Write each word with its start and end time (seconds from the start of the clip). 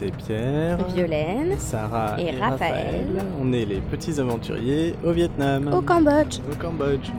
C'est 0.00 0.16
Pierre, 0.16 0.78
Violaine, 0.94 1.58
Sarah 1.58 2.18
Et 2.18 2.30
Raphaël. 2.30 3.04
On 3.38 3.52
est 3.52 3.66
les 3.66 3.80
petits 3.80 4.18
aventuriers 4.18 4.94
au 5.04 5.12
Vietnam. 5.12 5.70
au 5.74 5.82
Cambodge. 5.82 6.38
Au 6.50 6.54
Cambodge. 6.54 7.10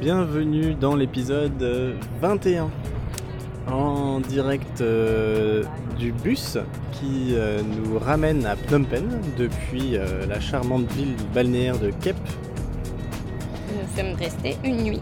Bienvenue 0.00 0.74
dans 0.74 0.96
l'épisode 0.96 1.62
euh, 1.62 1.94
21 2.20 2.68
en 3.70 4.18
direct 4.18 4.80
euh, 4.80 5.62
du 5.98 6.12
bus 6.12 6.58
qui 6.92 7.34
euh, 7.34 7.60
nous 7.62 7.98
ramène 7.98 8.44
à 8.46 8.56
Phnom 8.56 8.84
Penh 8.84 9.20
depuis 9.36 9.96
euh, 9.96 10.26
la 10.26 10.40
charmante 10.40 10.90
ville 10.92 11.14
balnéaire 11.34 11.78
de 11.78 11.90
Kep 12.02 12.16
Nous 13.68 13.96
sommes 13.96 14.14
restés 14.16 14.56
une 14.64 14.82
nuit. 14.82 15.00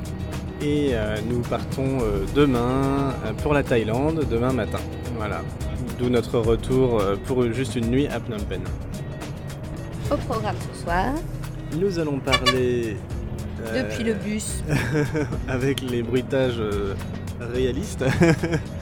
et 0.60 0.90
euh, 0.92 1.16
nous 1.28 1.40
partons 1.40 1.98
demain 2.34 3.14
pour 3.42 3.54
la 3.54 3.62
Thaïlande, 3.62 4.26
demain 4.30 4.52
matin. 4.52 4.80
Voilà. 5.16 5.40
D'où 5.98 6.08
notre 6.08 6.38
retour 6.38 7.02
pour 7.26 7.42
juste 7.52 7.76
une 7.76 7.90
nuit 7.90 8.06
à 8.06 8.18
Phnom 8.20 8.42
Penh. 8.48 8.62
Au 10.10 10.16
programme 10.16 10.56
ce 10.72 10.82
soir, 10.82 11.14
Nous 11.80 11.98
allons 11.98 12.18
parler 12.18 12.96
depuis 13.74 14.04
le 14.04 14.14
bus. 14.14 14.62
avec 15.48 15.80
les 15.82 16.02
bruitages 16.02 16.62
réalistes 17.40 18.04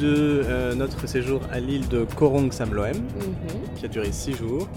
de 0.00 0.42
euh, 0.44 0.74
notre 0.74 1.06
séjour 1.06 1.40
à 1.52 1.60
l'île 1.60 1.88
de 1.88 2.04
Korong 2.16 2.52
Samloem 2.52 2.96
Mhm. 2.96 3.74
qui 3.76 3.84
a 3.84 3.88
duré 3.88 4.12
6 4.12 4.34
jours 4.36 4.68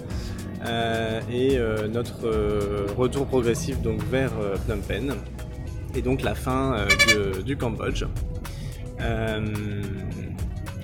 euh, 0.66 1.20
et 1.32 1.58
euh, 1.58 1.88
notre 1.88 2.28
retour 2.96 3.26
progressif 3.28 3.82
donc 3.82 4.02
vers 4.04 4.32
Phnom 4.66 4.82
Penh 4.88 5.14
et 5.96 6.02
donc 6.02 6.22
la 6.22 6.36
fin 6.36 6.86
de- 7.14 7.42
du 7.42 7.58
Cambodge 7.58 8.06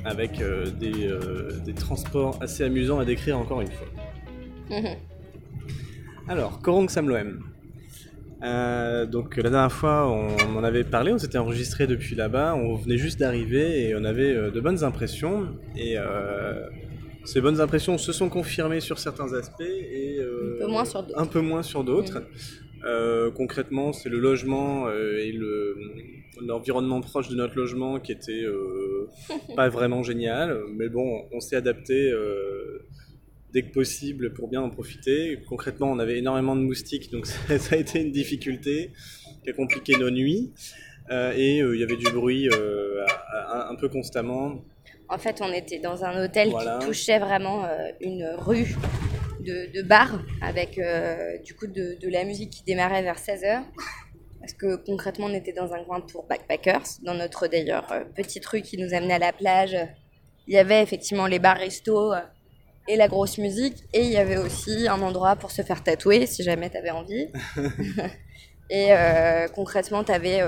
avec 0.06 0.42
des, 0.80 1.10
des 1.66 1.74
transports 1.74 2.38
assez 2.42 2.64
amusants 2.64 3.00
à 3.00 3.06
décrire 3.06 3.38
encore 3.38 3.62
une 3.62 3.72
fois. 3.72 3.88
Mhm. 4.70 4.96
Alors, 6.30 6.60
Korong 6.62 6.90
Samloem. 6.90 7.40
Euh, 8.44 9.06
donc 9.06 9.38
la 9.38 9.50
dernière 9.50 9.72
fois, 9.72 10.08
on 10.08 10.56
en 10.56 10.64
avait 10.64 10.84
parlé, 10.84 11.12
on 11.12 11.18
s'était 11.18 11.38
enregistré 11.38 11.88
depuis 11.88 12.16
là-bas, 12.16 12.56
on 12.56 12.76
venait 12.76 12.98
juste 12.98 13.20
d'arriver 13.20 13.90
et 13.90 13.96
on 13.96 14.04
avait 14.04 14.34
euh, 14.34 14.52
de 14.52 14.60
bonnes 14.60 14.84
impressions. 14.84 15.48
Et 15.76 15.98
euh, 15.98 16.68
ces 17.26 17.42
bonnes 17.42 17.60
impressions 17.60 17.98
se 17.98 18.12
sont 18.12 18.30
confirmées 18.30 18.80
sur 18.80 19.00
certains 19.00 19.34
aspects 19.34 19.62
et 19.62 20.20
Un 20.22 20.66
peu 20.66 20.68
moins 20.68 20.86
sur 20.86 21.04
d'autres. 21.04 21.20
un 21.20 21.26
peu 21.26 21.42
moins 21.42 21.64
sur 21.64 21.84
d'autres. 21.84 22.24
Concrètement, 23.36 23.92
c'est 23.92 24.10
le 24.10 24.20
logement 24.20 24.90
et 24.90 25.32
le 25.32 25.76
l'environnement 26.40 27.02
proche 27.02 27.30
de 27.30 27.36
notre 27.36 27.58
logement 27.58 28.00
qui 28.00 28.12
était 28.12 28.46
pas 29.56 29.70
vraiment 29.70 30.04
génial, 30.04 30.58
mais 30.78 30.88
bon, 30.88 31.26
on 31.34 31.40
s'est 31.40 31.56
adapté 31.56 32.14
dès 33.53 33.64
que 33.64 33.72
possible 33.72 34.34
pour 34.34 34.48
bien 34.48 34.62
en 34.62 34.70
profiter. 34.70 35.40
Concrètement, 35.48 35.92
on 35.92 36.00
avait 36.00 36.17
énormément 36.17 36.56
de 36.56 36.62
moustiques, 36.62 37.12
donc 37.12 37.26
ça, 37.28 37.58
ça 37.58 37.76
a 37.76 37.78
été 37.78 38.02
une 38.02 38.12
difficulté 38.12 38.92
qui 39.44 39.50
a 39.50 39.53
compliqué 39.53 39.98
nos 39.98 40.09
nuits. 40.09 40.53
Euh, 41.09 41.31
et 41.38 41.62
euh, 41.62 41.75
il 41.75 41.80
y 41.80 41.84
avait 41.84 41.96
du 41.96 42.09
bruit 42.12 42.50
euh, 42.50 43.06
un 43.34 43.75
peu 43.75 43.88
constamment. 43.88 44.63
En 45.09 45.18
fait, 45.18 45.41
on 45.41 45.53
était 45.53 45.80
dans 45.80 46.03
un 46.03 46.22
hôtel 46.24 46.50
Voilà. 46.50 46.80
qui 46.80 46.88
touchait 46.88 47.19
vraiment 47.19 47.66
une 48.02 48.25
rue 48.38 48.75
de, 49.40 49.72
de 49.74 49.81
bar 49.81 50.22
avec 50.41 50.78
du 51.46 51.53
coup 51.53 51.68
de, 51.68 51.97
de 52.02 52.09
la 52.09 52.25
musique 52.25 52.50
qui 52.50 52.64
démarrait 52.64 53.03
vers 53.03 53.18
16h. 53.18 53.64
Parce 54.41 54.53
que 54.53 54.75
concrètement, 54.75 55.28
on 55.28 55.34
était 55.34 55.53
dans 55.53 55.74
un 55.74 55.84
coin 55.85 56.02
pour 56.02 56.25
backpackers, 56.25 56.84
dans 57.03 57.14
notre 57.14 57.47
d'ailleurs 57.47 57.88
petite 58.16 58.46
rue 58.46 58.62
qui 58.62 58.78
nous 58.78 58.94
amenait 58.94 59.14
à 59.14 59.19
la 59.19 59.31
plage. 59.31 59.78
Il 60.47 60.53
y 60.53 60.58
avait 60.58 60.81
effectivement 60.81 61.28
les 61.28 61.40
bars 61.40 61.58
restos 61.58 62.14
euh, 62.14 62.19
et 62.88 62.96
la 62.96 63.08
grosse 63.08 63.38
musique. 63.38 63.84
Et 63.94 64.02
il 64.02 64.12
y 64.12 64.18
avait 64.18 64.38
aussi 64.38 64.88
un 64.88 65.02
endroit 65.02 65.36
pour 65.36 65.52
se 65.52 65.62
faire 65.62 65.84
tatouer 65.84 66.25
si 66.25 66.44
jamais 66.44 66.70
tu 66.70 66.78
avais 66.78 66.92
envie. 66.92 67.28
et 68.70 68.88
euh, 68.92 69.48
concrètement, 69.50 70.03
tu 70.03 70.12
avais 70.12 70.44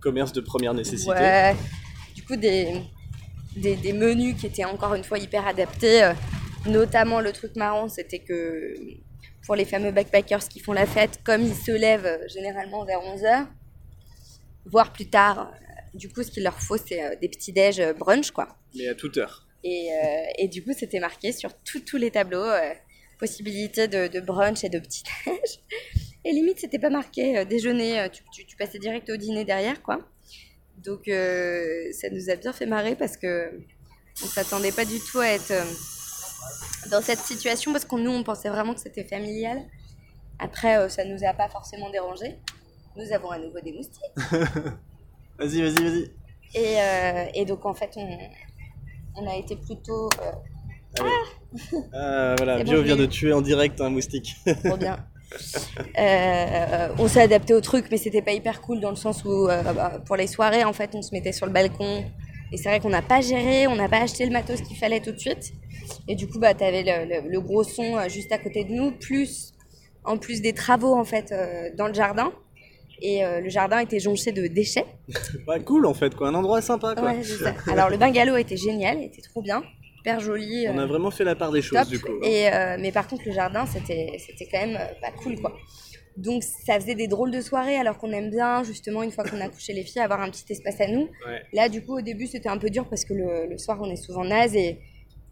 Commerce 0.00 0.32
de 0.32 0.40
première 0.40 0.74
nécessité. 0.74 1.12
Ouais. 1.12 1.54
Du 2.14 2.24
coup, 2.24 2.36
des, 2.36 2.82
des, 3.56 3.76
des 3.76 3.92
menus 3.92 4.36
qui 4.36 4.46
étaient 4.46 4.64
encore 4.64 4.94
une 4.94 5.04
fois 5.04 5.18
hyper 5.18 5.46
adaptés. 5.46 6.02
euh, 6.02 6.12
notamment, 6.66 7.20
le 7.20 7.32
truc 7.32 7.56
marrant, 7.56 7.88
c'était 7.88 8.18
que 8.18 8.74
pour 9.46 9.56
les 9.56 9.64
fameux 9.64 9.90
backpackers 9.90 10.48
qui 10.48 10.60
font 10.60 10.72
la 10.72 10.86
fête, 10.86 11.20
comme 11.24 11.42
ils 11.42 11.54
se 11.54 11.72
lèvent 11.72 12.06
euh, 12.06 12.28
généralement 12.28 12.84
vers 12.84 13.00
11h, 13.00 13.46
voire 14.66 14.92
plus 14.92 15.08
tard, 15.08 15.50
euh, 15.52 15.98
du 15.98 16.08
coup, 16.08 16.22
ce 16.22 16.30
qu'il 16.30 16.42
leur 16.44 16.58
faut, 16.60 16.76
c'est 16.76 17.02
euh, 17.02 17.14
des 17.20 17.28
petits-déj 17.28 17.80
euh, 17.80 17.92
brunch, 17.92 18.30
quoi. 18.30 18.56
Mais 18.74 18.88
à 18.88 18.94
toute 18.94 19.16
heure. 19.18 19.46
Et, 19.64 19.92
euh, 19.92 20.24
et 20.38 20.48
du 20.48 20.64
coup, 20.64 20.72
c'était 20.76 21.00
marqué 21.00 21.32
sur 21.32 21.52
tous 21.62 21.96
les 21.96 22.10
tableaux, 22.10 22.42
euh, 22.44 22.72
possibilité 23.18 23.88
de, 23.88 24.08
de 24.08 24.20
brunch 24.20 24.64
et 24.64 24.68
de 24.68 24.78
petit-déj. 24.78 25.60
Et 26.24 26.32
limite, 26.32 26.58
c'était 26.60 26.78
pas 26.78 26.90
marqué 26.90 27.38
euh, 27.38 27.44
déjeuner, 27.44 28.06
tu, 28.12 28.22
tu- 28.32 28.46
tu 28.46 28.56
passais 28.56 28.78
direct 28.78 29.08
au 29.10 29.16
dîner 29.16 29.44
derrière, 29.44 29.82
quoi. 29.82 29.98
Donc, 30.78 31.02
ça 31.06 32.10
nous 32.10 32.30
a 32.30 32.36
bien 32.36 32.52
fait 32.52 32.66
marrer 32.66 32.96
parce 32.96 33.16
que 33.16 33.52
on 34.22 34.26
s'attendait 34.26 34.72
pas 34.72 34.84
du 34.84 34.98
tout 34.98 35.20
à 35.20 35.28
être 35.28 35.52
dans 36.90 37.00
cette 37.00 37.20
situation 37.20 37.72
parce 37.72 37.84
que 37.84 37.96
nous, 37.96 38.10
on 38.10 38.24
pensait 38.24 38.48
vraiment 38.48 38.74
que 38.74 38.80
c'était 38.80 39.04
familial. 39.04 39.62
Après, 40.38 40.76
euh, 40.76 40.88
ça 40.88 41.04
nous 41.04 41.18
a 41.24 41.32
pas 41.34 41.48
forcément 41.48 41.88
dérangé. 41.90 42.36
Nous 42.96 43.12
avons 43.12 43.30
à 43.30 43.38
nouveau 43.38 43.60
des 43.60 43.72
moustiques. 43.72 44.02
Vas-y, 45.38 45.62
vas-y, 45.62 45.82
vas-y. 45.82 46.10
Et, 46.54 46.80
euh, 46.80 47.24
et 47.34 47.44
donc, 47.44 47.64
en 47.64 47.74
fait, 47.74 47.90
on, 47.96 48.18
on 49.16 49.26
a 49.28 49.36
été 49.36 49.56
plutôt 49.56 50.08
euh, 50.20 51.02
Ah, 51.92 52.34
voilà, 52.36 52.58
C'est 52.58 52.64
bon, 52.64 52.70
Bio 52.70 52.80
je 52.80 52.84
vient 52.86 52.96
de 52.96 53.06
tuer 53.06 53.32
en 53.32 53.40
direct 53.40 53.80
un 53.80 53.90
moustique. 53.90 54.36
Trop 54.64 54.76
bien. 54.78 54.98
Euh, 55.98 56.88
on 56.98 57.08
s'est 57.08 57.22
adapté 57.22 57.54
au 57.54 57.60
truc, 57.60 57.86
mais 57.90 57.96
c'était 57.96 58.22
pas 58.22 58.32
hyper 58.32 58.60
cool 58.60 58.80
dans 58.80 58.90
le 58.90 58.96
sens 58.96 59.24
où, 59.24 59.48
euh, 59.48 59.62
bah, 59.62 60.02
pour 60.04 60.16
les 60.16 60.26
soirées, 60.26 60.64
en 60.64 60.72
fait, 60.72 60.90
on 60.94 61.02
se 61.02 61.12
mettait 61.12 61.32
sur 61.32 61.46
le 61.46 61.52
balcon. 61.52 62.04
Et 62.52 62.58
c'est 62.58 62.68
vrai 62.68 62.80
qu'on 62.80 62.90
n'a 62.90 63.02
pas 63.02 63.22
géré, 63.22 63.66
on 63.66 63.76
n'a 63.76 63.88
pas 63.88 64.02
acheté 64.02 64.26
le 64.26 64.32
matos 64.32 64.60
qu'il 64.60 64.76
fallait 64.76 65.00
tout 65.00 65.12
de 65.12 65.18
suite. 65.18 65.52
Et 66.06 66.14
du 66.14 66.28
coup, 66.28 66.38
bah, 66.38 66.52
t'avais 66.54 66.82
le, 66.82 67.22
le, 67.22 67.28
le 67.30 67.40
gros 67.40 67.64
son 67.64 67.96
euh, 67.96 68.08
juste 68.08 68.30
à 68.32 68.38
côté 68.38 68.64
de 68.64 68.72
nous, 68.72 68.92
plus, 68.92 69.52
en 70.04 70.18
plus 70.18 70.42
des 70.42 70.52
travaux, 70.52 70.94
en 70.94 71.04
fait, 71.04 71.32
euh, 71.32 71.70
dans 71.76 71.88
le 71.88 71.94
jardin. 71.94 72.32
Et 73.04 73.24
euh, 73.24 73.40
le 73.40 73.48
jardin 73.48 73.80
était 73.80 73.98
jonché 73.98 74.30
de 74.32 74.46
déchets. 74.46 74.84
Pas 75.46 75.58
cool 75.58 75.86
en 75.86 75.94
fait, 75.94 76.14
quoi. 76.14 76.28
Un 76.28 76.34
endroit 76.34 76.62
sympa, 76.62 76.94
quoi. 76.94 77.10
Ouais, 77.10 77.22
c'est 77.22 77.42
ça. 77.42 77.54
Alors, 77.70 77.90
le 77.90 77.96
bungalow 77.96 78.36
était 78.36 78.56
génial, 78.56 79.02
était 79.02 79.22
trop 79.22 79.42
bien, 79.42 79.62
hyper 79.98 80.20
joli. 80.20 80.66
On 80.68 80.78
a 80.78 80.82
euh, 80.82 80.86
vraiment 80.86 81.10
fait 81.10 81.24
la 81.24 81.34
part 81.34 81.50
des 81.50 81.62
choses, 81.62 81.78
top. 81.80 81.88
du 81.88 82.00
coup. 82.00 82.12
hein. 82.12 82.26
Et, 82.28 82.48
euh, 82.52 82.76
mais 82.80 82.92
par 82.92 83.08
contre, 83.08 83.22
le 83.26 83.32
jardin, 83.32 83.66
c'était 83.66 84.18
quand 84.50 84.66
même 84.66 84.78
pas 85.00 85.10
cool, 85.22 85.40
quoi. 85.40 85.52
Donc, 86.16 86.42
ça 86.42 86.78
faisait 86.78 86.94
des 86.94 87.08
drôles 87.08 87.30
de 87.30 87.40
soirées, 87.40 87.76
alors 87.76 87.96
qu'on 87.98 88.12
aime 88.12 88.28
bien, 88.30 88.62
justement, 88.64 89.02
une 89.02 89.10
fois 89.10 89.24
qu'on 89.24 89.40
a 89.40 89.48
couché 89.48 89.72
les 89.72 89.82
filles, 89.82 90.02
avoir 90.02 90.20
un 90.20 90.28
petit 90.30 90.44
espace 90.50 90.78
à 90.80 90.86
nous. 90.86 91.08
Ouais. 91.26 91.42
Là, 91.54 91.68
du 91.70 91.82
coup, 91.82 91.96
au 91.96 92.02
début, 92.02 92.26
c'était 92.26 92.50
un 92.50 92.58
peu 92.58 92.68
dur 92.68 92.86
parce 92.88 93.04
que 93.06 93.14
le, 93.14 93.46
le 93.48 93.56
soir, 93.58 93.78
on 93.80 93.90
est 93.90 93.96
souvent 93.96 94.22
naze 94.24 94.54
et 94.54 94.78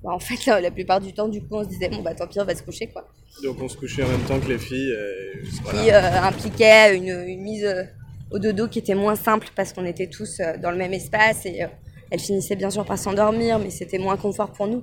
bah, 0.02 0.10
en 0.12 0.18
fait, 0.18 0.44
la, 0.46 0.60
la 0.60 0.70
plupart 0.70 1.00
du 1.00 1.12
temps, 1.12 1.28
du 1.28 1.40
coup, 1.40 1.56
on 1.56 1.64
se 1.64 1.68
disait, 1.68 1.88
bon, 1.88 2.02
bah 2.02 2.14
tant 2.14 2.26
pis, 2.26 2.40
on 2.40 2.44
va 2.44 2.54
se 2.54 2.62
coucher, 2.62 2.86
quoi. 2.88 3.06
Donc 3.44 3.58
on 3.62 3.68
se 3.68 3.76
couchait 3.76 4.02
en 4.02 4.08
même 4.08 4.22
temps 4.22 4.40
que 4.40 4.48
les 4.48 4.58
filles. 4.58 4.90
et 4.90 5.40
voilà. 5.62 5.82
Qui 5.82 5.90
euh, 5.92 6.22
impliquait 6.22 6.96
une, 6.96 7.08
une 7.28 7.40
mise 7.42 7.64
euh, 7.64 7.84
au 8.30 8.38
dodo 8.38 8.68
qui 8.68 8.78
était 8.80 8.94
moins 8.94 9.14
simple 9.16 9.48
parce 9.54 9.72
qu'on 9.72 9.84
était 9.86 10.08
tous 10.08 10.40
euh, 10.40 10.56
dans 10.56 10.70
le 10.70 10.76
même 10.76 10.92
espace 10.92 11.46
et 11.46 11.62
euh, 11.62 11.68
elle 12.10 12.20
finissait 12.20 12.56
bien 12.56 12.70
sûr 12.70 12.84
par 12.84 12.98
s'endormir, 12.98 13.58
mais 13.58 13.70
c'était 13.70 13.98
moins 13.98 14.16
confort 14.16 14.50
pour 14.52 14.66
nous. 14.66 14.82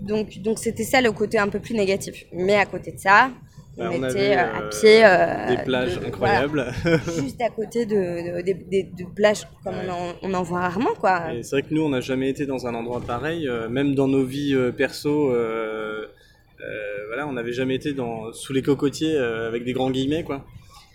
Donc, 0.00 0.38
donc 0.38 0.58
c'était 0.58 0.82
ça 0.84 1.00
le 1.00 1.12
côté 1.12 1.38
un 1.38 1.48
peu 1.48 1.60
plus 1.60 1.74
négatif. 1.74 2.24
Mais 2.32 2.56
à 2.56 2.66
côté 2.66 2.92
de 2.92 2.98
ça, 2.98 3.30
Bah, 3.76 3.88
on 3.90 3.96
était 4.04 4.04
avait, 4.04 4.36
euh, 4.36 4.40
à 4.40 4.60
euh, 4.62 4.68
pied. 4.68 5.04
euh, 5.04 5.56
Des 5.56 5.62
plages 5.64 5.98
de- 5.98 6.06
incroyables. 6.06 6.72
voilà, 6.82 6.98
juste 7.20 7.40
à 7.40 7.48
côté 7.48 7.86
de, 7.86 8.42
de, 8.42 9.04
plages 9.14 9.44
comme 9.64 9.74
Ouais. 9.74 9.86
on, 9.88 10.28
en, 10.28 10.30
on 10.30 10.34
en 10.34 10.42
voit 10.42 10.60
rarement, 10.60 10.94
quoi. 11.00 11.22
C'est 11.42 11.50
vrai 11.56 11.62
que 11.62 11.72
nous, 11.74 11.82
on 11.82 11.88
n'a 11.88 12.00
jamais 12.00 12.28
été 12.28 12.44
dans 12.46 12.66
un 12.66 12.74
endroit 12.74 13.00
pareil, 13.00 13.48
euh, 13.48 13.68
même 13.70 13.94
dans 13.94 14.08
nos 14.08 14.24
vies 14.24 14.54
euh, 14.54 14.72
perso. 14.72 15.30
euh, 15.32 16.06
euh, 16.60 17.06
voilà, 17.08 17.26
on 17.26 17.32
n'avait 17.32 17.52
jamais 17.52 17.74
été 17.74 17.92
dans, 17.94 18.32
sous 18.32 18.52
les 18.52 18.62
cocotiers 18.62 19.16
euh, 19.16 19.48
avec 19.48 19.64
des 19.64 19.72
grands 19.72 19.90
guillemets, 19.90 20.22
quoi. 20.22 20.44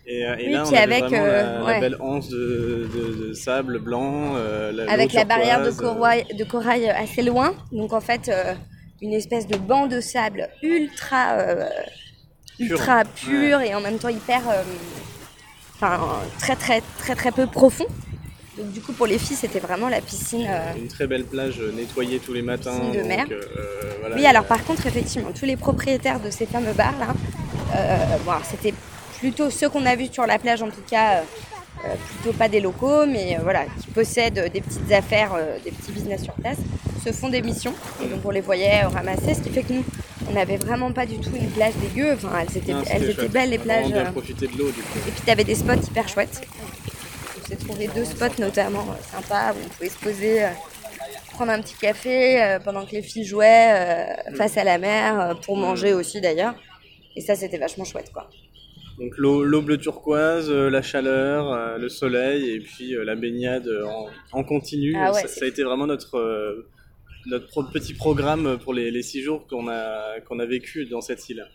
Et, 0.05 0.25
euh, 0.25 0.35
et 0.37 0.45
Oui, 0.47 0.53
là, 0.53 0.63
on 0.65 0.69
avait 0.69 0.77
avec, 0.77 0.99
vraiment 1.01 1.17
la, 1.25 1.33
euh, 1.33 1.59
la 1.59 1.65
ouais. 1.65 1.79
belle 1.81 1.97
anse 1.99 2.29
de, 2.29 2.87
de- 2.95 3.27
de 3.27 3.33
sable 3.33 3.79
blanc. 3.79 4.35
euh, 4.37 4.71
la, 4.71 4.89
avec 4.89 5.11
la 5.13 5.25
barrière 5.25 5.61
de 5.63 5.69
euh, 5.69 5.73
corail, 5.73 6.25
de 6.37 6.43
corail 6.45 6.87
assez 6.89 7.23
loin. 7.23 7.53
Donc 7.73 7.91
en 7.91 7.99
fait, 7.99 8.29
euh, 8.29 8.53
une 9.01 9.13
espèce 9.13 9.47
de 9.47 9.57
banc 9.57 9.87
de 9.87 9.99
sable 9.99 10.47
ultra, 10.63 11.33
euh, 11.39 11.65
ultra 12.59 13.03
pur 13.05 13.61
et 13.61 13.73
en 13.75 13.81
même 13.81 13.97
temps 13.99 14.09
hyper, 14.09 14.41
euh, 14.49 14.63
enfin 15.75 15.99
très 16.39 16.55
très 16.55 16.81
très 16.99 17.15
très 17.15 17.31
peu 17.31 17.47
profond. 17.47 17.85
Donc 18.57 18.71
du 18.71 18.81
coup 18.81 18.91
pour 18.93 19.05
les 19.05 19.19
filles 19.19 19.35
c'était 19.37 19.59
vraiment 19.59 19.87
la 19.89 20.01
piscine. 20.01 20.47
euh, 20.49 20.73
Une 20.75 20.87
très 20.87 21.05
belle 21.05 21.25
plage 21.25 21.59
euh, 21.59 21.71
nettoyée 21.71 22.19
tous 22.19 22.33
les 22.33 22.41
matins. 22.41 22.89
De 22.91 22.97
donc, 22.99 23.07
mer. 23.07 23.25
euh, 23.31 23.93
voilà, 23.99 24.15
Oui, 24.15 24.25
alors 24.25 24.45
par 24.45 24.63
contre, 24.63 24.87
effectivement, 24.87 25.29
tous 25.31 25.45
les 25.45 25.55
propriétaires 25.57 26.19
de 26.19 26.31
ces 26.31 26.47
fameux 26.47 26.73
bars 26.73 26.95
là, 26.99 27.13
euh, 27.75 28.17
bon, 28.25 28.31
c'était 28.49 28.73
plutôt 29.19 29.49
ceux 29.51 29.69
qu'on 29.69 29.85
a 29.85 29.95
vus 29.95 30.09
sur 30.11 30.25
la 30.25 30.39
plage 30.39 30.61
en 30.63 30.69
tout 30.69 30.81
cas, 30.89 31.21
plutôt 32.21 32.37
pas 32.37 32.47
des 32.49 32.59
locaux, 32.59 33.05
mais 33.05 33.37
euh, 33.37 33.41
voilà, 33.43 33.65
qui 33.81 33.87
possèdent 33.93 34.51
des 34.51 34.61
petites 34.61 34.91
affaires, 34.91 35.33
euh, 35.35 35.57
des 35.63 35.71
petits 35.71 35.91
business 35.91 36.23
sur 36.23 36.33
place, 36.33 36.57
se 37.05 37.11
font 37.11 37.29
des 37.29 37.41
missions. 37.41 37.73
Et 38.03 38.07
donc 38.07 38.21
on 38.25 38.31
les 38.31 38.41
voyait 38.41 38.83
euh, 38.83 38.87
ramasser, 38.89 39.33
ce 39.35 39.41
qui 39.41 39.49
fait 39.49 39.63
que 39.63 39.73
nous, 39.73 39.85
on 40.29 40.33
n'avait 40.33 40.57
vraiment 40.57 40.91
pas 40.91 41.05
du 41.05 41.17
tout 41.19 41.31
une 41.35 41.49
plage 41.51 41.73
dégueu. 41.75 42.13
Enfin, 42.13 42.29
elles 42.41 42.57
étaient, 42.57 42.73
Non, 42.73 42.83
elles 42.89 43.09
étaient 43.09 43.27
belles 43.29 43.49
les 43.49 43.57
On 43.59 43.61
a 43.61 43.65
vraiment 43.65 43.89
plages. 43.91 44.07
euh, 44.07 44.11
profité 44.11 44.47
de 44.47 44.57
l'eau 44.57 44.71
du 44.71 44.81
coup. 44.81 44.99
et 45.07 45.11
puis 45.11 45.21
tu 45.23 45.31
avais 45.31 45.43
des 45.43 45.55
spots 45.55 45.73
hyper 45.87 46.07
chouettes. 46.09 46.41
On 47.41 47.47
s'est 47.47 47.55
trouvé 47.55 47.87
deux 47.95 48.03
spots 48.05 48.39
notamment 48.39 48.85
euh, 48.89 49.15
sympas 49.15 49.53
où 49.53 49.57
on 49.65 49.69
pouvait 49.69 49.89
se 49.89 49.97
poser, 49.99 50.43
euh, 50.43 50.49
prendre 51.31 51.51
un 51.53 51.61
petit 51.61 51.75
café 51.75 52.41
euh, 52.43 52.59
pendant 52.59 52.85
que 52.85 52.91
les 52.91 53.01
filles 53.01 53.23
jouaient 53.25 53.69
euh, 53.71 54.35
face 54.35 54.57
à 54.57 54.63
la 54.65 54.77
mer, 54.77 55.19
euh, 55.19 55.33
pour 55.35 55.55
manger 55.55 55.93
aussi 55.93 56.19
d'ailleurs. 56.19 56.55
Et 57.15 57.21
ça 57.21 57.35
c'était 57.35 57.57
vachement 57.57 57.85
chouette 57.85 58.11
quoi. 58.13 58.29
Donc 58.97 59.15
l'eau 59.17 59.61
bleu 59.61 59.77
turquoise, 59.77 60.49
euh, 60.49 60.69
la 60.69 60.81
chaleur, 60.81 61.51
euh, 61.51 61.77
le 61.77 61.87
soleil 61.87 62.49
et 62.49 62.59
puis 62.59 62.95
euh, 62.95 63.03
la 63.03 63.15
baignade 63.15 63.69
en, 63.85 64.07
en 64.31 64.43
continu. 64.43 64.95
Ah 64.97 65.11
ouais, 65.11 65.27
ça, 65.27 65.45
a 65.45 65.47
été 65.47 65.63
vraiment 65.63 65.85
notre, 65.85 66.65
notre 67.27 67.61
petit 67.71 67.93
programme 67.93 68.57
pour 68.57 68.73
les, 68.73 68.89
les 68.89 69.03
six 69.03 69.21
jours 69.21 69.45
qu'on 69.47 69.67
a, 69.67 70.19
qu'on 70.21 70.39
a 70.39 70.45
vécu 70.45 70.85
dans 70.85 71.01
cette 71.01 71.29
île. 71.29 71.47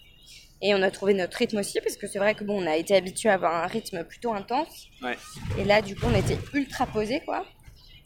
Et 0.64 0.72
on 0.74 0.82
a 0.82 0.92
trouvé 0.92 1.14
notre 1.14 1.36
rythme 1.36 1.58
aussi 1.58 1.80
parce 1.80 1.96
que 1.96 2.06
c'est 2.06 2.20
vrai 2.20 2.36
que 2.36 2.44
bon 2.44 2.62
on 2.62 2.66
a 2.68 2.76
été 2.76 2.94
habitué 2.94 3.28
à 3.28 3.34
avoir 3.34 3.64
un 3.64 3.66
rythme 3.66 4.04
plutôt 4.04 4.32
intense. 4.32 4.86
Ouais. 5.02 5.16
Et 5.58 5.64
là 5.64 5.82
du 5.82 5.96
coup 5.96 6.06
on 6.06 6.14
était 6.16 6.38
ultra 6.54 6.86
posé 6.86 7.20
quoi. 7.24 7.44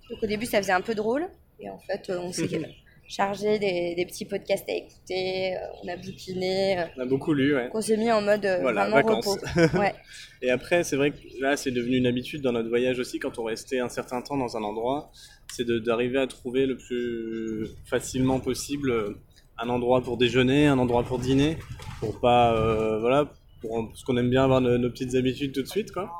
Donc 0.08 0.22
au 0.22 0.26
début 0.26 0.46
ça 0.46 0.62
faisait 0.62 0.72
un 0.72 0.80
peu 0.80 0.94
drôle. 0.94 1.28
Et 1.60 1.68
en 1.68 1.78
fait 1.78 2.10
on 2.10 2.32
s'est 2.32 2.48
chargé 3.08 3.58
des, 3.58 3.94
des 3.94 4.06
petits 4.06 4.24
podcasts 4.24 4.68
à 4.68 4.74
écouter, 4.74 5.54
euh, 5.54 5.58
on 5.82 5.88
a 5.88 5.96
bouquiné, 5.96 6.78
euh, 6.78 6.84
On 6.96 7.02
a 7.02 7.06
beaucoup 7.06 7.32
lu, 7.32 7.54
ouais. 7.54 7.68
on 7.72 7.80
s'est 7.80 7.96
mis 7.96 8.10
en 8.10 8.22
mode 8.22 8.44
euh, 8.44 8.58
Voilà, 8.60 8.88
vraiment 8.88 9.20
vacances. 9.20 9.38
repos. 9.54 9.78
Ouais. 9.78 9.94
Et 10.42 10.50
après, 10.50 10.84
c'est 10.84 10.96
vrai 10.96 11.12
que 11.12 11.16
là, 11.40 11.56
c'est 11.56 11.70
devenu 11.70 11.96
une 11.96 12.06
habitude 12.06 12.42
dans 12.42 12.52
notre 12.52 12.68
voyage 12.68 12.98
aussi, 12.98 13.18
quand 13.18 13.38
on 13.38 13.44
restait 13.44 13.78
un 13.78 13.88
certain 13.88 14.22
temps 14.22 14.36
dans 14.36 14.56
un 14.56 14.62
endroit, 14.62 15.10
c'est 15.52 15.66
d'arriver 15.66 16.18
à 16.18 16.26
trouver 16.26 16.66
le 16.66 16.76
plus 16.76 17.68
facilement 17.86 18.40
possible 18.40 19.16
un 19.58 19.68
endroit 19.68 20.02
pour 20.02 20.16
déjeuner, 20.16 20.66
un 20.66 20.78
endroit 20.78 21.02
pour 21.02 21.18
dîner, 21.18 21.56
pour 22.00 22.20
pas, 22.20 22.54
euh, 22.54 22.98
voilà, 23.00 23.32
pour, 23.60 23.88
parce 23.88 24.04
qu'on 24.04 24.16
aime 24.16 24.30
bien 24.30 24.44
avoir 24.44 24.60
nos, 24.60 24.76
nos 24.78 24.90
petites 24.90 25.14
habitudes 25.14 25.52
tout 25.52 25.62
de 25.62 25.68
suite, 25.68 25.92
quoi. 25.92 26.12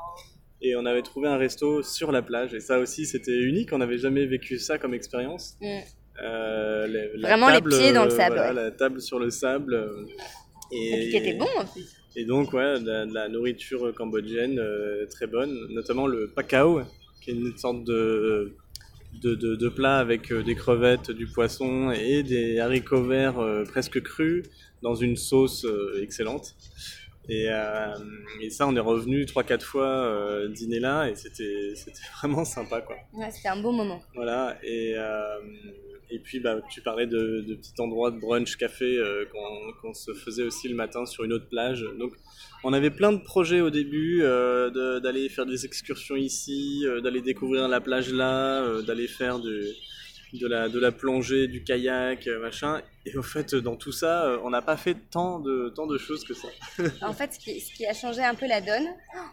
Et 0.61 0.75
on 0.75 0.85
avait 0.87 1.03
trouvé 1.03 1.27
un 1.27 1.37
resto 1.37 1.83
sur 1.83 2.11
la 2.11 2.23
plage, 2.23 2.53
et 2.55 2.59
ça 2.59 2.79
aussi, 2.79 3.05
c'était 3.05 3.39
unique, 3.39 3.73
on 3.73 3.77
n'avait 3.77 3.99
jamais 3.99 4.25
vécu 4.25 4.57
ça 4.57 4.79
comme 4.79 4.93
expérience. 4.95 5.55
Mm. 5.61 5.79
Euh, 6.23 6.87
la 7.15 7.27
Vraiment 7.29 7.47
les 7.49 7.55
table, 7.55 7.69
pieds 7.69 7.93
dans 7.93 8.05
le 8.05 8.09
sable, 8.09 8.35
voilà, 8.35 8.49
ouais. 8.49 8.53
la 8.63 8.71
table 8.71 9.01
sur 9.01 9.19
le 9.19 9.29
sable. 9.29 9.73
euh, 9.75 10.05
Et 10.71 10.91
puis 11.01 11.09
qui 11.11 11.17
était 11.17 11.33
bon 11.35 11.47
en 11.57 11.65
plus. 11.65 11.85
et 12.15 12.25
donc, 12.25 12.53
ouais, 12.53 12.79
la, 12.79 13.29
nourriture 13.29 13.93
cambodgienne 13.95 14.57
euh, 14.59 15.05
très 15.07 15.27
bonne, 15.27 15.55
notamment 15.69 16.07
le 16.07 16.27
pakao, 16.27 16.81
qui 17.21 17.31
est 17.31 17.33
une 17.33 17.55
sorte 17.57 17.83
de, 17.83 18.53
de, 19.21 19.35
de, 19.35 19.55
de 19.55 19.69
plat 19.69 19.97
avec 19.99 20.33
des 20.33 20.55
crevettes, 20.55 21.11
du 21.11 21.27
poisson 21.27 21.91
et 21.91 22.23
des 22.23 22.59
haricots 22.59 23.03
verts 23.03 23.63
presque 23.69 24.01
crus 24.01 24.43
dans 24.81 24.95
une 24.95 25.15
sauce 25.17 25.65
excellente. 26.01 26.55
Et, 27.29 27.47
euh, 27.49 27.93
et 28.41 28.49
ça, 28.49 28.65
on 28.67 28.75
est 28.75 28.79
revenu 28.79 29.25
3-4 29.25 29.59
fois 29.61 29.85
euh, 29.85 30.47
dîner 30.47 30.79
là 30.79 31.09
et 31.09 31.15
c'était 31.15 31.73
c'était 31.75 31.99
vraiment 32.21 32.45
sympa, 32.45 32.79
quoi. 32.81 32.95
Ouais, 33.13 33.29
c'était 33.31 33.49
un 33.49 33.61
beau 33.61 33.71
moment. 33.73 34.01
Voilà, 34.15 34.57
et, 34.63 34.93
euh, 34.95 35.37
et 36.09 36.19
puis 36.19 36.39
bah, 36.39 36.57
tu 36.69 36.81
parlais 36.81 37.07
de, 37.07 37.41
de 37.47 37.55
petits 37.55 37.79
endroits 37.79 38.11
de 38.11 38.19
brunch 38.19 38.55
café 38.57 38.97
euh, 38.97 39.25
qu'on 39.81 39.93
se 39.93 40.13
faisait 40.13 40.43
aussi 40.43 40.67
le 40.67 40.75
matin 40.75 41.05
sur 41.05 41.23
une 41.23 41.33
autre 41.33 41.47
plage. 41.49 41.85
Donc 41.99 42.13
on 42.63 42.73
avait 42.73 42.89
plein 42.91 43.11
de 43.13 43.21
projets 43.21 43.61
au 43.61 43.69
début, 43.69 44.21
euh, 44.23 44.69
de- 44.69 44.99
d'aller 44.99 45.29
faire 45.29 45.45
des 45.45 45.65
excursions 45.65 46.15
ici, 46.15 46.83
euh, 46.85 47.01
d'aller 47.01 47.21
découvrir 47.21 47.67
la 47.67 47.81
plage 47.81 48.11
là, 48.13 48.81
d'aller 48.81 49.07
faire 49.07 49.39
du, 49.39 49.61
de, 50.33 50.47
la, 50.47 50.67
de 50.69 50.79
la 50.79 50.91
plongée, 50.91 51.47
du 51.47 51.63
kayak, 51.63 52.27
machin. 52.41 52.81
Et 53.05 53.15
au 53.17 53.23
fait, 53.23 53.55
dans 53.55 53.75
tout 53.77 53.93
ça, 53.93 54.37
on 54.43 54.49
n'a 54.49 54.61
pas 54.61 54.75
fait 54.75 54.95
tant 55.11 55.39
de, 55.39 55.71
tant 55.75 55.87
de 55.87 55.97
choses 55.97 56.25
que 56.25 56.33
ça. 56.33 56.49
En 57.01 57.13
fait, 57.13 57.33
ce 57.33 57.39
qui, 57.39 57.59
ce 57.61 57.71
qui 57.73 57.85
a 57.85 57.93
changé 57.93 58.21
un 58.21 58.35
peu 58.35 58.47
la 58.47 58.59
donne, 58.59 58.85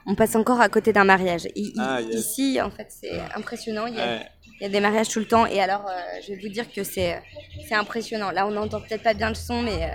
on 0.07 0.15
passe 0.15 0.37
encore 0.37 0.61
à 0.61 0.69
côté 0.69 0.93
d'un 0.93 1.03
mariage. 1.05 1.49
I- 1.57 1.73
Ah, 1.79 2.01
yes. 2.01 2.21
Ici, 2.31 2.61
en 2.61 2.71
fait, 2.71 2.87
c'est 2.89 3.19
impressionnant. 3.35 3.87
Il 3.87 3.95
y, 3.97 4.01
a, 4.01 4.07
Ouais. 4.07 4.27
Il 4.61 4.65
y 4.65 4.67
a 4.67 4.69
des 4.69 4.81
mariages 4.81 5.09
tout 5.09 5.19
le 5.21 5.27
temps. 5.27 5.47
Et 5.47 5.61
alors, 5.61 5.87
euh, 5.89 5.93
je 6.27 6.33
vais 6.33 6.41
vous 6.41 6.49
dire 6.49 6.71
que 6.73 6.83
c'est 6.85 7.21
c'est 7.69 7.75
impressionnant. 7.75 8.31
Là, 8.31 8.47
on 8.47 8.51
n'entend 8.51 8.81
peut-être 8.81 9.03
pas 9.03 9.15
bien 9.15 9.29
le 9.29 9.35
son, 9.35 9.63
mais 9.63 9.73
euh, 9.85 9.87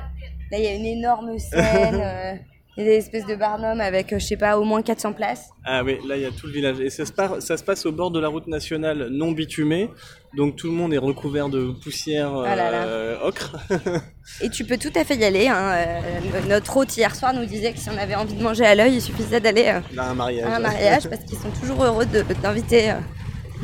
là, 0.51 0.57
il 0.57 0.63
y 0.63 0.67
a 0.67 0.73
une 0.73 0.85
énorme 0.85 1.37
scène. 1.39 2.01
euh, 2.03 2.33
il 2.77 2.85
y 2.85 2.87
a 2.87 2.91
des 2.91 2.97
espèces 2.97 3.25
de 3.25 3.35
barnums 3.35 3.81
avec, 3.81 4.13
euh, 4.13 4.19
je 4.19 4.25
sais 4.25 4.37
pas, 4.37 4.57
au 4.57 4.63
moins 4.63 4.81
400 4.81 5.11
places. 5.11 5.49
Ah 5.65 5.83
oui, 5.83 5.97
là 6.07 6.15
il 6.15 6.21
y 6.21 6.25
a 6.25 6.31
tout 6.31 6.47
le 6.47 6.53
village. 6.53 6.79
Et 6.79 6.89
ça 6.89 7.05
se, 7.05 7.11
passe, 7.11 7.39
ça 7.45 7.57
se 7.57 7.63
passe 7.63 7.85
au 7.85 7.91
bord 7.91 8.09
de 8.09 8.21
la 8.21 8.29
route 8.29 8.47
nationale 8.47 9.09
non 9.11 9.31
bitumée. 9.33 9.89
Donc 10.37 10.55
tout 10.55 10.67
le 10.67 10.73
monde 10.73 10.93
est 10.93 10.97
recouvert 10.99 11.49
de 11.49 11.71
poussière 11.83 12.33
Ah 12.45 12.55
là 12.55 12.71
là. 12.71 12.83
euh, 12.85 13.17
ocre. 13.21 13.57
Et 14.41 14.49
tu 14.49 14.63
peux 14.63 14.77
tout 14.77 14.93
à 14.95 15.03
fait 15.03 15.15
y 15.17 15.25
aller. 15.25 15.47
hein. 15.49 15.73
Euh, 15.75 16.47
notre 16.47 16.77
hôte 16.77 16.95
hier 16.95 17.13
soir 17.15 17.33
nous 17.33 17.43
disait 17.45 17.73
que 17.73 17.79
si 17.79 17.89
on 17.89 17.97
avait 17.97 18.15
envie 18.15 18.35
de 18.35 18.43
manger 18.43 18.65
à 18.65 18.75
l'œil, 18.75 18.93
il 18.95 19.01
suffisait 19.01 19.41
d'aller 19.41 19.65
euh, 19.67 19.81
Là, 19.93 20.11
un 20.11 20.13
mariage. 20.13 20.45
à 20.47 20.55
un 20.55 20.59
mariage 20.59 21.09
parce 21.09 21.23
qu'ils 21.25 21.39
sont 21.39 21.51
toujours 21.59 21.83
heureux 21.83 22.05
de- 22.05 22.23
d'inviter 22.41 22.91
euh, 22.91 22.95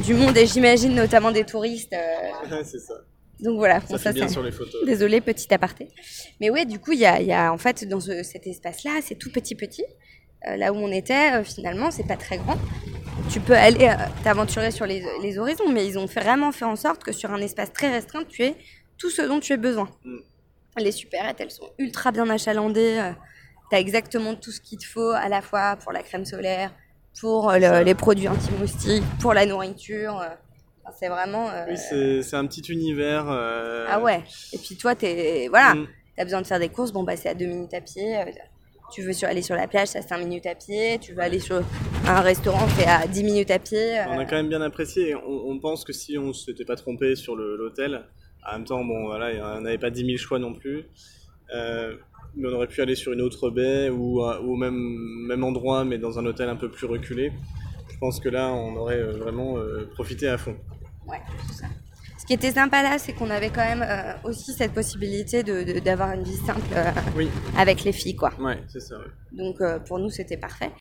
du 0.03 0.13
monde 0.13 0.35
et 0.37 0.45
j'imagine 0.45 0.93
notamment 0.93 1.31
des 1.31 1.43
touristes. 1.45 1.93
euh, 1.93 2.63
c'est 2.63 2.79
ça. 2.79 2.93
donc 3.39 3.57
voilà, 3.57 3.79
Ça 3.81 3.87
bon, 3.89 3.97
fait 3.97 4.13
bien 4.13 4.27
c'est- 4.27 4.33
sur 4.33 4.43
les 4.43 4.51
photos. 4.51 4.85
Désolée, 4.85 5.21
petit 5.21 5.53
aparté. 5.53 5.87
Mais 6.39 6.49
ouais, 6.49 6.65
du 6.65 6.79
coup, 6.79 6.91
il 6.91 6.99
y 6.99 7.05
a, 7.05 7.19
il 7.21 7.27
y 7.27 7.33
a, 7.33 7.51
en 7.51 7.57
fait 7.57 7.87
dans 7.87 7.99
ce- 7.99 8.23
cet 8.23 8.47
espace-là, 8.47 8.99
c'est 9.01 9.15
tout 9.15 9.31
petit 9.31 9.55
petit. 9.55 9.85
Euh, 10.47 10.57
là 10.57 10.71
où 10.73 10.75
on 10.77 10.91
était, 10.91 11.33
euh, 11.33 11.43
finalement, 11.43 11.89
c'est 11.91 12.05
pas 12.07 12.17
très 12.17 12.37
grand. 12.37 12.57
Tu 13.31 13.39
peux 13.39 13.53
aller 13.55 13.91
t'aventurer 14.23 14.69
sur 14.71 14.85
les, 14.85 15.03
les 15.21 15.37
horizons, 15.39 15.69
mais 15.71 15.87
ils 15.87 15.97
ont 15.97 16.07
fait- 16.07 16.19
vraiment 16.19 16.51
fait 16.51 16.65
en 16.65 16.75
sorte 16.75 17.03
que 17.03 17.11
sur 17.11 17.31
un 17.31 17.41
espace 17.41 17.71
très 17.73 17.89
restreint, 17.89 18.23
tu 18.25 18.43
aies 18.43 18.55
tout 18.97 19.09
ce 19.09 19.21
dont 19.21 19.39
tu 19.39 19.53
as 19.53 19.57
besoin. 19.57 19.89
Mm. 20.03 20.17
Les 20.77 20.91
supérettes, 20.91 21.37
elles 21.39 21.51
sont 21.51 21.69
ultra 21.79 22.11
bien 22.11 22.29
achalandées. 22.29 22.97
euh, 22.99 23.11
T'as 23.71 23.79
exactement 23.79 24.35
tout 24.35 24.51
ce 24.51 24.61
qu'il 24.61 24.77
te 24.77 24.85
faut, 24.85 25.09
à 25.09 25.27
la 25.27 25.41
fois 25.41 25.75
pour 25.77 25.91
la 25.91 26.03
crème 26.03 26.23
solaire, 26.25 26.71
pour 27.19 27.49
euh, 27.49 27.57
le- 27.59 27.83
les 27.83 27.95
produits 27.95 28.27
anti-moustiques, 28.27 29.03
pour 29.21 29.33
la 29.33 29.45
nourriture. 29.45 30.19
euh, 30.19 30.27
enfin, 30.83 30.95
c'est 30.99 31.07
vraiment. 31.09 31.49
euh, 31.49 31.65
Oui, 31.69 32.21
c'est 32.23 32.35
un 32.35 32.45
petit 32.45 32.61
univers. 32.71 33.25
ah 33.27 33.99
ouais. 34.01 34.23
Et 34.53 34.57
puis 34.57 34.75
toi, 34.77 34.95
t'es 34.95 35.47
voilà. 35.49 35.75
mm, 35.75 35.87
T'as 36.17 36.23
besoin 36.23 36.41
de 36.41 36.47
faire 36.47 36.59
des 36.59 36.69
courses, 36.69 36.93
bon 36.93 37.03
bah 37.03 37.17
c'est 37.17 37.27
à 37.29 37.33
deux 37.33 37.45
minutes 37.47 37.73
à 37.73 37.81
pied. 37.81 38.17
tu 38.93 39.01
veux 39.01 39.11
sur, 39.13 39.27
aller 39.27 39.41
sur 39.41 39.55
la 39.55 39.67
plage, 39.67 39.89
c'est 39.89 39.97
à 39.97 40.01
5 40.01 40.17
minutes 40.19 40.45
à 40.45 40.55
pied. 40.55 40.97
Tu 40.99 41.13
veux 41.13 41.19
aller 41.21 41.39
sur 41.39 41.61
un 42.07 42.21
restaurant, 42.21 42.65
c'est 42.77 42.87
à 42.87 43.05
10 43.07 43.23
minutes 43.23 43.51
à 43.51 43.59
pied. 43.59 43.99
On 44.07 44.19
a 44.19 44.25
quand 44.25 44.35
même 44.37 44.47
bien 44.47 44.61
apprécié. 44.61 45.13
On, 45.15 45.49
on 45.51 45.59
pense 45.59 45.83
que 45.83 45.91
si 45.91 46.17
on 46.17 46.31
s'était 46.31 46.63
pas 46.63 46.75
trompé 46.77 47.15
sur 47.15 47.35
l'hôtel, 47.35 48.05
en 48.47 48.53
même 48.53 48.63
temps, 48.65 48.85
bon, 48.85 49.07
voilà, 49.07 49.55
on 49.57 49.61
n'avait 49.61 49.77
pas 49.79 49.89
10 49.89 50.05
000 50.05 50.17
choix 50.17 50.39
non 50.39 50.53
plus. 50.53 50.85
Euh, 51.53 51.97
mais 52.35 52.47
on 52.49 52.53
aurait 52.53 52.67
pu 52.67 52.81
aller 52.81 52.95
sur 52.95 53.11
une 53.13 53.21
autre 53.21 53.49
baie 53.49 53.89
ou, 53.89 54.21
à- 54.23 54.41
ou 54.41 54.53
au 54.53 54.55
même, 54.55 54.75
même 55.27 55.43
endroit, 55.43 55.85
mais 55.85 55.97
dans 55.97 56.19
un 56.19 56.25
hôtel 56.25 56.49
un 56.49 56.55
peu 56.55 56.69
plus 56.69 56.85
reculé. 56.87 57.31
Je 57.91 57.97
pense 57.97 58.19
que 58.19 58.29
là, 58.29 58.49
on 58.51 58.75
aurait 58.75 58.99
euh, 58.99 59.17
vraiment 59.17 59.57
euh, 59.57 59.89
profité 59.93 60.27
à 60.27 60.37
fond. 60.37 60.55
Ouais, 61.07 61.21
c'est 61.47 61.61
ça. 61.61 61.67
Ce 62.17 62.25
qui 62.25 62.33
était 62.33 62.51
sympa 62.51 62.81
là, 62.81 62.97
c'est 62.97 63.13
qu'on 63.13 63.29
avait 63.29 63.49
quand 63.51 63.63
même 63.63 63.85
euh, 63.87 64.13
aussi 64.27 64.51
cette 64.53 64.73
possibilité 64.73 65.43
de- 65.43 65.63
de- 65.63 65.79
d'avoir 65.79 66.11
une 66.13 66.23
vie 66.23 66.35
simple 66.45 66.61
euh, 66.75 66.91
Oui, 67.15 67.29
avec 67.57 67.83
les 67.83 67.91
filles, 67.93 68.15
quoi. 68.15 68.31
ouais, 68.39 68.59
c'est 68.67 68.79
ça. 68.81 68.97
ouais. 68.97 69.05
Donc 69.31 69.61
euh, 69.61 69.79
pour 69.79 69.99
nous, 69.99 70.09
c'était 70.09 70.37
parfait. 70.37 70.71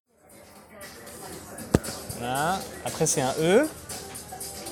Voilà. 2.18 2.58
Après, 2.84 3.06
c'est 3.06 3.20
un 3.20 3.32
E. 3.40 3.62
Eux, 3.62 3.66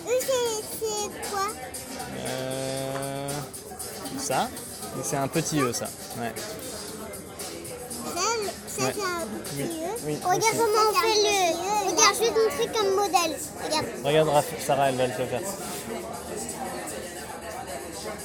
c'est 0.09 1.31
quoi? 1.31 1.47
Euh, 2.27 3.29
ça. 4.17 4.49
Et 4.99 5.03
c'est 5.03 5.17
un 5.17 5.29
petit 5.29 5.61
E, 5.61 5.73
ça. 5.73 5.87
Ouais. 6.19 6.33
Ça, 8.79 8.85
Ouais. 8.85 8.93
c'est 8.95 9.03
un 9.03 9.27
petit 9.27 9.55
Oui, 9.57 9.83
œuf. 9.85 10.01
oui, 10.07 10.15
Regarde 10.23 10.39
aussi. 10.43 10.51
comment 10.57 10.83
on 10.89 10.95
fait 10.95 11.17
le. 11.23 11.91
Regarde, 11.91 12.15
je 12.15 12.21
vais 12.21 12.31
te 12.31 12.39
montrer 12.41 12.79
comme 12.79 12.95
modèle. 12.95 13.39
Regarde. 13.65 13.87
Regarde 14.05 14.45
Sarah, 14.67 14.89
elle 14.89 14.97
va 14.97 15.07
le 15.07 15.13
te 15.13 15.27
faire. 15.27 15.41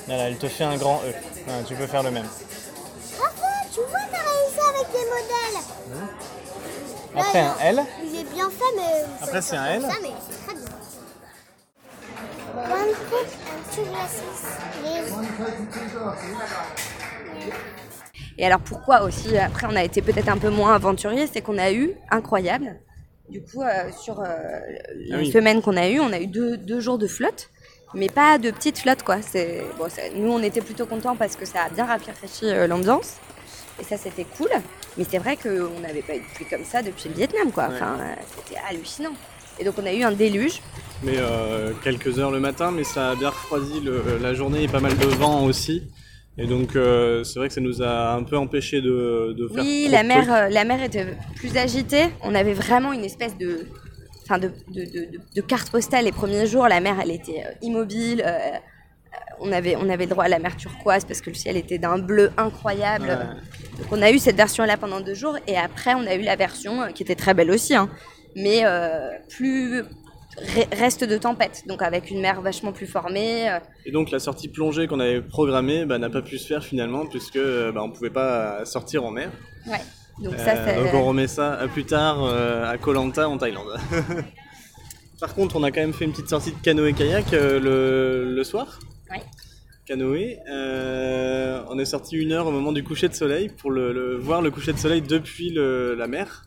Voilà, 0.07 0.23
elle 0.29 0.37
te 0.37 0.47
fait 0.47 0.63
un 0.63 0.77
grand 0.77 1.01
E. 1.05 1.13
Voilà, 1.45 1.63
tu 1.63 1.75
peux 1.75 1.87
faire 1.87 2.03
le 2.03 2.11
même. 2.11 2.27
Papa, 3.17 3.31
tu 3.73 3.79
vois, 3.81 3.99
t'as 4.09 4.17
réussi 4.17 4.61
avec 4.73 4.87
des 4.93 5.05
modèles. 5.05 5.59
Après 7.17 7.39
un 7.39 7.55
L. 7.61 7.83
Il 8.05 8.19
est 8.19 8.23
bien 8.23 8.49
fait, 8.49 8.75
mais. 8.77 9.03
Après, 9.21 9.41
c'est 9.41 9.57
un 9.57 9.65
L. 9.65 9.81
Ça, 9.81 9.87
mais 10.01 10.11
c'est 10.29 10.45
très 10.45 10.55
bien. 10.55 10.65
One 12.73 12.93
cook 13.09 13.27
and 13.27 13.75
two 13.75 13.83
glasses. 13.83 14.21
Et 18.37 18.45
alors 18.45 18.59
pourquoi 18.59 19.01
aussi, 19.03 19.37
après 19.37 19.67
on 19.69 19.75
a 19.75 19.83
été 19.83 20.01
peut-être 20.01 20.29
un 20.29 20.37
peu 20.37 20.49
moins 20.49 20.73
aventurier, 20.75 21.27
c'est 21.27 21.41
qu'on 21.41 21.57
a 21.57 21.71
eu, 21.71 21.91
incroyable, 22.11 22.75
Du 23.29 23.41
coup, 23.41 23.61
euh, 23.61 23.91
sur 23.99 24.19
euh, 24.21 24.25
Ah 25.11 25.15
oui. 25.17 25.31
semaine 25.31 25.61
qu'on 25.61 25.75
a 25.75 25.89
eue, 25.89 25.99
on 25.99 26.13
a 26.13 26.19
eu 26.19 26.27
deux, 26.27 26.55
deux 26.57 26.79
jours 26.79 26.97
de 26.97 27.07
flotte, 27.07 27.49
mais 27.93 28.09
pas 28.09 28.37
de 28.37 28.51
petite 28.51 28.77
flotte, 28.79 29.03
quoi. 29.03 29.21
C'est, 29.21 29.65
bon, 29.77 29.87
nous, 30.15 30.31
on 30.31 30.41
était 30.43 30.61
plutôt 30.61 30.85
contents 30.85 31.15
parce 31.15 31.35
que 31.35 31.45
ça 31.45 31.63
a 31.63 31.69
bien 31.69 31.85
rafraîchi 31.85 32.45
euh, 32.45 32.67
l'ambiance. 32.67 33.15
Et 33.79 33.83
ça, 33.83 33.97
c'était 33.97 34.25
cool. 34.37 34.49
Mais 34.97 35.05
c'est 35.09 35.17
vrai 35.19 35.35
qu'on 35.37 35.79
n'avait 35.81 36.01
pas 36.01 36.15
eu 36.15 36.19
de 36.19 36.25
pluie 36.33 36.45
comme 36.49 36.63
ça 36.63 36.81
depuis 36.81 37.09
le 37.09 37.15
Vietnam, 37.15 37.51
quoi. 37.51 37.67
Ouais. 37.67 37.75
Enfin, 37.75 37.97
euh, 37.99 38.13
c'était 38.37 38.59
hallucinant. 38.69 39.13
Et 39.59 39.63
donc, 39.65 39.75
on 39.77 39.85
a 39.85 39.93
eu 39.93 40.03
un 40.03 40.11
déluge. 40.11 40.61
Mais 41.03 41.17
quelques 41.83 42.17
heures 42.19 42.31
le 42.31 42.39
matin, 42.39 42.71
mais 42.71 42.83
ça 42.83 43.11
a 43.11 43.15
bien 43.15 43.29
refroidi 43.29 43.81
le- 43.81 44.17
la 44.21 44.33
journée 44.33 44.63
et 44.63 44.67
pas 44.67 44.79
mal 44.79 44.97
de 44.97 45.05
vent 45.05 45.43
aussi. 45.43 45.83
Et 46.37 46.45
donc 46.45 46.75
euh, 46.75 47.23
c'est 47.23 47.39
vrai 47.39 47.47
que 47.47 47.53
ça 47.53 47.61
nous 47.61 47.81
a 47.81 48.13
un 48.13 48.23
peu 48.23 48.37
empêché 48.37 48.81
de, 48.81 49.33
de 49.37 49.47
faire. 49.47 49.63
Oui, 49.63 49.87
la 49.89 50.03
mer, 50.03 50.31
euh, 50.31 50.49
la 50.49 50.63
mer 50.65 50.83
était 50.83 51.05
plus 51.35 51.55
agitée. 51.57 52.05
On 52.23 52.35
avait 52.35 52.53
vraiment 52.53 52.93
une 52.93 53.03
espèce 53.03 53.35
de, 53.37 53.67
enfin 54.23 54.37
de, 54.37 54.49
de, 54.69 54.83
de- 54.85 55.11
de- 55.13 55.19
de 55.35 55.41
carte 55.41 55.71
postale 55.71 56.05
les 56.05 56.11
premiers 56.11 56.45
jours. 56.45 56.67
La 56.67 56.79
mer, 56.79 56.95
elle 57.01 57.11
était 57.11 57.43
euh, 57.45 57.51
immobile. 57.61 58.23
euh, 58.25 58.37
on 59.39 59.51
avait, 59.51 59.75
on 59.75 59.87
avait 59.89 60.05
le 60.05 60.09
droit 60.11 60.25
à 60.25 60.29
la 60.29 60.39
mer 60.39 60.55
turquoise 60.57 61.05
parce 61.05 61.21
que 61.21 61.29
le 61.29 61.35
ciel 61.35 61.57
était 61.57 61.77
d'un 61.77 61.97
bleu 61.99 62.31
incroyable. 62.37 63.05
Ouais. 63.07 63.79
Donc 63.81 63.87
on 63.91 64.01
a 64.01 64.11
eu 64.11 64.17
cette 64.19 64.35
version-là 64.35 64.77
pendant 64.77 64.99
deux 64.99 65.13
jours 65.13 65.37
et 65.47 65.55
après 65.57 65.93
on 65.95 66.05
a 66.07 66.15
eu 66.15 66.21
la 66.21 66.35
version 66.35 66.91
qui 66.93 67.03
était 67.03 67.15
très 67.15 67.33
belle 67.35 67.51
aussi, 67.51 67.75
hein, 67.75 67.87
mais 68.35 68.61
euh, 68.63 69.09
plus 69.29 69.83
reste 70.71 71.03
de 71.03 71.17
tempête, 71.17 71.63
donc 71.67 71.81
avec 71.81 72.11
une 72.11 72.21
mer 72.21 72.41
vachement 72.41 72.71
plus 72.71 72.87
formée. 72.87 73.49
euh, 73.49 73.59
Et 73.85 73.91
donc 73.91 74.11
la 74.11 74.19
sortie 74.19 74.47
plongée 74.49 74.87
qu'on 74.87 74.99
avait 74.99 75.21
programmée 75.21 75.85
bah, 75.85 75.97
n'a 75.97 76.09
pas 76.09 76.21
pu 76.21 76.37
se 76.37 76.47
faire 76.47 76.63
finalement 76.63 77.05
puisque 77.05 77.35
euh, 77.37 77.71
bah, 77.71 77.81
on 77.83 77.89
pouvait 77.91 78.09
pas 78.11 78.63
sortir 78.65 79.03
en 79.05 79.11
mer. 79.11 79.29
ouais. 79.67 79.79
Donc 80.19 80.33
ça, 80.39 80.55
Euh, 80.55 80.83
donc 80.83 80.93
on 80.95 81.05
remet 81.05 81.27
ça 81.27 81.53
à 81.53 81.67
plus 81.67 81.85
tard 81.85 82.23
euh, 82.23 82.65
à 82.65 82.77
Koh 82.79 82.91
Lanta 82.93 83.29
en 83.29 83.37
Thaïlande. 83.37 83.77
Par 85.19 85.33
contre, 85.35 85.55
on 85.57 85.63
a 85.63 85.71
quand 85.71 85.81
même 85.81 85.93
fait 85.93 86.05
une 86.05 86.11
petite 86.11 86.29
sortie 86.29 86.51
de 86.51 86.57
canoë-kayak 86.63 87.33
euh, 87.33 87.59
le, 87.59 88.33
le 88.35 88.43
soir. 88.43 88.79
Ouais. 89.11 89.21
Canoë. 89.85 90.37
On 91.69 91.77
est 91.79 91.85
sorti 91.85 92.15
une 92.17 92.31
heure 92.31 92.47
au 92.47 92.51
moment 92.51 92.71
du 92.71 92.83
coucher 92.83 93.09
de 93.09 93.13
soleil 93.13 93.49
pour 93.49 93.69
le, 93.71 93.93
le- 93.93 94.17
voir 94.17 94.41
le 94.41 94.49
coucher 94.51 94.73
de 94.73 94.77
soleil 94.79 95.01
depuis 95.03 95.49
le- 95.51 95.93
la 95.95 96.07
mer. 96.07 96.46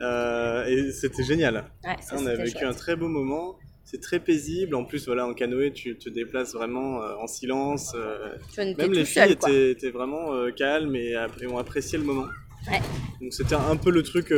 Euh, 0.00 0.66
et 0.66 0.92
c'était 0.92 1.22
génial. 1.22 1.70
ouais, 1.84 1.96
ça, 2.00 2.16
on 2.18 2.26
a 2.26 2.34
vécu 2.34 2.50
chouette. 2.52 2.64
un 2.64 2.72
très 2.72 2.96
beau 2.96 3.08
moment. 3.08 3.56
C'est 3.84 4.00
très 4.00 4.18
paisible. 4.18 4.74
En 4.74 4.84
plus, 4.84 5.06
voilà, 5.06 5.26
en 5.26 5.34
canoë, 5.34 5.72
tu 5.72 5.96
te 5.96 6.08
déplaces 6.08 6.54
vraiment 6.54 7.02
euh, 7.02 7.14
en 7.16 7.26
silence. 7.26 7.92
euh, 7.94 8.34
Tu 8.52 8.60
même 8.60 8.92
les 8.92 9.04
filles 9.04 9.22
seul, 9.22 9.30
étaient, 9.32 9.70
étaient 9.72 9.90
vraiment 9.90 10.30
calmes 10.56 10.96
et 10.96 11.14
après, 11.14 11.46
ont 11.46 11.58
apprécié 11.58 11.98
le 11.98 12.04
moment. 12.04 12.26
Ouais. 12.70 12.80
Donc 13.20 13.32
c'était 13.34 13.54
un 13.54 13.76
peu 13.76 13.90
le 13.90 14.02
truc 14.02 14.32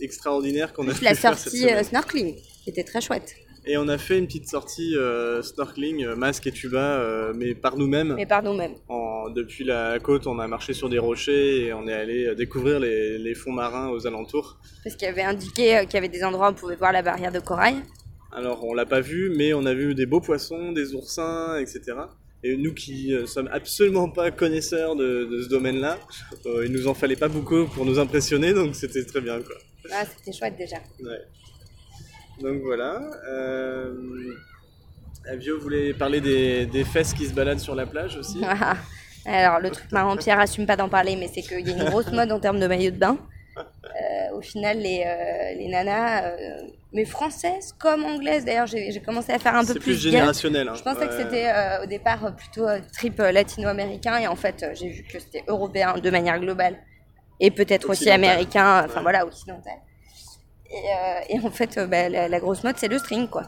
extraordinaire 0.00 0.72
qu'on 0.72 0.88
a 0.88 0.94
pu 0.94 1.04
la 1.04 1.14
sortie 1.14 1.66
snorkeling, 1.84 2.36
qui 2.62 2.70
était 2.70 2.84
très 2.84 3.00
chouette. 3.00 3.34
Et 3.66 3.76
on 3.76 3.88
a 3.88 3.98
fait 3.98 4.18
une 4.18 4.26
petite 4.26 4.48
sortie 4.48 4.96
euh, 4.96 5.42
snorkeling, 5.42 6.04
euh, 6.04 6.16
masque 6.16 6.46
et 6.46 6.52
tuba, 6.52 7.00
euh, 7.00 7.32
mais 7.34 7.54
par 7.54 7.76
nous-mêmes. 7.76 8.14
Mais 8.14 8.26
par 8.26 8.42
nous-mêmes. 8.42 8.74
Depuis 9.34 9.64
la 9.64 9.98
côte, 9.98 10.28
on 10.28 10.38
a 10.38 10.46
marché 10.46 10.72
sur 10.72 10.88
des 10.88 11.00
rochers 11.00 11.66
et 11.66 11.72
on 11.72 11.88
est 11.88 11.92
allé 11.92 12.34
découvrir 12.36 12.78
les, 12.78 13.18
les 13.18 13.34
fonds 13.34 13.50
marins 13.50 13.88
aux 13.88 14.06
alentours. 14.06 14.58
Parce 14.84 14.94
qu'il 14.94 15.06
y 15.06 15.10
avait 15.10 15.22
indiqué 15.22 15.84
qu'il 15.86 15.94
y 15.94 15.96
avait 15.96 16.08
des 16.08 16.22
endroits 16.22 16.48
où 16.48 16.52
on 16.52 16.54
pouvait 16.54 16.76
voir 16.76 16.92
la 16.92 17.02
barrière 17.02 17.32
de 17.32 17.40
corail. 17.40 17.82
Alors 18.32 18.64
on 18.64 18.72
l'a 18.72 18.86
pas 18.86 19.00
vu, 19.00 19.32
mais 19.36 19.52
on 19.52 19.66
a 19.66 19.74
vu 19.74 19.94
des 19.94 20.06
beaux 20.06 20.20
poissons, 20.20 20.70
des 20.70 20.94
oursins, 20.94 21.58
etc. 21.58 21.94
Et 22.44 22.56
nous 22.56 22.74
qui 22.74 23.14
euh, 23.14 23.26
sommes 23.26 23.48
absolument 23.50 24.08
pas 24.10 24.30
connaisseurs 24.30 24.94
de, 24.94 25.24
de 25.24 25.42
ce 25.42 25.48
domaine-là, 25.48 25.98
euh, 26.44 26.66
il 26.66 26.72
nous 26.72 26.86
en 26.86 26.94
fallait 26.94 27.16
pas 27.16 27.28
beaucoup 27.28 27.66
pour 27.66 27.84
nous 27.86 27.98
impressionner, 27.98 28.52
donc 28.52 28.74
c'était 28.76 29.04
très 29.04 29.20
bien 29.20 29.40
quoi. 29.40 29.56
Ah, 29.90 30.04
c'était 30.04 30.36
chouette 30.36 30.56
déjà. 30.56 30.76
Ouais. 31.00 31.22
Donc 32.40 32.62
voilà. 32.62 33.00
Euh... 33.28 33.92
Avio 35.28 35.58
voulait 35.58 35.92
parler 35.92 36.20
des, 36.20 36.66
des 36.66 36.84
fesses 36.84 37.12
qui 37.12 37.26
se 37.26 37.34
baladent 37.34 37.58
sur 37.58 37.74
la 37.74 37.86
plage 37.86 38.16
aussi. 38.16 38.40
Alors, 39.26 39.58
le 39.58 39.70
truc 39.70 39.90
marrant, 39.90 40.16
Pierre 40.16 40.38
assume 40.38 40.66
pas 40.66 40.76
d'en 40.76 40.88
parler, 40.88 41.16
mais 41.16 41.26
c'est 41.26 41.42
qu'il 41.42 41.66
y 41.66 41.70
a 41.72 41.76
une 41.76 41.84
grosse 41.90 42.12
mode 42.12 42.30
en 42.30 42.38
termes 42.38 42.60
de 42.60 42.66
maillot 42.68 42.92
de 42.92 42.96
bain. 42.98 43.18
Euh, 43.58 44.36
au 44.36 44.40
final, 44.40 44.78
les, 44.78 45.02
euh, 45.04 45.58
les 45.58 45.66
nanas, 45.68 46.26
euh, 46.26 46.36
mais 46.92 47.04
françaises 47.04 47.74
comme 47.76 48.04
anglaises, 48.04 48.44
d'ailleurs, 48.44 48.66
j'ai 48.68 49.00
commencé 49.04 49.32
à 49.32 49.40
faire 49.40 49.56
un 49.56 49.62
peu 49.64 49.72
C'est 49.72 49.80
plus, 49.80 49.92
plus 49.94 49.98
générationnel. 49.98 50.68
hein. 50.68 50.74
Je 50.76 50.82
pensais 50.82 51.08
que 51.08 51.16
c'était 51.16 51.50
au 51.82 51.86
départ 51.86 52.36
plutôt 52.36 52.66
trip 52.92 53.18
latino-américain, 53.18 54.18
et 54.18 54.28
en 54.28 54.36
fait, 54.36 54.64
j'ai 54.74 54.90
vu 54.90 55.02
que 55.02 55.18
c'était 55.18 55.42
européen 55.48 55.94
de 55.98 56.10
manière 56.10 56.38
globale, 56.38 56.76
et 57.40 57.50
peut-être 57.50 57.90
aussi 57.90 58.10
américain, 58.10 58.84
enfin 58.84 58.96
Ouais. 58.98 59.02
voilà, 59.02 59.26
occidental. 59.26 59.72
Et, 60.70 60.92
euh, 60.94 61.20
et 61.28 61.40
en 61.46 61.50
fait, 61.50 61.78
euh, 61.78 61.86
bah, 61.86 62.08
la, 62.08 62.28
la 62.28 62.40
grosse 62.40 62.64
mode, 62.64 62.76
c'est 62.78 62.88
le 62.88 62.98
string, 62.98 63.28
quoi. 63.28 63.44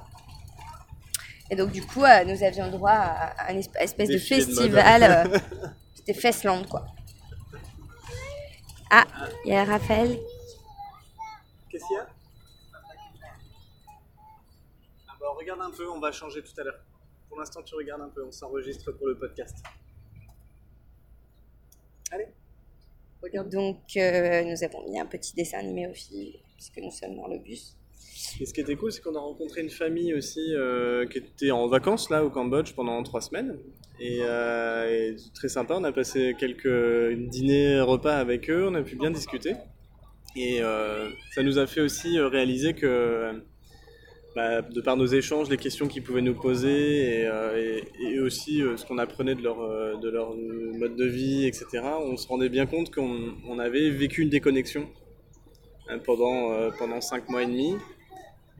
Et 1.50 1.56
donc, 1.56 1.72
du 1.72 1.84
coup, 1.84 2.04
euh, 2.04 2.24
nous 2.24 2.42
avions 2.44 2.70
droit 2.70 2.90
à, 2.92 3.28
à 3.46 3.52
une 3.52 3.60
esp- 3.60 3.76
espèce 3.80 4.08
de 4.08 4.14
Défilé 4.14 4.40
de 4.44 4.46
mode. 4.46 4.54
festival. 4.56 5.02
euh, 5.02 5.38
C'était 5.94 6.14
Festland, 6.14 6.64
quoi. 6.68 6.86
Ah, 8.90 9.04
il 9.44 9.52
y 9.52 9.56
a 9.56 9.64
Raphaël. 9.64 10.18
Qu'est-ce 11.70 11.86
qu'il 11.86 11.96
y 11.96 12.00
a? 12.00 12.06
Ah 15.08 15.12
bah, 15.20 15.26
Regarde 15.36 15.60
un 15.60 15.70
peu, 15.70 15.88
on 15.90 16.00
va 16.00 16.12
changer 16.12 16.42
tout 16.42 16.58
à 16.60 16.64
l'heure. 16.64 16.78
Pour 17.28 17.38
l'instant, 17.38 17.62
tu 17.62 17.74
regardes 17.74 18.02
un 18.02 18.08
peu, 18.08 18.24
on 18.26 18.32
s'enregistre 18.32 18.92
pour 18.92 19.06
le 19.08 19.18
podcast. 19.18 19.56
Allez. 22.10 22.28
Regarde. 23.22 23.48
Donc, 23.50 23.78
euh, 23.96 24.42
nous 24.44 24.64
avons 24.64 24.88
mis 24.88 24.98
un 24.98 25.06
petit 25.06 25.34
dessin 25.34 25.58
animé 25.58 25.86
aussi, 25.88 26.40
puisque 26.58 26.78
nous 26.78 26.90
sommes 26.90 27.14
dans 27.16 27.28
le 27.28 27.38
bus. 27.38 27.76
Et 28.40 28.46
ce 28.46 28.52
qui 28.52 28.60
était 28.60 28.74
cool, 28.74 28.90
c'est 28.92 29.00
qu'on 29.00 29.14
a 29.14 29.20
rencontré 29.20 29.60
une 29.60 29.70
famille 29.70 30.12
aussi 30.12 30.52
euh, 30.54 31.06
qui 31.06 31.18
était 31.18 31.52
en 31.52 31.68
vacances 31.68 32.10
là 32.10 32.24
au 32.24 32.30
Cambodge 32.30 32.72
pendant 32.74 33.00
trois 33.04 33.20
semaines. 33.20 33.56
Et, 34.00 34.18
euh, 34.22 35.16
très 35.34 35.48
sympa, 35.48 35.74
on 35.78 35.84
a 35.84 35.92
passé 35.92 36.34
quelques 36.38 37.14
dîners, 37.30 37.80
repas 37.80 38.16
avec 38.16 38.50
eux, 38.50 38.66
on 38.68 38.74
a 38.74 38.82
pu 38.82 38.96
bien 38.96 39.10
discuter. 39.12 39.52
Et 40.36 40.60
euh, 40.60 41.08
ça 41.32 41.42
nous 41.44 41.58
a 41.58 41.66
fait 41.66 41.80
aussi 41.80 42.18
euh, 42.18 42.28
réaliser 42.28 42.74
que, 42.74 43.40
bah, 44.34 44.62
de 44.62 44.80
par 44.80 44.96
nos 44.96 45.06
échanges, 45.06 45.48
les 45.48 45.56
questions 45.56 45.86
qu'ils 45.88 46.02
pouvaient 46.02 46.20
nous 46.22 46.34
poser 46.34 47.22
et, 47.22 47.82
et- 48.02 48.20
aussi 48.20 48.60
ce 48.76 48.84
qu'on 48.84 48.98
apprenait 48.98 49.34
de 49.36 49.42
leur, 49.42 49.58
de 49.98 50.08
leur 50.10 50.34
mode 50.36 50.96
de 50.96 51.04
vie, 51.06 51.46
etc., 51.46 51.66
on 52.02 52.16
se 52.16 52.26
rendait 52.26 52.48
bien 52.50 52.66
compte 52.66 52.92
qu'on 52.94 53.32
on 53.48 53.58
avait 53.58 53.90
vécu 53.90 54.22
une 54.22 54.28
déconnexion 54.28 54.88
pendant, 56.04 56.52
euh, 56.52 56.70
pendant 56.78 57.00
cinq 57.00 57.28
mois 57.28 57.42
et 57.42 57.46
demi 57.46 57.76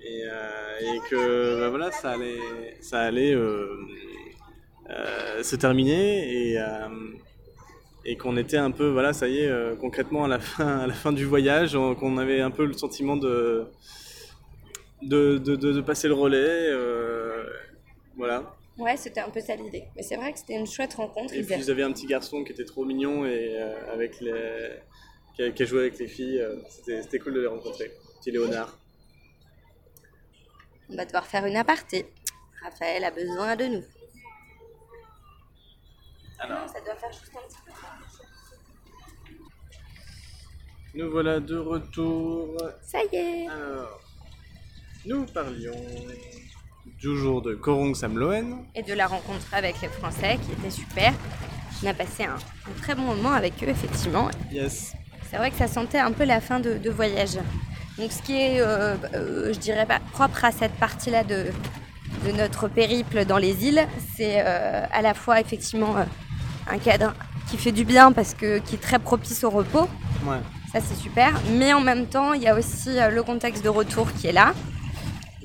et, 0.01 0.23
euh, 0.25 0.79
et 0.81 0.99
que 1.11 1.61
bah 1.61 1.69
voilà 1.71 1.91
ça 1.91 2.11
allait 2.13 2.39
ça 2.81 3.01
allait 3.01 3.35
euh, 3.35 3.69
euh, 4.91 5.43
se 5.43 5.57
terminer 5.57 6.51
et 6.51 6.59
euh, 6.59 6.89
et 8.05 8.17
qu'on 8.17 8.37
était 8.37 8.57
un 8.57 8.71
peu 8.71 8.89
voilà 8.89 9.13
ça 9.13 9.29
y 9.29 9.39
est 9.41 9.49
euh, 9.49 9.75
concrètement 9.77 10.25
à 10.25 10.29
la 10.29 10.39
fin 10.53 10.79
à 10.79 10.87
la 10.87 10.95
fin 10.95 11.13
du 11.13 11.25
voyage 11.25 11.75
on- 11.75 11.95
qu'on 11.95 12.17
avait 12.17 12.41
un 12.41 12.51
peu 12.51 12.65
le 12.65 12.73
sentiment 12.75 13.17
de 13.17 13.67
de, 15.03 15.39
de, 15.39 15.57
de- 15.57 15.73
de 15.73 15.81
passer 15.81 16.09
le 16.09 16.15
relais 16.15 16.39
euh, 16.71 17.45
voilà 18.17 18.55
Ouais, 18.79 18.97
c'était 18.97 19.19
un 19.19 19.29
peu 19.31 19.41
ça 19.41 19.57
l'idée. 19.57 19.83
Mais 19.97 20.03
c'est 20.05 20.15
vrai 20.15 20.33
que 20.33 20.39
c'était 20.39 20.55
une 20.55 20.65
chouette 20.65 20.95
rencontre. 20.95 21.35
et 21.35 21.39
Ils 21.39 21.45
puis 21.45 21.55
avaient- 21.55 21.65
ils 21.65 21.71
avaient 21.73 21.83
un 21.83 21.91
petit 21.91 22.07
garçon 22.07 22.45
qui 22.45 22.53
était 22.53 22.65
trop 22.65 22.85
mignon 22.85 23.27
et 23.27 23.57
euh, 23.57 23.75
avec 23.93 24.21
les 24.21 24.33
qui 25.39 25.45
a, 25.45 25.51
qui 25.53 25.63
a 25.63 25.67
joué 25.67 25.81
avec 25.81 25.99
les 25.99 26.09
filles 26.09 26.41
euh, 26.41 26.57
c'était 26.69 27.01
c'était 27.03 27.19
cool 27.21 27.35
de 27.35 27.41
les 27.41 27.47
rencontrer 27.47 27.93
petit 28.19 28.33
Léonard 28.33 28.77
On 30.91 30.97
va 30.97 31.05
devoir 31.05 31.27
faire 31.27 31.45
une 31.47 31.57
aparté. 31.57 32.07
Raphaël 32.63 33.05
a 33.05 33.11
besoin 33.13 33.55
de 33.57 33.67
nous. 33.67 33.85
alors 36.41 36.69
ça 36.69 36.81
doit 36.81 36.97
faire 36.97 37.13
juste 37.13 37.31
un 37.37 37.47
petit 37.49 37.59
peu. 37.65 37.73
nous 40.95 41.11
voilà 41.11 41.39
de 41.41 41.57
retour 41.57 42.57
Ça 42.83 42.99
y 43.13 43.17
est. 43.17 43.47
Alors, 43.49 44.01
nous 45.07 45.25
parlions 45.27 45.85
du 46.99 47.17
jour 47.17 47.43
de 47.43 47.55
Korong 47.55 47.95
Samloen. 47.95 48.65
Et 48.75 48.83
de 48.83 48.95
la 48.95 49.07
rencontre 49.07 49.55
avec 49.55 49.81
les 49.83 49.89
Français 49.89 50.39
qui 50.45 50.51
était 50.53 50.71
super. 50.71 51.13
On 51.83 51.87
a 51.87 51.95
passé 51.95 52.25
un, 52.25 52.35
un 52.35 52.73
très 52.81 52.95
bon 52.97 53.03
moment 53.03 53.31
avec 53.33 53.63
eux, 53.63 53.69
effectivement. 53.69 54.29
Yes. 54.51 54.95
C'est 55.31 55.37
vrai 55.37 55.51
que 55.51 55.57
ça 55.59 55.69
sentait 55.69 55.99
un 55.99 56.13
peu 56.13 56.25
la 56.25 56.41
fin 56.41 56.59
de, 56.61 56.75
de 56.79 56.91
voyage. 56.91 57.37
Donc 57.99 58.13
ce 58.13 58.23
qui 58.23 58.35
est, 58.41 58.61
euh, 58.61 58.95
euh, 59.15 59.53
je 59.53 59.59
dirais 59.59 59.85
pas 59.87 59.99
propre 60.13 60.45
à 60.45 60.53
cette 60.53 60.73
partie-là 60.75 61.25
de, 61.25 61.47
de 62.27 62.33
notre 62.33 62.69
périple 62.69 63.25
dans 63.25 63.39
les 63.39 63.67
îles, 63.67 63.87
c'est 64.17 64.43
euh, 64.45 64.85
à 64.91 65.03
la 65.03 65.15
fois 65.15 65.41
effectivement 65.41 65.97
un 66.71 66.79
cadre 66.79 67.13
qui 67.51 67.57
fait 67.59 67.73
du 67.73 67.85
bien 67.85 68.13
parce 68.13 68.35
que 68.35 68.59
qui 68.59 68.77
est 68.77 68.83
très 68.83 68.99
propice 68.99 69.43
au 69.45 69.51
repos, 69.51 69.89
Ouais. 70.27 70.39
ça 70.73 70.81
c'est 70.81 70.97
super. 71.01 71.33
Mais 71.53 71.73
en 71.73 71.81
même 71.81 72.07
temps, 72.07 72.33
il 72.33 72.43
y 72.43 72.49
a 72.49 72.55
aussi 72.57 72.91
le 73.11 73.23
contexte 73.23 73.65
de 73.65 73.69
retour 73.69 74.13
qui 74.13 74.27
est 74.29 74.33
là. 74.33 74.53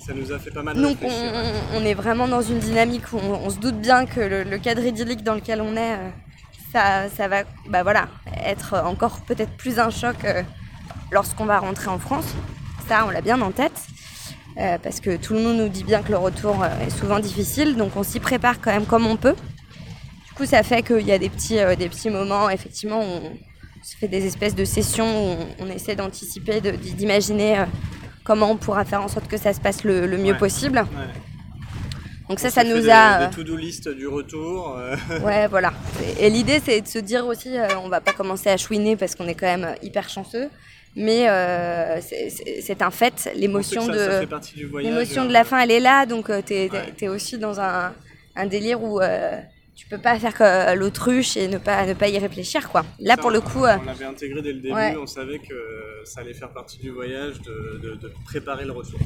Ça 0.06 0.14
nous 0.14 0.32
a 0.34 0.38
fait 0.40 0.52
pas 0.52 0.64
mal 0.64 0.76
Donc 0.82 0.98
on, 1.02 1.86
est 1.86 1.94
vraiment 1.94 2.28
dans 2.28 2.42
une 2.42 2.60
dynamique 2.60 3.14
où 3.14 3.18
on, 3.18 3.46
on 3.46 3.50
se 3.50 3.58
doute 3.58 3.80
bien 3.80 4.06
que 4.06 4.20
le, 4.20 4.44
le 4.44 4.58
cadre 4.58 4.84
idyllique 4.84 5.24
dans 5.24 5.36
lequel 5.36 5.62
on 5.62 5.78
est, 5.78 5.98
ça, 6.74 7.08
ça 7.16 7.28
va 7.30 7.44
bah 7.70 7.84
voilà, 7.84 8.08
être 8.46 8.76
encore 8.86 9.22
peut-être 9.22 9.52
plus 9.56 9.80
un 9.80 9.90
choc 9.90 10.16
euh, 10.26 10.44
lorsqu'on 11.12 11.46
va 11.46 11.60
rentrer 11.60 11.88
en 11.88 12.00
France. 12.00 12.26
Ça, 12.90 13.06
on 13.08 13.12
l'a 13.12 13.22
bien 13.22 13.40
en 13.42 13.52
tête. 13.52 13.80
Euh, 14.60 14.78
parce 14.78 15.00
que 15.00 15.16
tout 15.16 15.34
le 15.34 15.40
monde 15.42 15.58
nous 15.58 15.70
dit 15.70 15.84
bien 15.84 16.04
que 16.04 16.12
le 16.12 16.18
retour 16.18 16.62
euh, 16.64 16.68
est 16.86 16.92
souvent 16.92 17.20
difficile, 17.20 17.76
donc 17.76 17.96
on 17.96 18.04
s'y 18.04 18.20
prépare 18.20 18.62
quand 18.62 18.72
même 18.72 18.86
comme 18.86 19.08
on 19.08 19.16
peut. 19.16 19.34
Du 20.28 20.34
coup, 20.36 20.46
ça 20.46 20.62
fait 20.62 20.84
qu'il 20.84 21.02
y 21.08 21.12
a 21.12 21.18
des 21.18 21.30
petits, 21.30 21.58
euh, 21.60 21.76
des 21.76 21.90
petits 21.90 22.12
moments, 22.12 22.50
effectivement, 22.52 23.00
où 23.02 23.04
on 23.26 23.84
se 23.84 23.96
fait 23.98 24.08
des 24.08 24.26
espèces 24.28 24.54
de 24.54 24.64
sessions 24.66 25.06
où 25.08 25.38
on, 25.60 25.66
on 25.66 25.70
essaie 25.70 25.96
d'anticiper, 25.96 26.62
d'imaginer 26.62 27.60
euh, 27.60 27.66
comment 28.24 28.52
on 28.52 28.58
pourra 28.58 28.86
faire 28.86 29.02
en 29.02 29.08
sorte 29.08 29.28
que 29.28 29.38
ça 29.38 29.54
se 29.54 29.60
passe 29.60 29.84
le, 29.84 30.06
le 30.06 30.18
mieux 30.18 30.34
Ouais. 30.34 30.38
possible. 30.38 30.80
Ouais. 30.80 31.08
Donc 32.30 32.40
ça, 32.40 32.50
ça 32.50 32.64
nous 32.64 32.90
a... 32.90 33.22
euh, 33.24 33.28
Des 33.28 33.36
to-do 33.36 33.56
list 33.56 33.90
du 33.90 34.08
retour. 34.08 34.76
euh, 34.78 34.96
Ouais, 35.24 35.48
voilà. 35.48 35.74
Et 36.20 36.30
l'idée, 36.30 36.62
c'est 36.64 36.82
de 36.82 36.88
se 36.88 37.00
dire 37.00 37.26
aussi, 37.28 37.58
euh, 37.58 37.68
on 37.84 37.90
va 37.90 38.00
pas 38.02 38.14
commencer 38.14 38.50
à 38.50 38.58
chouiner 38.58 38.96
parce 38.96 39.14
qu'on 39.16 39.28
est 39.28 39.36
quand 39.36 39.46
même 39.58 39.76
hyper 39.82 40.08
chanceux, 40.10 40.50
mais 40.96 41.30
euh, 41.30 42.00
c'est- 42.02 42.30
un 42.82 42.92
fait. 42.92 43.30
L'émotion 43.36 43.82
ça, 43.86 43.92
de 43.92 44.20
fait 44.22 44.28
partie 44.28 44.56
du 44.56 44.66
voyage. 44.68 44.92
l'émotion 44.92 45.24
euh, 45.24 45.28
de 45.28 45.34
la 45.34 45.44
fin, 45.44 45.60
elle 45.60 45.72
est 45.72 45.80
là, 45.82 46.06
donc 46.06 46.30
euh, 46.30 46.42
Ouais. 46.72 46.94
t'es 46.98 47.08
aussi 47.10 47.38
dans 47.38 47.60
un, 47.60 47.94
un 48.36 48.46
délire 48.46 48.82
où 48.82 49.02
euh, 49.02 49.38
tu 49.76 49.88
peux 49.88 49.98
pas 49.98 50.18
faire 50.20 50.34
que 50.34 50.76
l'autruche 50.76 51.36
et 51.38 51.48
ne 51.48 51.58
pas 51.58 51.86
ne 51.86 51.94
pas 51.94 52.08
y 52.08 52.18
réfléchir, 52.20 52.70
quoi. 52.70 52.84
Là, 53.00 53.16
ça, 53.16 53.22
pour 53.22 53.32
le 53.32 53.42
coup, 53.42 53.66
euh, 53.66 53.76
On 53.82 53.86
l'avait 53.86 54.06
intégré 54.06 54.42
dès 54.42 54.54
le 54.54 54.60
début, 54.62 54.74
Ouais. 54.76 54.96
on 54.98 55.08
savait 55.08 55.40
que 55.40 55.54
ça 56.06 56.22
allait 56.22 56.34
faire 56.34 56.50
partie 56.52 56.78
du 56.80 56.92
voyage 56.92 57.42
de, 57.42 57.80
de- 57.82 57.96
de 57.96 58.12
préparer 58.26 58.66
le 58.66 58.72
retour. 58.72 59.00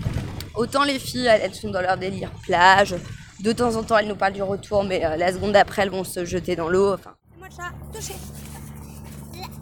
autant 0.55 0.83
les 0.83 0.99
filles, 0.99 1.27
elles, 1.27 1.53
sont 1.55 1.69
dans 1.71 1.81
leur 1.81 1.97
délire 1.97 2.31
plage. 2.43 2.95
De 3.39 3.51
temps 3.51 3.75
en 3.75 3.83
temps, 3.83 3.97
elles 3.97 4.07
nous 4.07 4.15
parlent 4.15 4.33
du 4.33 4.41
retour, 4.43 4.83
mais 4.83 5.05
euh, 5.05 5.15
la 5.15 5.31
seconde 5.31 5.55
après, 5.55 5.83
elles 5.83 5.89
vont 5.91 6.03
se 6.03 6.25
jeter 6.25 6.55
dans 6.55 6.69
l'eau. 6.69 6.93
Enfin, 6.95 7.13
Moi, 7.37 7.47
chat, 7.55 7.71
touché. 7.93 8.13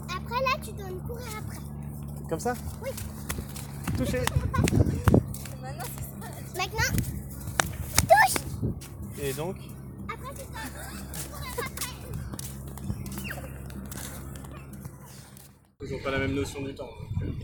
Après, 0.09 0.41
là, 0.41 0.57
tu 0.63 0.71
dois 0.71 0.87
me 0.89 0.99
courir 1.07 1.25
après. 1.37 1.57
Comme 2.29 2.39
ça? 2.39 2.53
Oui. 2.83 2.89
Touché. 3.97 4.19
Maintenant, 5.61 5.83
touche. 8.07 8.73
Et 9.21 9.33
donc? 9.33 9.57
Ils 15.87 15.91
n'ont 15.91 16.03
pas 16.03 16.11
la 16.11 16.19
même 16.19 16.33
notion 16.33 16.61
du 16.61 16.73
temps. 16.73 16.89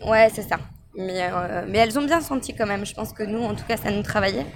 euh, 0.04 0.10
Ouais, 0.10 0.28
c'est 0.34 0.42
ça. 0.42 0.58
Mais, 0.96 1.22
euh, 1.32 1.64
mais 1.68 1.78
elles 1.78 1.98
ont 1.98 2.04
bien 2.04 2.20
senti 2.20 2.54
quand 2.54 2.66
même. 2.66 2.84
Je 2.84 2.94
pense 2.94 3.12
que 3.12 3.22
nous, 3.22 3.42
en 3.42 3.54
tout 3.54 3.64
cas, 3.66 3.76
ça 3.76 3.90
nous 3.90 4.02
travaillait. 4.02 4.46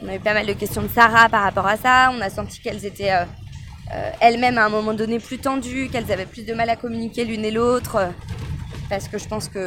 On 0.00 0.08
a 0.08 0.14
eu 0.16 0.20
pas 0.20 0.34
mal 0.34 0.46
de 0.46 0.52
questions 0.52 0.82
de 0.82 0.88
Sarah 0.88 1.28
par 1.28 1.42
rapport 1.42 1.66
à 1.66 1.76
ça. 1.76 2.10
On 2.16 2.20
a 2.20 2.30
senti 2.30 2.60
qu'elles 2.60 2.84
étaient 2.86 3.12
euh, 3.12 3.24
euh, 3.94 4.10
elles-mêmes 4.20 4.58
à 4.58 4.64
un 4.64 4.68
moment 4.68 4.94
donné 4.94 5.18
plus 5.18 5.38
tendues, 5.38 5.88
qu'elles 5.90 6.10
avaient 6.12 6.26
plus 6.26 6.44
de 6.46 6.54
mal 6.54 6.70
à 6.70 6.76
communiquer 6.76 7.24
l'une 7.24 7.44
et 7.44 7.50
l'autre. 7.50 7.98
Euh, 8.92 8.96
parce 8.96 9.08
que 9.08 9.18
je 9.18 9.26
pense 9.28 9.48
qu'il 9.48 9.60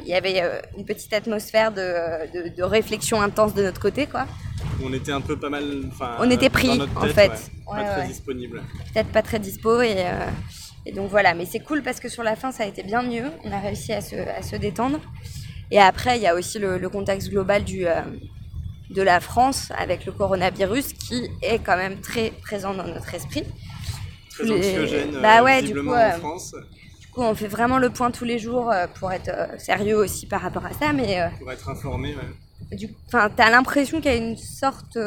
il 0.00 0.06
y 0.06 0.14
avait 0.14 0.42
euh, 0.42 0.60
une 0.78 0.84
petite 0.84 1.12
atmosphère 1.12 1.72
de, 1.72 1.80
euh, 1.80 2.26
de- 2.34 2.56
de 2.56 2.62
réflexion 2.62 3.20
intense 3.20 3.54
de 3.54 3.62
notre 3.62 3.80
côté, 3.80 4.06
quoi. 4.06 4.26
On 4.82 4.92
était 4.92 5.12
un 5.12 5.20
peu 5.20 5.38
pas 5.38 5.50
mal. 5.50 5.64
On 6.18 6.30
était 6.30 6.48
pris, 6.50 6.68
dans 6.68 6.76
notre 6.76 6.96
en 6.98 7.06
fait. 7.08 7.28
ouais, 7.30 7.74
Ouais, 7.78 7.82
pas 7.84 7.94
très 7.98 8.06
disponible. 8.08 8.62
peut-être 8.92 9.08
pas 9.08 9.22
très 9.22 9.38
dispo 9.38 9.80
et, 9.82 9.94
euh, 9.98 10.26
et 10.86 10.92
donc 10.92 11.10
voilà 11.10 11.32
mais 11.34 11.46
c'est 11.46 11.60
cool 11.60 11.82
parce 11.82 11.98
que 11.98 12.08
sur 12.10 12.22
la 12.22 12.36
fin 12.36 12.52
ça 12.52 12.64
a 12.64 12.66
été 12.66 12.82
bien 12.82 13.02
mieux 13.02 13.24
on 13.44 13.50
a 13.52 13.58
réussi 13.58 13.92
à 13.94 14.02
se, 14.02 14.16
à 14.16 14.42
se 14.42 14.56
détendre 14.56 15.00
et 15.70 15.78
après 15.80 16.18
il 16.18 16.22
y 16.22 16.26
a 16.26 16.34
aussi 16.34 16.58
le, 16.58 16.76
le 16.76 16.88
contexte 16.90 17.30
global 17.30 17.64
du, 17.64 17.86
euh, 17.86 18.02
de 18.90 19.00
la 19.02 19.20
France 19.20 19.72
avec 19.78 20.04
le 20.04 20.12
coronavirus 20.12 20.92
qui 20.92 21.26
est 21.40 21.58
quand 21.58 21.76
même 21.78 22.00
très 22.00 22.30
présent 22.42 22.74
dans 22.74 22.86
notre 22.86 23.14
esprit 23.14 23.44
Très 24.30 24.50
anxiogène, 24.50 25.12
Bah 25.22 25.40
euh, 25.40 25.44
ouais, 25.44 25.56
du 25.60 25.68
visiblement 25.68 25.92
coup, 25.92 25.96
euh, 25.98 26.16
en 26.16 26.18
France, 26.18 26.54
coup 27.14 27.22
on 27.22 27.34
fait 27.34 27.48
vraiment 27.48 27.78
le 27.78 27.90
point 27.90 28.10
tous 28.10 28.24
les 28.24 28.38
jours 28.38 28.70
euh, 28.70 28.86
pour 28.98 29.12
être 29.12 29.28
euh, 29.28 29.58
sérieux 29.58 29.96
aussi 29.96 30.26
par 30.26 30.40
rapport 30.42 30.64
à 30.66 30.72
ça 30.72 30.92
mais 30.92 31.20
euh, 31.20 31.28
pour 31.38 31.50
être 31.52 31.68
informé. 31.68 32.14
ouais. 32.14 32.76
du 32.76 32.88
enfin 33.06 33.30
t'as 33.34 33.50
l'impression 33.50 34.00
qu'il 34.00 34.10
y 34.10 34.14
a 34.14 34.18
une 34.18 34.36
sorte 34.36 34.98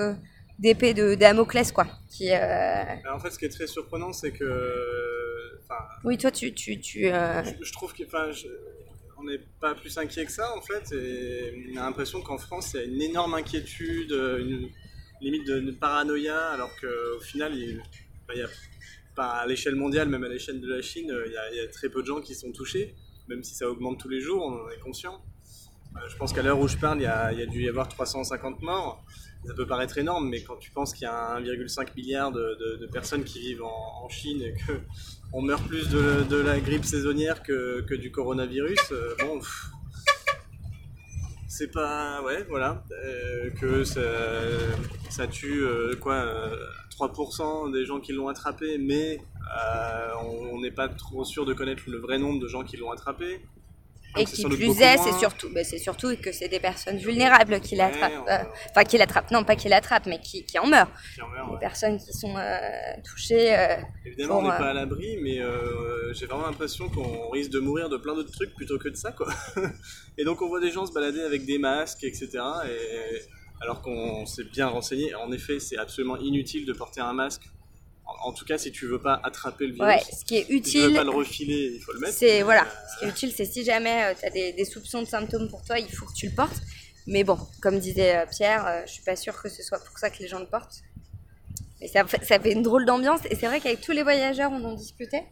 d'épée 0.60 0.93
de 0.93 1.15
Damoclès 1.15 1.72
quoi 1.72 1.88
qui 2.10 2.32
Alors, 2.32 3.15
en 3.17 3.20
fait, 3.20 3.30
ce 3.30 3.38
qui 3.38 3.46
est 3.46 3.50
très 3.50 3.67
surprenant, 3.67 4.12
c'est 4.12 4.32
que. 4.32 5.60
Oui 6.04 6.17
toi 6.17 6.32
tu 6.32 6.52
tu, 6.54 6.80
tu 6.80 7.04
je, 7.04 7.52
je 7.62 7.74
trouve 7.74 7.93
que. 7.93 8.04
Je- 8.32 8.48
on 9.20 9.24
n'est 9.24 9.39
pas 9.60 9.74
plus 9.74 9.98
inquiet 9.98 10.26
que 10.26 10.32
ça, 10.32 10.56
en 10.56 10.62
fait. 10.62 10.91
Et 10.96 11.72
on 11.74 11.78
a 11.78 11.86
l'impression 11.86 12.22
qu'en 12.22 12.38
France, 12.38 12.74
il 12.76 12.80
y 12.80 12.84
a 12.84 12.86
une 12.86 13.02
énorme 13.02 13.34
inquiétude, 13.34 14.12
une 14.12 14.70
limite 15.22 15.48
de, 15.48 15.60
de 15.60 15.72
paranoïa, 15.72 16.50
alors 16.50 16.70
qu'au 16.80 17.20
final, 17.22 17.52
il, 17.56 17.80
enfin, 17.80 18.34
il 18.36 18.39
y 18.39 18.43
a 18.43 18.48
à 19.20 19.46
l'échelle 19.46 19.76
mondiale, 19.76 20.10
même 20.10 20.24
à 20.24 20.30
l'échelle 20.30 20.62
de 20.62 20.68
la 20.68 20.82
Chine, 20.82 21.14
il 21.26 21.32
y, 21.32 21.38
a, 21.38 21.52
il 21.52 21.58
y 21.58 21.60
a 21.60 21.68
très 21.68 21.90
peu 21.90 22.02
de 22.02 22.08
gens 22.08 22.22
qui 22.22 22.36
sont 22.36 22.52
touchés, 22.52 22.96
même 23.28 23.44
si 23.44 23.56
ça 23.56 23.70
augmente 23.70 24.00
tous 24.00 24.10
les 24.10 24.22
jours, 24.22 24.44
on 24.44 24.66
en 24.66 24.70
est 24.70 24.80
conscient. 24.80 25.22
Euh, 25.96 26.00
Je 26.10 26.18
pense 26.18 26.34
qu'à 26.34 26.42
l'heure 26.42 26.60
où 26.60 26.68
je 26.68 26.78
parle, 26.78 27.00
il 27.00 27.04
y, 27.04 27.08
a, 27.08 27.46
dû 27.46 27.64
y 27.64 27.70
avoir 27.70 27.88
350 27.88 28.62
morts. 28.62 29.04
Ça 29.46 29.54
peut 29.54 29.68
paraître 29.68 29.98
énorme, 29.98 30.30
mais 30.30 30.42
quand 30.42 30.58
tu 30.58 30.72
penses 30.72 30.94
qu'il 30.94 31.04
y 31.04 31.10
a 31.10 31.40
1,5 31.40 31.96
milliard 31.96 32.32
de, 32.32 32.90
personnes 32.92 33.24
qui 33.24 33.40
vivent 33.40 33.64
en, 33.64 34.10
Chine 34.10 34.42
et 34.42 34.54
que 34.54 34.74
on 35.34 35.42
meurt 35.42 35.66
plus 35.68 35.90
de, 35.90 36.38
la 36.38 36.60
grippe 36.60 36.86
saisonnière 36.86 37.44
que, 37.44 37.96
du 37.96 38.12
coronavirus, 38.12 38.80
euh, 38.92 39.16
bon, 39.20 39.40
c'est 41.58 41.72
pas, 41.72 42.22
ouais, 42.22 42.46
voilà, 42.50 42.84
euh, 42.92 43.50
que 43.60 43.84
ça, 43.84 45.28
tue 45.28 45.64
euh, 45.64 45.96
quoi, 45.96 46.14
euh, 46.14 46.56
3% 47.00 47.72
des 47.72 47.86
gens 47.86 48.00
qui 48.00 48.14
l'ont 48.14 48.28
attrapé, 48.28 48.78
mais 48.80 49.20
euh, 49.58 50.10
on 50.52 50.60
n'est 50.62 50.72
pas 50.72 50.88
trop 50.90 51.24
sûr 51.24 51.46
de 51.46 51.54
connaître 51.54 51.84
le 51.88 52.00
vrai 52.00 52.18
nombre 52.18 52.40
de 52.40 52.48
gens 52.48 52.64
qui 52.64 52.78
l'ont 52.78 52.92
attrapé. 52.92 53.40
Et 54.20 54.26
qui 54.26 54.44
plus 54.46 54.82
est, 54.82 54.98
c'est 54.98 55.12
surtout, 55.20 55.48
ben, 55.54 55.64
c'est 55.64 55.78
surtout 55.78 56.16
que 56.20 56.32
c'est 56.32 56.48
des 56.48 56.60
personnes 56.62 56.98
vulnérables 56.98 57.60
qui 57.60 57.76
l'attrapent. 57.76 58.14
on- 58.26 58.32
euh, 58.32 58.38
Enfin, 58.72 58.84
qui 58.84 58.98
l'attrapent, 58.98 59.30
non 59.30 59.44
pas 59.44 59.56
qui 59.56 59.70
l'attrapent, 59.70 60.08
mais 60.08 60.20
qui, 60.20 60.44
qui 60.44 60.58
en 60.58 60.66
meurent. 60.66 60.90
qui 61.14 61.22
en 61.22 61.28
meurent, 61.28 61.46
Des 61.50 61.54
ouais. 61.54 61.60
personnes 61.60 62.00
qui 62.00 62.12
sont 62.14 62.36
euh, 62.36 62.58
touchées. 63.06 63.56
euh, 63.56 63.76
Évidemment, 64.08 64.40
on 64.40 64.42
n'est 64.44 64.48
pas 64.58 64.70
à 64.72 64.74
l'abri, 64.74 65.18
mais 65.22 65.40
euh, 65.40 66.14
j'ai 66.14 66.26
vraiment 66.26 66.48
l'impression 66.48 66.90
qu'on 66.90 67.30
risque 67.30 67.52
de 67.52 67.60
mourir 67.60 67.90
de 67.90 67.98
plein 67.98 68.16
d'autres 68.16 68.32
trucs 68.32 68.56
plutôt 68.56 68.80
que 68.80 68.90
de 68.90 68.96
ça, 68.96 69.12
quoi. 69.12 69.28
et 70.18 70.24
donc, 70.24 70.42
on 70.42 70.48
voit 70.48 70.62
des 70.62 70.72
gens 70.72 70.88
se 70.88 70.94
balader 70.94 71.22
avec 71.22 71.46
des 71.46 71.60
masques, 71.60 72.04
etc. 72.04 72.30
Et, 72.66 73.22
alors 73.62 73.82
qu'on 73.82 74.26
s'est 74.26 74.43
bien 74.43 74.67
renseigné, 74.67 75.13
en 75.15 75.32
effet, 75.32 75.60
c'est 75.60 75.78
absolument 75.78 76.17
inutile 76.17 76.65
de 76.65 76.74
porter 76.74 77.02
un 77.02 77.13
masque. 77.13 77.43
En, 78.06 78.30
en 78.30 78.34
tout 78.34 78.46
cas, 78.46 78.58
si 78.58 78.72
tu 78.72 78.86
veux 78.88 79.02
pas 79.02 79.20
attraper 79.24 79.67
le 79.67 79.74
virus, 79.74 79.88
ouais, 79.88 80.00
ce 80.17 80.24
qui 80.24 80.38
est 80.38 80.41
si 80.41 80.48
tu 80.48 80.54
veux 80.54 80.58
utile, 80.86 80.96
pas 80.96 81.04
le 81.04 81.10
refiler, 81.10 81.72
il 81.76 81.82
faut 81.82 81.91
le 81.93 82.00
mettre. 82.00 82.13
c'est 82.13 82.41
voilà, 82.43 82.63
Euh, 82.63 82.65
ce 82.93 83.00
qui 83.00 83.06
est 83.06 83.10
utile, 83.10 83.32
c'est 83.36 83.46
si 83.46 83.63
jamais 83.65 84.15
tu 84.20 84.26
as 84.26 84.30
des, 84.30 84.54
des 84.54 84.65
soupçons 84.65 85.02
de 85.02 85.08
symptômes 85.08 85.50
pour 85.50 85.63
toi, 85.63 85.78
il 85.80 85.89
faut 85.91 86.06
que 86.06 86.13
tu 86.13 86.28
le 86.30 86.36
portes. 86.36 86.62
Mais 87.10 87.24
bon, 87.24 87.38
comme 87.62 87.80
disait 87.80 88.17
euh, 88.17 88.26
Pierre, 88.30 88.65
euh, 88.67 88.82
je 88.86 88.91
suis 88.93 89.04
pas 89.04 89.15
sûre 89.15 89.41
que 89.41 89.50
ce 89.50 89.63
soit 89.63 89.80
pour 89.84 89.98
ça 89.98 90.10
que 90.10 90.20
les 90.20 90.28
gens 90.28 90.39
le 90.39 90.46
portent. 90.46 90.82
Mais 91.80 91.88
ça 91.88 92.06
fait, 92.06 92.24
ça 92.24 92.39
fait 92.39 92.52
une 92.52 92.63
drôle 92.63 92.86
d'ambiance. 92.86 93.22
Et 93.30 93.36
c'est 93.36 93.46
vrai 93.48 93.60
qu'avec 93.62 93.82
tous 93.82 93.91
les 93.93 94.04
voyageurs, 94.04 94.52
on 94.52 94.63
en 94.65 94.74
discutait. 94.74 95.24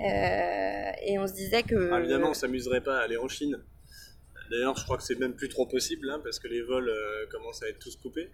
Euh, 0.00 0.90
et 1.06 1.18
on 1.18 1.26
se 1.26 1.32
disait 1.34 1.62
que. 1.62 1.90
Ah, 1.92 2.00
évidemment, 2.00 2.30
on 2.30 2.34
s'amuserait 2.34 2.80
pas 2.82 2.98
à 2.98 3.02
aller 3.02 3.16
en 3.16 3.28
Chine. 3.28 3.58
D'ailleurs, 4.50 4.76
je 4.76 4.84
crois 4.84 4.96
que 4.96 5.02
c'est 5.02 5.18
même 5.18 5.34
plus 5.34 5.48
trop 5.48 5.66
possible, 5.66 6.10
hein, 6.10 6.20
parce 6.22 6.38
que 6.38 6.48
les 6.48 6.62
vols 6.62 6.88
euh, 6.88 7.26
commencent 7.30 7.62
à 7.62 7.68
être 7.68 7.78
tous 7.78 7.96
coupés. 7.96 8.30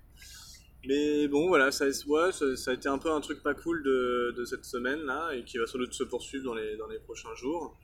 Mais 0.87 1.29
bon, 1.29 1.49
voilà, 1.49 1.71
ça, 1.71 1.87
ouais, 1.87 2.33
ça, 2.33 2.57
ça 2.57 2.71
a 2.71 2.75
été 2.75 2.89
un 2.89 2.99
peu 2.99 3.11
un 3.11 3.21
truc 3.21 3.43
pas 3.43 3.55
cool 3.55 3.83
de, 3.83 4.35
de 4.37 4.45
cette 4.45 4.65
semaine-là, 4.65 5.31
et 5.35 5.45
qui 5.45 5.59
va 5.59 5.67
sans 5.67 5.79
doute 5.79 5.93
se 5.93 6.05
poursuivre 6.05 6.45
dans 6.45 6.55
les, 6.55 6.77
dans 6.77 6.87
les 6.87 6.99
prochains 6.99 7.35
jours. 7.35 7.77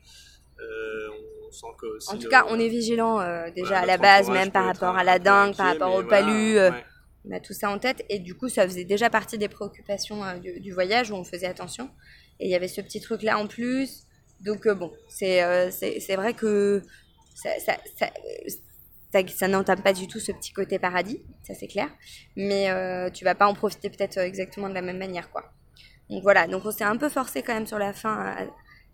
Euh, 0.61 1.09
on 1.49 1.51
sent 1.53 1.67
que 1.81 2.13
En 2.13 2.19
tout 2.19 2.29
cas, 2.29 2.47
on 2.49 2.59
est 2.61 2.69
vigilant 2.69 3.21
euh, 3.21 3.51
déjà 3.51 3.69
voilà, 3.69 3.83
à 3.83 3.87
la 3.87 3.99
base, 3.99 4.31
même 4.31 4.53
par 4.53 4.65
rapport 4.65 4.97
à 4.97 5.03
la 5.03 5.19
dingue, 5.19 5.57
par 5.57 5.67
rapport 5.67 5.95
au 5.95 6.03
voilà, 6.03 6.09
palu. 6.09 6.57
ouais. 6.57 6.85
On 7.27 7.35
a 7.35 7.41
tout 7.41 7.55
ça 7.55 7.71
en 7.71 7.79
tête 7.79 8.05
et 8.11 8.19
du 8.19 8.35
coup 8.37 8.51
ça 8.51 8.69
faisait 8.69 8.85
déjà 8.85 9.09
partie 9.09 9.39
des 9.39 9.49
préoccupations 9.49 10.23
euh, 10.23 10.35
du, 10.35 10.61
du 10.61 10.73
voyage 10.73 11.11
où 11.11 11.15
on 11.15 11.25
faisait 11.25 11.47
attention. 11.47 11.91
Et 12.39 12.45
il 12.47 12.51
y 12.51 12.55
avait 12.55 12.69
ce 12.69 12.83
petit 12.83 13.01
truc 13.01 13.23
là 13.23 13.39
en 13.39 13.47
plus. 13.47 14.03
Donc 14.41 14.69
bon, 14.69 14.93
c'est 15.09 15.41
vrai 16.17 16.35
que 16.35 16.83
ça, 17.35 17.51
ça, 17.59 17.77
ça, 17.99 19.27
ça, 19.29 19.49
n'entame 19.49 19.83
pas 19.83 19.93
du 19.93 20.09
tout 20.09 20.21
ce 20.21 20.33
petit 20.33 20.53
côté 20.53 20.79
paradis, 20.79 21.23
ça 21.43 21.55
c'est 21.55 21.67
clair. 21.67 21.89
Mais 22.37 22.71
euh, 22.71 23.11
tu 23.11 23.25
vas 23.25 23.35
pas 23.35 23.47
en 23.47 23.55
profiter 23.55 23.91
peut-être 23.91 24.19
euh, 24.19 24.25
exactement 24.25 24.69
de 24.69 24.75
la 24.75 24.83
même 24.83 24.99
manière 24.99 25.31
quoi. 25.31 25.53
Donc 26.11 26.23
voilà, 26.23 26.47
donc 26.47 26.65
on 26.65 26.71
s'est 26.71 26.85
un 26.85 26.97
peu 26.97 27.09
forcé 27.09 27.43
quand 27.43 27.55
même 27.55 27.67
sur 27.67 27.79
la 27.79 27.93
fin 27.93 28.15
à 28.15 28.45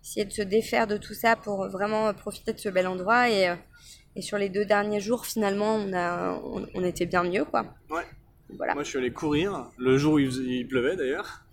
essayer 0.03 0.25
de 0.25 0.31
se 0.31 0.41
défaire 0.41 0.87
de 0.87 0.97
tout 0.97 1.13
ça 1.13 1.35
pour 1.35 1.67
vraiment 1.69 2.13
profiter 2.13 2.53
de 2.53 2.59
ce 2.59 2.69
bel 2.69 2.87
endroit 2.87 3.29
et, 3.29 3.49
euh, 3.49 3.55
et 4.15 4.21
sur 4.21 4.37
les 4.37 4.49
deux 4.49 4.65
derniers 4.65 4.99
jours 4.99 5.25
finalement 5.25 5.75
on, 5.75 5.93
a, 5.93 6.39
on, 6.43 6.67
on 6.73 6.83
était 6.83 7.05
bien 7.05 7.23
mieux 7.23 7.45
quoi. 7.45 7.65
Ouais. 7.89 8.03
Voilà. 8.57 8.73
Moi, 8.73 8.83
je 8.83 8.89
suis 8.89 8.97
allé 8.97 9.11
courir 9.11 9.69
le 9.77 9.97
jour 9.97 10.13
où 10.13 10.19
il, 10.19 10.67
pleuvait 10.67 10.95
d'ailleurs. 10.95 11.43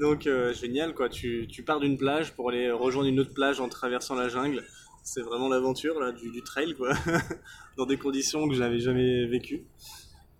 Donc, 0.00 0.26
euh, 0.26 0.52
génial 0.52 0.94
quoi. 0.94 1.08
Tu, 1.08 1.46
tu 1.48 1.62
pars 1.62 1.80
d'une 1.80 1.98
plage 1.98 2.32
pour 2.32 2.50
aller 2.50 2.70
rejoindre 2.70 3.08
une 3.08 3.20
autre 3.20 3.34
plage 3.34 3.60
en 3.60 3.68
traversant 3.68 4.14
la 4.14 4.28
jungle. 4.28 4.64
C'est 5.02 5.22
vraiment 5.22 5.48
l'aventure 5.48 5.98
là, 6.00 6.12
du, 6.12 6.30
du 6.30 6.42
trail 6.42 6.74
quoi. 6.74 6.94
Dans 7.76 7.86
des 7.86 7.96
conditions 7.96 8.48
que 8.48 8.54
j'avais 8.54 8.78
jamais 8.78 9.26
vécues. 9.26 9.64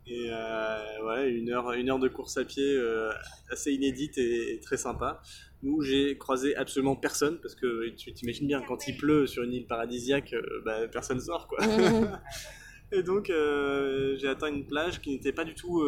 Et 0.07 0.29
euh, 0.31 1.07
ouais, 1.07 1.31
une 1.31 1.51
heure, 1.51 1.73
une 1.73 1.89
heure 1.91 1.99
de 1.99 2.09
course 2.09 2.37
à 2.37 2.45
pied 2.45 2.65
euh, 2.65 3.13
assez 3.51 3.73
inédite 3.73 4.19
et, 4.19 4.55
et 4.55 4.61
très 4.61 4.77
sympa. 4.77 5.23
Où 5.63 5.81
j'ai 5.81 6.19
croisé 6.19 6.57
absolument 6.57 6.97
personne, 6.97 7.39
parce 7.41 7.55
que 7.55 7.89
tu 7.91 8.13
t'imagines 8.13 8.49
bien, 8.49 8.61
quand 8.67 8.89
il 8.89 8.97
pleut 8.97 9.29
sur 9.29 9.45
une 9.45 9.53
île 9.53 9.67
paradisiaque, 9.67 10.33
euh, 10.33 10.61
bah, 10.65 10.89
personne 10.89 11.21
sort 11.21 11.47
quoi. 11.47 11.65
Mhm. 11.65 12.19
Et 12.95 13.03
donc, 13.03 13.31
euh, 13.31 14.19
j'ai 14.19 14.29
atteint 14.29 14.49
une 14.49 14.67
plage 14.67 15.01
qui 15.01 15.11
n'était 15.11 15.33
pas 15.33 15.45
du 15.45 15.55
tout 15.55 15.83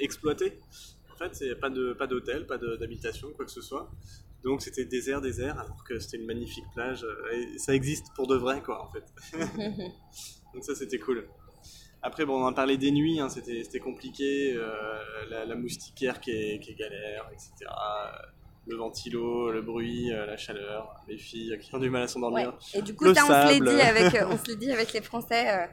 exploitée. 0.00 0.58
En 1.12 1.16
fait, 1.16 1.38
il 1.42 1.48
n'y 1.48 1.52
a 1.52 1.56
pas 1.56 1.68
de 1.68 1.92
pas 1.92 2.06
d'hôtel, 2.06 2.46
pas 2.46 2.56
d'habitation, 2.56 3.32
quoi 3.36 3.44
que 3.44 3.50
ce 3.50 3.60
soit. 3.60 3.90
Donc, 4.44 4.60
c'était 4.62 4.84
désert, 4.84 5.20
désert, 5.20 5.58
alors 5.58 5.84
que 5.84 5.98
c'était 6.00 6.16
une 6.16 6.26
magnifique 6.26 6.64
plage. 6.74 7.04
euh, 7.04 7.30
Et 7.54 7.58
ça 7.58 7.74
existe 7.74 8.06
pour 8.16 8.26
de 8.26 8.34
vrai, 8.36 8.60
quoi, 8.62 8.84
en 8.84 8.90
fait. 8.92 9.04
Donc, 10.54 10.64
ça, 10.64 10.74
c'était 10.74 10.98
cool. 10.98 11.28
Après, 12.02 12.24
bon, 12.24 12.42
on 12.42 12.46
en 12.46 12.52
parlait 12.52 12.76
des 12.76 12.90
nuits, 12.90 13.20
hein, 13.20 13.28
c'était 13.28 13.78
compliqué. 13.78 14.52
euh, 14.56 14.72
la, 15.30 15.44
la 15.44 15.54
moustiquaire 15.54 16.20
qui 16.20 16.32
est, 16.32 16.58
qui 16.60 16.72
est 16.72 16.74
galère, 16.74 17.30
etc. 17.32 17.70
Le 18.66 18.76
ventilo, 18.76 19.50
le 19.52 19.62
bruit, 19.62 20.12
euh, 20.12 20.26
la 20.26 20.36
chaleur, 20.36 20.94
les 21.08 21.18
filles 21.18 21.58
qui 21.60 21.74
ont 21.74 21.78
du 21.78 21.90
mal 21.90 22.02
à 22.02 22.04
Ouais. 22.04 22.08
s'endormir. 22.08 22.58
Et 22.74 22.82
du 22.82 22.94
coup, 22.94 23.04
Le 23.04 23.14
ça, 23.14 23.22
on 23.24 23.28
se 23.28 23.52
l'est 23.52 23.60
dit 23.60 23.80
avec, 23.80 24.14
euh, 24.14 24.26
on 24.30 24.36
se 24.38 24.44
l'est 24.48 24.56
dit 24.56 24.70
avec 24.72 24.92
les 24.92 25.02
Français 25.02 25.48
euh, 25.50 25.66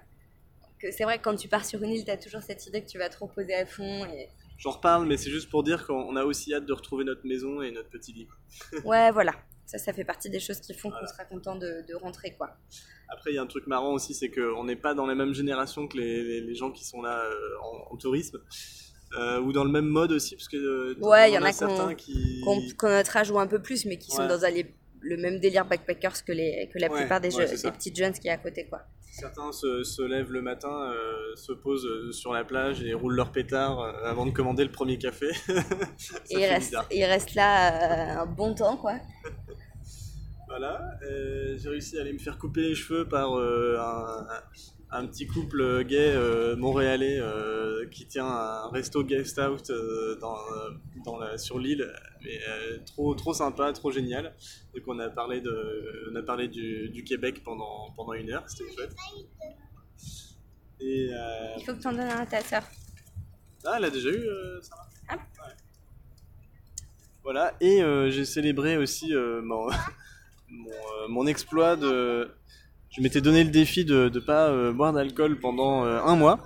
que 0.80 0.92
c'est 0.92 1.04
vrai 1.04 1.18
que 1.18 1.24
quand 1.24 1.36
tu 1.36 1.48
pars 1.48 1.66
sur 1.66 1.82
une 1.84 1.92
île, 1.92 2.06
t'as 2.06 2.18
toujours 2.18 2.42
cette 2.42 2.66
idée 2.68 2.82
que 2.84 2.90
tu 2.90 2.98
vas 3.00 3.10
te 3.10 3.18
reposer 3.18 3.54
à 3.56 3.66
fond. 3.66 4.06
Et... 4.06 4.30
J'en 4.60 4.72
reparle, 4.72 5.08
mais 5.08 5.18
c'est 5.18 5.32
juste 5.32 5.50
pour 5.50 5.64
dire 5.64 5.88
qu'on 5.88 6.16
a 6.16 6.24
aussi 6.24 6.54
hâte 6.54 6.66
de 6.68 6.74
retrouver 6.74 7.04
notre 7.06 7.26
maison 7.26 7.62
et 7.62 7.72
notre 7.72 7.90
petit 7.90 8.14
lit. 8.14 8.28
Ouais, 8.86 9.10
voilà. 9.12 9.34
Ça, 9.66 9.78
ça 9.78 9.94
fait 9.94 10.04
partie 10.04 10.30
des 10.30 10.40
choses 10.40 10.60
qui 10.60 10.74
font 10.74 10.90
Voilà. 10.90 11.06
qu'on 11.08 11.14
sera 11.14 11.26
content 11.26 11.56
de, 11.56 11.86
de 11.88 11.96
rentrer, 11.96 12.36
quoi. 12.36 12.50
Après, 13.08 13.32
il 13.32 13.36
y 13.36 13.38
a 13.38 13.42
un 13.42 13.48
truc 13.48 13.68
marrant 13.68 13.94
aussi, 13.94 14.14
c'est 14.14 14.30
qu'on 14.30 14.64
n'est 14.64 14.76
pas 14.76 14.94
dans 14.94 15.06
la 15.08 15.16
même 15.16 15.34
génération 15.34 15.88
que 15.88 15.98
les, 15.98 16.24
les- 16.24 16.42
les 16.42 16.56
gens 16.56 16.72
qui 16.72 16.84
sont 16.86 17.02
là 17.02 17.24
euh, 17.24 17.36
en, 17.64 17.94
en 17.94 17.98
tourisme. 17.98 18.40
Euh, 19.18 19.40
ou 19.42 19.52
dans 19.52 19.64
le 19.64 19.72
même 19.72 19.88
mode 19.88 20.12
aussi, 20.12 20.36
parce 20.36 20.48
que 20.48 20.58
euh, 20.58 20.96
Ouais, 21.00 21.32
il 21.32 21.34
y 21.34 21.38
en 21.38 21.44
a 21.44 21.52
certains 21.52 21.96
qui. 21.96 22.42
Qu'on 22.44 22.62
qu'on 22.78 22.90
notre 22.90 23.18
âge 23.18 23.32
ou 23.32 23.40
un 23.40 23.48
peu 23.48 23.60
plus, 23.60 23.86
mais 23.86 23.98
qui 23.98 24.12
sont 24.12 24.28
dans 24.28 24.46
un- 24.46 24.52
le 25.02 25.18
même 25.18 25.40
délire 25.40 25.66
backpackers 25.66 26.24
que, 26.26 26.32
les, 26.32 26.70
que 26.74 26.80
la 26.80 26.90
Ouais, 26.90 27.00
plupart 27.00 27.22
des, 27.22 27.34
ouais, 27.36 27.48
jeux- 27.48 27.62
des 27.62 27.72
petites 27.72 27.96
jeunes 27.98 28.14
qui 28.14 28.28
est 28.28 28.32
à 28.32 28.38
côté, 28.38 28.68
quoi. 28.68 28.82
Certains 29.12 29.52
se, 29.52 29.84
se 29.84 30.02
lèvent 30.02 30.32
le 30.32 30.42
matin, 30.42 30.92
euh, 30.92 31.36
se 31.36 31.52
posent 31.52 31.86
euh, 31.86 32.12
sur 32.12 32.32
la 32.32 32.44
plage 32.46 32.84
et 32.84 32.94
roulent 32.94 33.16
leur 33.16 33.32
pétard 33.32 33.80
euh, 33.80 33.92
avant 34.06 34.26
de 34.26 34.32
commander 34.32 34.64
le 34.64 34.72
premier 34.72 34.98
café. 34.98 35.28
Et 36.30 36.36
ils 36.40 36.46
restent, 36.46 36.78
ils 36.92 37.04
restent 37.06 37.34
là 37.36 38.18
euh, 38.18 38.22
un 38.22 38.26
bon 38.28 38.54
temps, 38.54 38.78
quoi. 38.78 38.94
Voilà, 40.48 40.82
j'ai 41.58 41.70
réussi 41.70 41.98
à 41.98 42.02
aller 42.02 42.14
me 42.14 42.18
faire 42.20 42.38
couper 42.38 42.62
les 42.62 42.76
cheveux 42.76 43.08
par 43.08 43.34
un, 43.34 44.28
un 44.92 45.06
petit 45.06 45.28
couple 45.28 45.84
gay 45.84 46.14
euh, 46.16 46.56
montréalais 46.56 47.20
euh, 47.20 47.88
qui 47.90 48.08
tient 48.08 48.26
un 48.26 48.70
resto 48.70 49.04
guest 49.04 49.38
out 49.40 49.70
euh, 49.70 50.16
dans, 50.16 50.38
dans 51.06 51.20
la, 51.20 51.38
sur 51.38 51.60
l'île. 51.60 51.88
Mais, 52.24 52.40
trop, 52.86 53.14
trop 53.14 53.34
sympa, 53.34 53.72
trop 53.74 53.92
génial. 53.92 54.36
Donc 54.74 54.84
on 54.88 54.98
a 55.00 55.10
parlé, 55.10 55.42
de, 55.42 56.10
on 56.12 56.16
a 56.16 56.24
parlé 56.24 56.48
du, 56.48 56.90
du 56.90 57.04
Québec 57.04 57.44
pendant, 57.44 57.92
pendant 57.96 58.14
une 58.14 58.32
heure, 58.32 58.44
c'était 58.48 58.72
chouette. 58.74 58.96
Et 60.80 61.10
Il 61.58 61.64
faut 61.66 61.74
que 61.74 61.82
tu 61.82 61.88
en 61.88 61.92
donnes 61.92 62.02
un 62.02 62.22
à 62.22 62.26
ta 62.26 62.42
sœur. 62.42 62.64
ah, 63.66 63.76
elle 63.78 63.86
a 63.86 63.90
déjà 63.90 64.10
eu 64.10 64.26
ça 64.62 64.76
Ah. 65.08 65.16
Ouais. 65.16 65.54
Voilà, 67.22 67.54
et 67.62 67.82
j'ai 68.10 68.26
célébré 68.26 68.78
aussi 68.78 69.14
mon, 69.14 69.68
mon, 70.50 70.72
mon 71.10 71.28
exploit 71.28 71.76
de. 71.76 72.32
Je 72.92 73.02
m'étais 73.02 73.22
donné 73.22 73.44
le 73.44 73.52
défi 73.52 73.86
de 73.86 74.10
ne 74.14 74.20
pas 74.20 74.50
euh, 74.50 74.74
boire 74.74 74.94
d'alcool 74.94 75.40
pendant 75.40 75.86
euh, 75.86 76.02
un 76.02 76.16
mois 76.16 76.40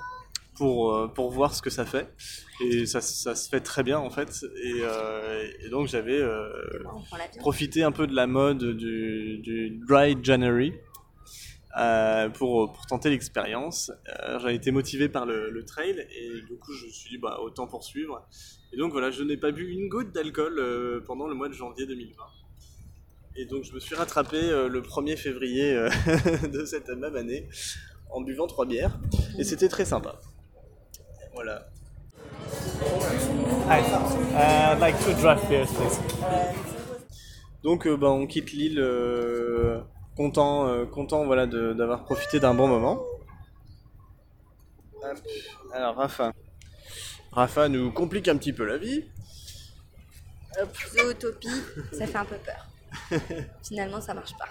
pour, 0.56 0.93
euh, 0.93 1.08
pour 1.08 1.32
voir 1.32 1.56
ce 1.56 1.62
que 1.62 1.69
ça 1.69 1.86
fait. 1.86 2.13
Et 2.60 2.86
ça, 2.86 2.99
ça 2.99 3.34
se 3.34 3.47
fait 3.49 3.62
très 3.62 3.82
bien 3.84 3.97
en 3.97 4.10
fait. 4.10 4.45
Et, 4.62 4.82
et 5.65 5.69
donc 5.69 5.88
j'avais 5.88 6.21
profité 7.39 7.84
un 7.84 7.91
peu 7.91 8.08
de 8.08 8.15
la 8.15 8.27
mode 8.27 8.63
du, 8.77 9.39
du 9.39 9.71
Dry 9.88 10.17
January 10.21 10.73
pour, 12.36 12.71
pour 12.71 12.86
tenter 12.88 13.10
l'expérience. 13.10 13.91
J'avais 14.39 14.56
été 14.56 14.71
motivé 14.71 15.10
par 15.10 15.25
le, 15.25 15.49
le 15.49 15.65
trail 15.65 16.08
et 16.15 16.41
du 16.41 16.58
coup 16.58 16.73
je 16.73 16.86
me 16.86 16.91
suis 16.91 17.10
dit 17.10 17.17
bah, 17.17 17.39
autant 17.41 17.67
poursuivre. 17.67 18.27
Et 18.71 18.77
donc 18.77 18.91
voilà, 18.91 19.12
je 19.12 19.23
n'ai 19.23 19.38
pas 19.38 19.51
bu 19.51 19.67
une 19.67 19.89
goutte 19.89 20.12
d'alcool 20.12 21.03
pendant 21.06 21.27
le 21.27 21.34
mois 21.34 21.49
de 21.49 21.53
janvier 21.53 21.86
2020. 21.88 22.15
Et 23.36 23.46
donc 23.46 23.63
je 23.63 23.74
me 23.74 23.80
suis 23.80 23.96
rattrapé 23.96 24.38
euh, 24.38 24.67
le 24.69 24.82
1er 24.82 25.17
février 25.17 25.74
euh, 25.76 25.89
de 26.52 26.65
cette 26.65 26.89
même 26.89 27.15
année 27.15 27.48
en 28.12 28.22
buvant 28.22 28.46
trois 28.48 28.65
bières 28.65 29.00
et 29.39 29.43
c'était 29.43 29.67
très 29.69 29.86
sympa. 29.86 30.19
Voilà. 31.34 31.67
Hi, 33.67 33.80
uh, 33.82 34.74
I'd 34.76 34.80
like 34.80 34.96
two 35.04 35.13
draft 35.19 35.48
beers, 35.50 35.65
please. 35.67 36.00
Donc 37.63 37.88
euh, 37.88 37.98
bah, 37.98 38.10
on 38.12 38.28
quitte 38.28 38.52
l'île 38.52 38.80
euh, 38.80 39.80
content, 40.15 40.67
euh, 40.67 40.86
content 40.86 41.26
voilà, 41.26 41.48
de- 41.48 41.74
d'avoir 41.74 42.04
profité 42.04 42.39
d'un 42.39 42.54
bon 42.54 42.67
moment. 42.67 43.02
Alors 45.74 45.96
Rafa. 45.96 46.34
Rafa 47.32 47.67
nous 47.67 47.91
complique 47.91 48.28
un 48.28 48.38
petit 48.38 48.54
peu 48.54 48.63
la 48.63 48.78
vie. 48.78 49.06
Zootopie, 50.96 51.48
ça 51.91 52.06
fait 52.06 52.17
un 52.17 52.26
peu 52.26 52.36
peur. 52.36 52.67
Finalement, 53.67 54.02
ça 54.02 54.13
marche 54.13 54.34
pas. 54.38 54.47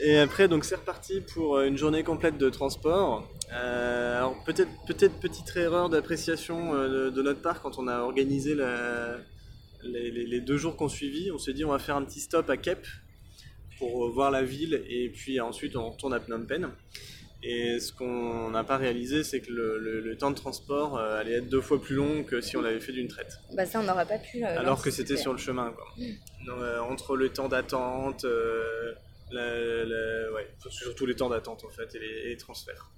Et 0.00 0.18
après 0.18 0.48
donc 0.48 0.64
c'est 0.64 0.74
reparti 0.74 1.20
pour 1.20 1.56
euh, 1.56 1.66
une 1.66 1.78
journée 1.78 2.02
complète 2.02 2.36
de 2.36 2.50
transport. 2.50 3.28
Euh, 3.52 4.16
alors 4.18 4.42
peut-être 4.44 4.70
peut-être 4.88 5.14
petite 5.20 5.56
erreur 5.56 5.88
d'appréciation 5.88 6.74
euh, 6.74 6.88
de, 7.06 7.10
de 7.10 7.22
notre 7.22 7.40
part 7.40 7.60
quand 7.62 7.78
on 7.78 7.86
a 7.86 7.98
organisé 8.00 8.56
la- 8.56 9.18
les, 9.84 10.10
les- 10.10 10.26
les 10.26 10.40
deux 10.40 10.56
jours 10.56 10.76
qu'on 10.76 10.88
suivit. 10.88 11.30
On 11.30 11.38
s'est 11.38 11.52
dit 11.52 11.64
on 11.64 11.70
va 11.70 11.78
faire 11.78 11.94
un 11.96 12.04
petit 12.04 12.20
stop 12.20 12.50
à 12.50 12.56
Kep 12.56 12.84
pour 13.78 14.10
voir 14.10 14.32
la 14.32 14.42
ville 14.42 14.82
et 14.88 15.10
puis 15.10 15.40
ensuite 15.40 15.76
on 15.76 15.90
retourne 15.90 16.12
à 16.14 16.18
Phnom 16.20 16.44
Penh. 16.44 16.70
Et 17.46 17.78
ce 17.78 17.92
qu'on 17.92 18.50
n'a 18.50 18.64
pas 18.64 18.78
réalisé, 18.78 19.22
c'est 19.22 19.40
que 19.42 19.52
le, 19.52 19.78
le- 19.78 20.00
le 20.00 20.16
temps 20.16 20.30
de 20.30 20.36
transport 20.36 20.98
allait 20.98 21.34
être 21.34 21.48
deux 21.50 21.60
fois 21.60 21.80
plus 21.80 21.94
long 21.94 22.24
que 22.24 22.40
si 22.40 22.56
on 22.56 22.62
l'avait 22.62 22.80
fait 22.80 22.92
d'une 22.92 23.06
traite. 23.06 23.38
Bah 23.54 23.66
ça, 23.66 23.80
on 23.80 23.82
n'aurait 23.82 24.06
pas 24.06 24.16
pu. 24.18 24.42
euh, 24.42 24.58
Alors 24.58 24.82
que 24.82 24.90
c'était 24.90 25.18
sur 25.18 25.30
le 25.32 25.38
chemin. 25.38 25.70
Quoi. 25.72 25.84
Euh, 26.48 26.78
entre 26.80 27.16
le 27.16 27.30
temps 27.30 27.48
d'attente, 27.48 28.24
euh, 28.24 28.92
la- 29.30 29.84
la- 29.84 30.32
ouais, 30.32 30.48
surtout 30.68 31.06
les 31.06 31.16
temps 31.16 31.30
d'attente 31.30 31.64
en 31.64 31.70
fait 31.70 31.94
et 31.94 31.98
les, 31.98 32.06
et 32.06 32.28
les 32.28 32.36
transferts. 32.36 32.90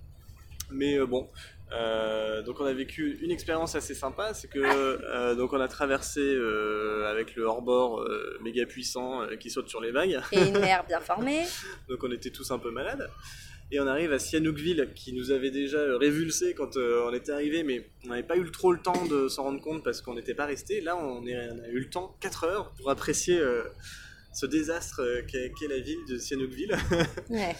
Mais 0.70 0.98
euh, 0.98 1.06
bon, 1.06 1.28
euh, 1.72 2.42
donc 2.42 2.58
on 2.60 2.64
a 2.64 2.72
vécu 2.72 3.18
une 3.22 3.30
expérience 3.30 3.76
assez 3.76 3.94
sympa, 3.94 4.34
c'est 4.34 4.48
que 4.48 5.34
donc 5.36 5.52
on 5.52 5.60
a 5.60 5.68
traversé 5.68 6.36
avec 7.06 7.36
le 7.36 7.44
hors-bord 7.44 8.04
méga 8.42 8.66
puissant 8.66 9.26
qui 9.38 9.50
saute 9.50 9.68
sur 9.68 9.80
les 9.80 9.92
vagues. 9.92 10.20
Et 10.32 10.40
une 10.48 10.58
mère 10.58 10.84
bien 10.84 11.00
formée. 11.00 11.44
Donc 11.88 12.02
on 12.02 12.10
était 12.10 12.30
tous 12.30 12.50
un 12.50 12.58
peu 12.58 12.70
malades. 12.72 13.08
Et 13.72 13.80
on 13.80 13.86
arrive 13.86 14.12
à 14.12 14.18
Sihanoukville, 14.20 14.90
qui 14.94 15.12
nous 15.12 15.32
avait 15.32 15.50
déjà 15.50 15.78
euh, 15.78 15.96
révulsé 15.96 16.54
quand 16.54 16.76
euh, 16.76 17.04
on 17.08 17.12
était 17.12 17.32
arrivé, 17.32 17.64
mais 17.64 17.90
on 18.04 18.10
n'avait 18.10 18.22
pas 18.22 18.36
eu 18.36 18.48
trop 18.52 18.72
le 18.72 18.78
temps 18.80 19.06
de 19.06 19.26
s'en 19.28 19.42
rendre 19.42 19.60
compte 19.60 19.82
parce 19.82 20.00
qu'on 20.02 20.14
n'était 20.14 20.34
pas 20.34 20.46
resté. 20.46 20.80
Là, 20.80 20.96
on, 20.96 21.26
est- 21.26 21.50
on 21.50 21.58
a 21.64 21.68
eu 21.68 21.80
le 21.80 21.90
temps, 21.90 22.16
4 22.20 22.44
heures, 22.44 22.72
pour 22.74 22.90
apprécier 22.90 23.38
euh, 23.40 23.64
ce 24.32 24.46
désastre 24.46 25.02
qu'est 25.26 25.50
la 25.68 25.80
ville 25.80 25.98
de 26.08 26.16
Sihanoukville. 26.18 26.76
Ouais. 27.30 27.56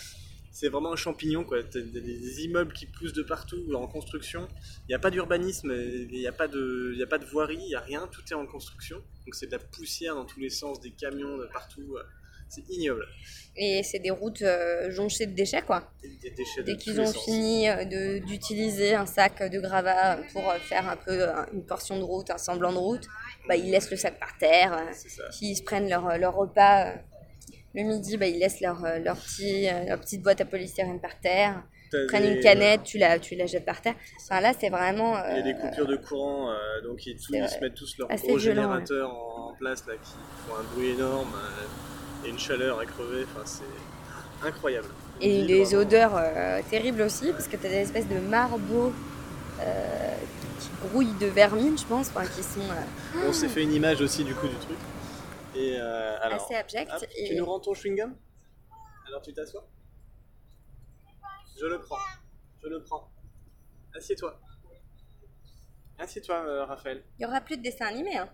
C'est 0.52 0.70
vraiment 0.70 0.92
un 0.94 0.96
champignon, 0.96 1.44
quoi. 1.44 1.62
Des, 1.62 2.44
immeubles 2.44 2.72
qui 2.72 2.86
poussent 2.86 3.12
de 3.12 3.22
partout, 3.22 3.62
en 3.74 3.86
construction. 3.86 4.48
Il 4.84 4.86
n'y 4.88 4.94
a 4.94 4.98
pas 4.98 5.10
d'urbanisme, 5.10 5.70
il 5.70 6.08
n'y 6.08 6.26
a, 6.26 6.32
pas 6.32 6.48
de- 6.48 6.94
y 6.96 7.02
a 7.02 7.06
pas 7.06 7.18
de 7.18 7.26
voirie, 7.26 7.58
il 7.60 7.66
n'y 7.66 7.74
a 7.74 7.80
rien, 7.80 8.08
tout 8.10 8.22
est 8.30 8.34
en 8.34 8.46
construction. 8.46 8.96
Donc 9.26 9.34
c'est 9.34 9.48
de 9.48 9.52
la 9.52 9.58
poussière 9.58 10.14
dans 10.14 10.24
tous 10.24 10.40
les 10.40 10.48
sens, 10.48 10.80
des 10.80 10.92
camions 10.92 11.36
de 11.36 11.44
partout. 11.52 11.98
C'est 12.48 12.62
ignoble. 12.70 13.04
Et 13.56 13.82
c'est 13.82 13.98
des 13.98 14.10
routes 14.10 14.42
euh, 14.42 14.90
jonchées 14.90 15.26
de 15.26 15.32
déchets, 15.34 15.62
quoi. 15.62 15.90
Des, 16.02 16.08
des 16.30 16.30
déchets 16.36 16.60
de 16.62 16.66
Dès 16.66 16.76
qu'ils 16.76 17.00
ont 17.00 17.06
sens. 17.06 17.24
fini 17.24 17.68
euh, 17.68 18.20
d'utiliser 18.20 18.94
un 18.94 19.06
sac 19.06 19.42
de 19.50 19.58
gravat 19.60 20.18
pour 20.32 20.48
euh, 20.50 20.58
faire 20.58 20.88
un 20.88 20.96
peu 20.96 21.26
une 21.52 21.64
portion 21.64 21.98
de 21.98 22.04
route, 22.04 22.30
un 22.30 22.38
semblant 22.38 22.72
de 22.72 22.78
route, 22.78 23.04
bah, 23.48 23.56
ils 23.56 23.70
laissent 23.70 23.90
le 23.90 23.96
sac 23.96 24.18
par 24.20 24.36
terre. 24.38 24.78
S'ils 25.32 25.56
se 25.56 25.62
prennent 25.62 25.88
leur, 25.88 26.18
leur 26.18 26.34
repas 26.34 26.92
le 27.74 27.82
midi, 27.82 28.16
bah, 28.16 28.26
ils 28.26 28.38
laissent 28.38 28.60
leur, 28.60 28.80
leur, 29.02 29.16
petit, 29.16 29.68
leur 29.86 29.98
petite 30.00 30.22
boîte 30.22 30.40
à 30.40 30.44
polystyrène 30.44 31.00
par 31.00 31.18
terre. 31.20 31.62
Prennent 32.08 32.36
une 32.36 32.40
canette, 32.42 32.82
tu 32.82 32.98
la, 32.98 33.18
tu 33.18 33.36
la 33.36 33.46
jettes 33.46 33.64
par 33.64 33.80
terre. 33.80 33.94
Enfin, 34.24 34.40
là, 34.40 34.52
c'est 34.58 34.68
vraiment. 34.70 35.14
Il 35.30 35.36
y 35.36 35.38
a 35.38 35.42
des 35.42 35.54
coupures 35.54 35.86
de 35.86 35.96
courant, 35.96 36.50
euh, 36.50 36.80
donc 36.82 37.06
ils, 37.06 37.16
tous- 37.16 37.28
c'est 37.32 37.38
ils 37.38 37.48
se 37.48 37.58
mettent 37.60 37.74
tous 37.74 37.96
leurs 37.98 38.08
gros 38.08 38.36
violent, 38.36 38.40
générateurs 38.62 39.10
en, 39.14 39.50
en 39.50 39.54
place 39.54 39.86
là, 39.86 39.94
qui 39.94 40.10
font 40.46 40.56
un 40.56 40.64
bruit 40.74 40.90
énorme 40.90 41.32
euh, 41.34 41.64
et 42.26 42.30
une 42.30 42.38
chaleur 42.38 42.78
à 42.78 42.86
crever. 42.86 43.24
Enfin, 43.24 43.44
c'est 43.44 44.46
incroyable. 44.46 44.88
Et 45.20 45.46
des 45.46 45.64
vraiment. 45.64 45.80
odeurs 45.82 46.16
euh, 46.16 46.60
terribles 46.68 47.02
aussi, 47.02 47.32
parce 47.32 47.48
que 47.48 47.56
tu 47.56 47.66
as 47.66 47.70
des 47.70 47.76
espèces 47.76 48.08
de 48.08 48.18
marbots 48.18 48.92
euh, 49.60 50.16
qui 50.60 50.68
grouillent 50.88 51.18
de 51.18 51.26
vermine, 51.26 51.78
je 51.78 51.84
pense, 51.84 52.08
enfin, 52.08 52.26
qui 52.26 52.42
sont 52.42 52.60
euh, 52.60 53.28
On 53.28 53.32
s'est 53.32 53.48
fait 53.48 53.62
une 53.62 53.72
image 53.72 54.00
aussi 54.00 54.24
du 54.24 54.34
coup 54.34 54.48
du 54.48 54.56
truc. 54.56 54.76
Et 55.54 55.76
euh, 55.78 56.18
alors, 56.20 56.44
assez 56.44 56.54
hop, 56.82 57.04
et... 57.16 57.28
tu 57.28 57.36
nous 57.36 57.46
rends 57.46 57.60
ton 57.60 57.72
chewing-gum? 57.72 58.14
Alors 59.08 59.22
tu 59.22 59.32
t'assois? 59.32 59.66
Je 61.58 61.64
le 61.64 61.80
prends. 61.80 61.96
Je 62.62 62.68
le 62.68 62.82
prends. 62.82 63.10
Assieds-toi. 63.96 64.38
Assieds-toi, 65.98 66.36
euh, 66.46 66.64
Raphaël. 66.66 67.02
Il 67.18 67.22
y 67.22 67.26
aura 67.26 67.40
plus 67.40 67.56
de 67.56 67.62
dessins 67.62 67.86
animés. 67.86 68.18
Hein. 68.18 68.28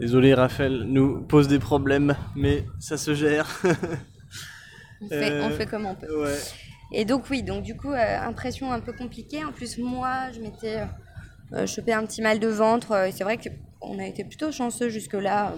Désolé, 0.00 0.34
Raphaël 0.34 0.84
nous 0.86 1.20
pose 1.22 1.48
des 1.48 1.58
problèmes, 1.58 2.14
mais 2.36 2.64
ça 2.78 2.96
se 2.96 3.14
gère. 3.14 3.48
On, 5.00 5.08
fait, 5.08 5.30
on 5.40 5.44
Euh, 5.44 5.50
fait 5.50 5.66
comme 5.66 5.86
on 5.86 5.94
peut. 5.94 6.22
ouais. 6.24 6.36
Et 6.90 7.04
donc 7.04 7.30
oui, 7.30 7.44
donc 7.44 7.62
du 7.62 7.76
coup, 7.76 7.92
euh, 7.92 8.18
impression 8.20 8.72
un 8.72 8.80
peu 8.80 8.92
compliquée. 8.92 9.44
En 9.44 9.52
plus, 9.52 9.78
moi, 9.78 10.32
je 10.34 10.40
m'étais 10.40 10.80
euh, 11.52 11.66
chopé 11.68 11.92
un 11.92 12.04
petit 12.04 12.20
mal 12.20 12.40
de 12.40 12.48
ventre. 12.48 13.08
c'est 13.14 13.22
vrai 13.22 13.38
qu'on 13.38 13.96
a 14.00 14.04
été 14.06 14.24
plutôt 14.24 14.50
chanceux 14.50 14.88
jusque-là. 14.88 15.52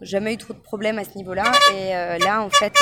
jamais 0.00 0.32
eu 0.32 0.38
trop 0.38 0.54
de 0.54 0.58
problèmes 0.58 0.98
à 0.98 1.04
ce 1.04 1.16
niveau-là. 1.18 1.52
Et 1.76 1.94
euh, 1.94 2.16
là, 2.18 2.40
en 2.42 2.48
fait, 2.48 2.72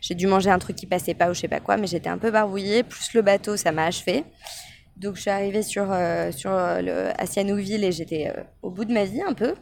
j'ai 0.00 0.16
dû 0.16 0.26
manger 0.26 0.50
un 0.50 0.58
truc 0.58 0.74
qui 0.74 0.86
passait 0.86 1.14
pas 1.14 1.30
ou 1.30 1.34
je 1.34 1.40
sais 1.40 1.48
pas 1.48 1.60
quoi, 1.60 1.76
mais 1.76 1.86
j'étais 1.86 2.08
un 2.10 2.18
peu 2.18 2.32
barbouillée. 2.32 2.82
Plus 2.82 3.14
le 3.14 3.22
bateau, 3.22 3.56
ça 3.56 3.70
m'a 3.70 3.84
achevé. 3.86 4.24
Donc 4.96 5.14
je 5.14 5.20
suis 5.20 5.30
arrivée 5.30 5.62
sur, 5.62 5.84
sur 6.32 6.50
le, 6.50 7.10
à 7.16 7.26
Sianouville 7.26 7.84
et 7.84 7.92
j'étais 7.92 8.32
au 8.62 8.70
bout 8.70 8.84
de 8.84 8.92
ma 8.92 9.04
vie 9.04 9.22
un 9.22 9.32
peu. 9.34 9.54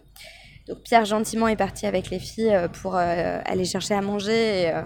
Donc 0.69 0.83
Pierre 0.85 1.05
gentiment 1.05 1.49
est 1.49 1.57
parti 1.57 1.87
avec 1.87 2.11
les 2.11 2.21
filles 2.21 2.55
euh, 2.55 2.69
pour 2.69 2.95
euh, 2.97 3.41
aller 3.45 3.65
chercher 3.65 3.95
à 3.95 4.01
manger. 4.01 4.63
Et, 4.63 4.71
euh. 4.71 4.83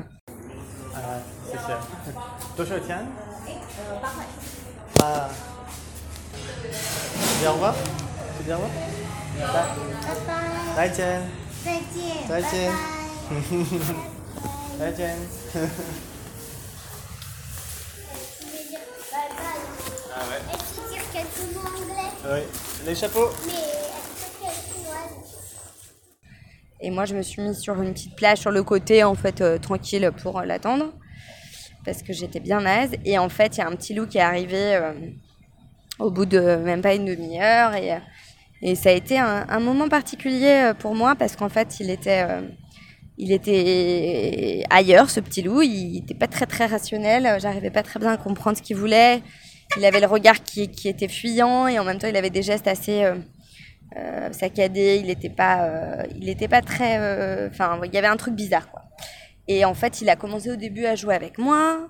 Ah 20.14 20.22
ouais. 20.30 20.40
Est-ce 20.54 20.74
qu'ils 20.74 20.88
tirent 20.90 21.10
quelques 21.12 21.54
mots 21.54 21.68
anglais 21.68 22.10
Oui. 22.24 22.40
Les 22.86 22.94
chapeaux. 22.94 23.30
Et 26.80 26.90
moi, 26.90 27.06
je 27.06 27.14
me 27.14 27.22
suis 27.22 27.42
mise 27.42 27.58
sur 27.58 27.80
une 27.80 27.92
petite 27.92 28.16
plage 28.16 28.38
sur 28.38 28.50
le 28.50 28.62
côté, 28.62 29.02
en 29.02 29.14
fait, 29.14 29.40
euh, 29.40 29.58
tranquille 29.58 30.10
pour 30.22 30.38
euh, 30.38 30.44
l'attendre. 30.44 30.92
Parce 31.84 32.02
que 32.02 32.12
j'étais 32.12 32.40
bien 32.40 32.60
naze. 32.60 32.92
Et 33.04 33.18
en 33.18 33.28
fait, 33.28 33.56
il 33.56 33.60
y 33.60 33.62
a 33.62 33.68
un 33.68 33.76
petit 33.76 33.94
loup 33.94 34.06
qui 34.06 34.18
est 34.18 34.22
arrivé 34.22 34.74
euh, 34.74 34.92
au 35.98 36.10
bout 36.10 36.26
de 36.26 36.56
même 36.56 36.82
pas 36.82 36.94
une 36.94 37.06
demi-heure. 37.06 37.74
Et, 37.74 37.92
et 38.60 38.74
ça 38.74 38.90
a 38.90 38.92
été 38.92 39.18
un, 39.18 39.60
moment 39.60 39.88
particulier 39.88 40.72
pour 40.78 40.94
moi 40.94 41.14
parce 41.14 41.36
qu'en 41.36 41.48
fait, 41.48 41.78
il 41.78 41.90
était, 41.90 42.26
il 43.18 43.30
était 43.30 44.64
ailleurs, 44.68 45.10
ce 45.10 45.20
petit 45.20 45.42
loup. 45.42 45.62
Il 45.62 45.92
n'était 45.92 46.14
pas 46.14 46.26
très, 46.26 46.46
très 46.46 46.66
rationnel. 46.66 47.38
J'arrivais 47.40 47.70
pas 47.70 47.84
très 47.84 48.00
bien 48.00 48.10
à 48.10 48.16
comprendre 48.16 48.56
ce 48.56 48.62
qu'il 48.62 48.76
voulait. 48.76 49.22
Il 49.76 49.84
avait 49.84 50.00
le 50.00 50.06
regard 50.06 50.42
qui, 50.42 50.68
qui 50.68 50.88
était 50.88 51.08
fuyant 51.08 51.68
et 51.68 51.78
en 51.78 51.84
même 51.84 51.98
temps, 51.98 52.08
il 52.08 52.16
avait 52.16 52.30
des 52.30 52.42
gestes 52.42 52.66
assez. 52.66 53.08
Euh, 53.96 54.32
saccadé, 54.32 54.96
il 55.00 55.06
n'était 55.06 55.30
pas, 55.30 55.64
euh, 55.64 56.02
pas 56.50 56.62
très, 56.62 56.98
euh, 56.98 57.48
enfin, 57.50 57.78
il 57.84 57.94
y 57.94 57.98
avait 57.98 58.06
un 58.06 58.16
truc 58.16 58.34
bizarre 58.34 58.70
quoi. 58.70 58.82
Et 59.48 59.64
en 59.64 59.74
fait, 59.74 60.00
il 60.00 60.08
a 60.08 60.16
commencé 60.16 60.50
au 60.50 60.56
début 60.56 60.86
à 60.86 60.96
jouer 60.96 61.14
avec 61.14 61.38
moi, 61.38 61.88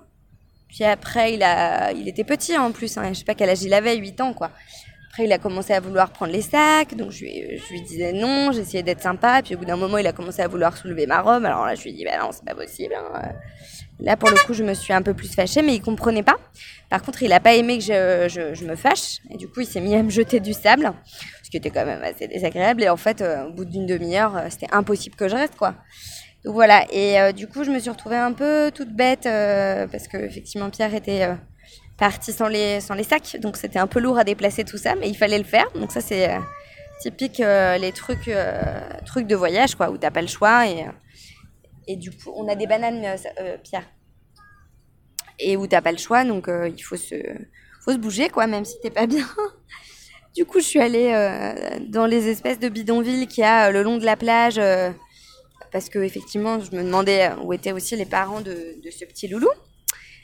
puis 0.69 0.83
après, 0.83 1.33
il 1.33 1.43
a, 1.43 1.91
il 1.91 2.07
était 2.07 2.23
petit 2.23 2.57
en 2.57 2.71
plus, 2.71 2.97
hein, 2.97 3.09
je 3.13 3.19
sais 3.19 3.25
pas 3.25 3.33
quel 3.35 3.49
âge 3.49 3.63
il 3.63 3.73
avait, 3.73 3.95
8 3.97 4.21
ans 4.21 4.33
quoi. 4.33 4.51
Après, 5.09 5.25
il 5.25 5.31
a 5.31 5.39
commencé 5.39 5.73
à 5.73 5.79
vouloir 5.79 6.11
prendre 6.11 6.31
les 6.31 6.43
sacs, 6.43 6.93
donc 6.95 7.09
je 7.09 7.23
lui, 7.25 7.57
je 7.57 7.73
lui 7.73 7.81
disais 7.81 8.13
non, 8.13 8.51
j'essayais 8.51 8.83
d'être 8.83 9.01
sympa, 9.01 9.41
puis 9.43 9.55
au 9.55 9.57
bout 9.57 9.65
d'un 9.65 9.75
moment, 9.77 9.97
il 9.97 10.05
a 10.05 10.13
commencé 10.13 10.43
à 10.43 10.47
vouloir 10.47 10.77
soulever 10.77 11.07
ma 11.07 11.21
robe, 11.21 11.43
alors 11.45 11.65
là, 11.65 11.73
je 11.73 11.81
lui 11.81 11.89
ai 11.89 11.93
dit, 11.93 12.05
bah 12.05 12.19
non, 12.21 12.29
c'est 12.31 12.45
pas 12.45 12.53
possible. 12.53 12.93
hein. 12.93 13.31
Là, 13.99 14.15
pour 14.15 14.29
le 14.29 14.35
coup, 14.45 14.53
je 14.53 14.63
me 14.63 14.75
suis 14.75 14.93
un 14.93 15.01
peu 15.01 15.15
plus 15.15 15.33
fâchée, 15.33 15.63
mais 15.63 15.73
il 15.73 15.81
comprenait 15.81 16.21
pas. 16.21 16.35
Par 16.87 17.01
contre, 17.01 17.23
il 17.23 17.33
a 17.33 17.39
pas 17.39 17.55
aimé 17.55 17.79
que 17.79 17.83
je, 17.83 18.27
je, 18.29 18.53
je 18.53 18.63
me 18.65 18.75
fâche, 18.75 19.17
et 19.31 19.37
du 19.37 19.47
coup, 19.47 19.61
il 19.61 19.65
s'est 19.65 19.81
mis 19.81 19.95
à 19.95 20.03
me 20.03 20.11
jeter 20.11 20.39
du 20.39 20.53
sable, 20.53 20.93
ce 21.47 21.49
qui 21.49 21.55
était 21.55 21.69
quand 21.69 21.85
même 21.85 22.03
assez 22.03 22.27
désagréable. 22.27 22.83
Et 22.83 22.89
en 22.89 22.97
fait, 22.97 23.21
euh, 23.21 23.45
au 23.45 23.53
bout 23.53 23.63
d'une 23.63 23.85
demi-heure, 23.85 24.35
euh, 24.35 24.47
c'était 24.49 24.67
impossible 24.73 25.15
que 25.15 25.29
je 25.29 25.35
reste, 25.37 25.55
quoi. 25.55 25.75
Donc 26.43 26.53
voilà, 26.55 26.85
et 26.91 27.21
euh, 27.21 27.31
du 27.31 27.47
coup, 27.47 27.63
je 27.63 27.71
me 27.71 27.79
suis 27.79 27.89
retrouvée 27.89 28.17
un 28.17 28.33
peu 28.33 28.69
toute 28.75 28.93
bête, 28.93 29.23
parce 29.23 30.09
que 30.09 30.17
effectivement, 30.17 30.69
Pierre 30.69 30.93
était 30.93 31.29
parti 31.97 32.33
sans 32.33 32.49
les, 32.49 32.81
sans 32.81 32.95
les 32.95 33.03
sacs, 33.03 33.37
donc 33.39 33.55
c'était 33.55 33.79
un 33.79 33.87
peu 33.87 34.01
lourd 34.01 34.17
à 34.17 34.25
déplacer 34.25 34.65
tout 34.65 34.77
ça, 34.77 34.95
mais 34.95 35.07
il 35.07 35.15
fallait 35.15 35.37
le 35.37 35.45
faire. 35.45 35.71
Donc 35.73 35.93
ça, 35.93 36.01
c'est 36.01 36.29
typique 37.01 37.37
les 37.37 37.91
trucs, 37.93 38.29
trucs 39.05 39.27
de 39.27 39.35
voyage, 39.35 39.75
quoi, 39.75 39.89
où 39.89 39.97
t'as 39.97 40.11
pas 40.11 40.21
le 40.21 40.27
choix. 40.27 40.67
Et, 40.67 40.85
et 41.87 41.95
du 41.95 42.11
coup, 42.11 42.33
on 42.35 42.49
a 42.49 42.55
des 42.55 42.67
bananes, 42.67 43.15
Pierre, 43.63 43.89
et 45.39 45.55
où 45.55 45.65
t'as 45.65 45.81
pas 45.81 45.93
le 45.93 45.97
choix, 45.97 46.25
donc 46.25 46.49
il 46.49 46.81
faut 46.81 46.97
se, 46.97 47.15
faut 47.83 47.93
se 47.93 47.97
bouger, 47.97 48.29
quoi, 48.29 48.47
même 48.47 48.65
si 48.65 48.79
t'es 48.81 48.91
pas 48.91 49.07
bien. 49.07 49.25
Du 50.37 50.45
coup, 50.45 50.59
je 50.59 50.65
suis 50.65 50.79
allée 50.79 51.09
euh, 51.13 51.79
dans 51.87 52.05
les 52.05 52.27
espèces 52.27 52.59
de 52.59 52.69
bidonvilles 52.69 53.25
qu'il 53.25 53.41
y 53.41 53.43
a 53.43 53.69
euh, 53.69 53.71
le 53.71 53.81
long 53.81 53.97
de 53.97 54.05
la 54.05 54.15
plage, 54.15 54.59
euh, 54.59 54.91
parce 55.71 55.89
que 55.89 55.97
effectivement, 55.97 56.59
je 56.59 56.75
me 56.75 56.83
demandais 56.83 57.31
où 57.43 57.53
étaient 57.53 57.71
aussi 57.71 57.95
les 57.95 58.05
parents 58.05 58.41
de, 58.41 58.75
de 58.79 58.91
ce 58.91 59.03
petit 59.05 59.27
loulou. 59.27 59.49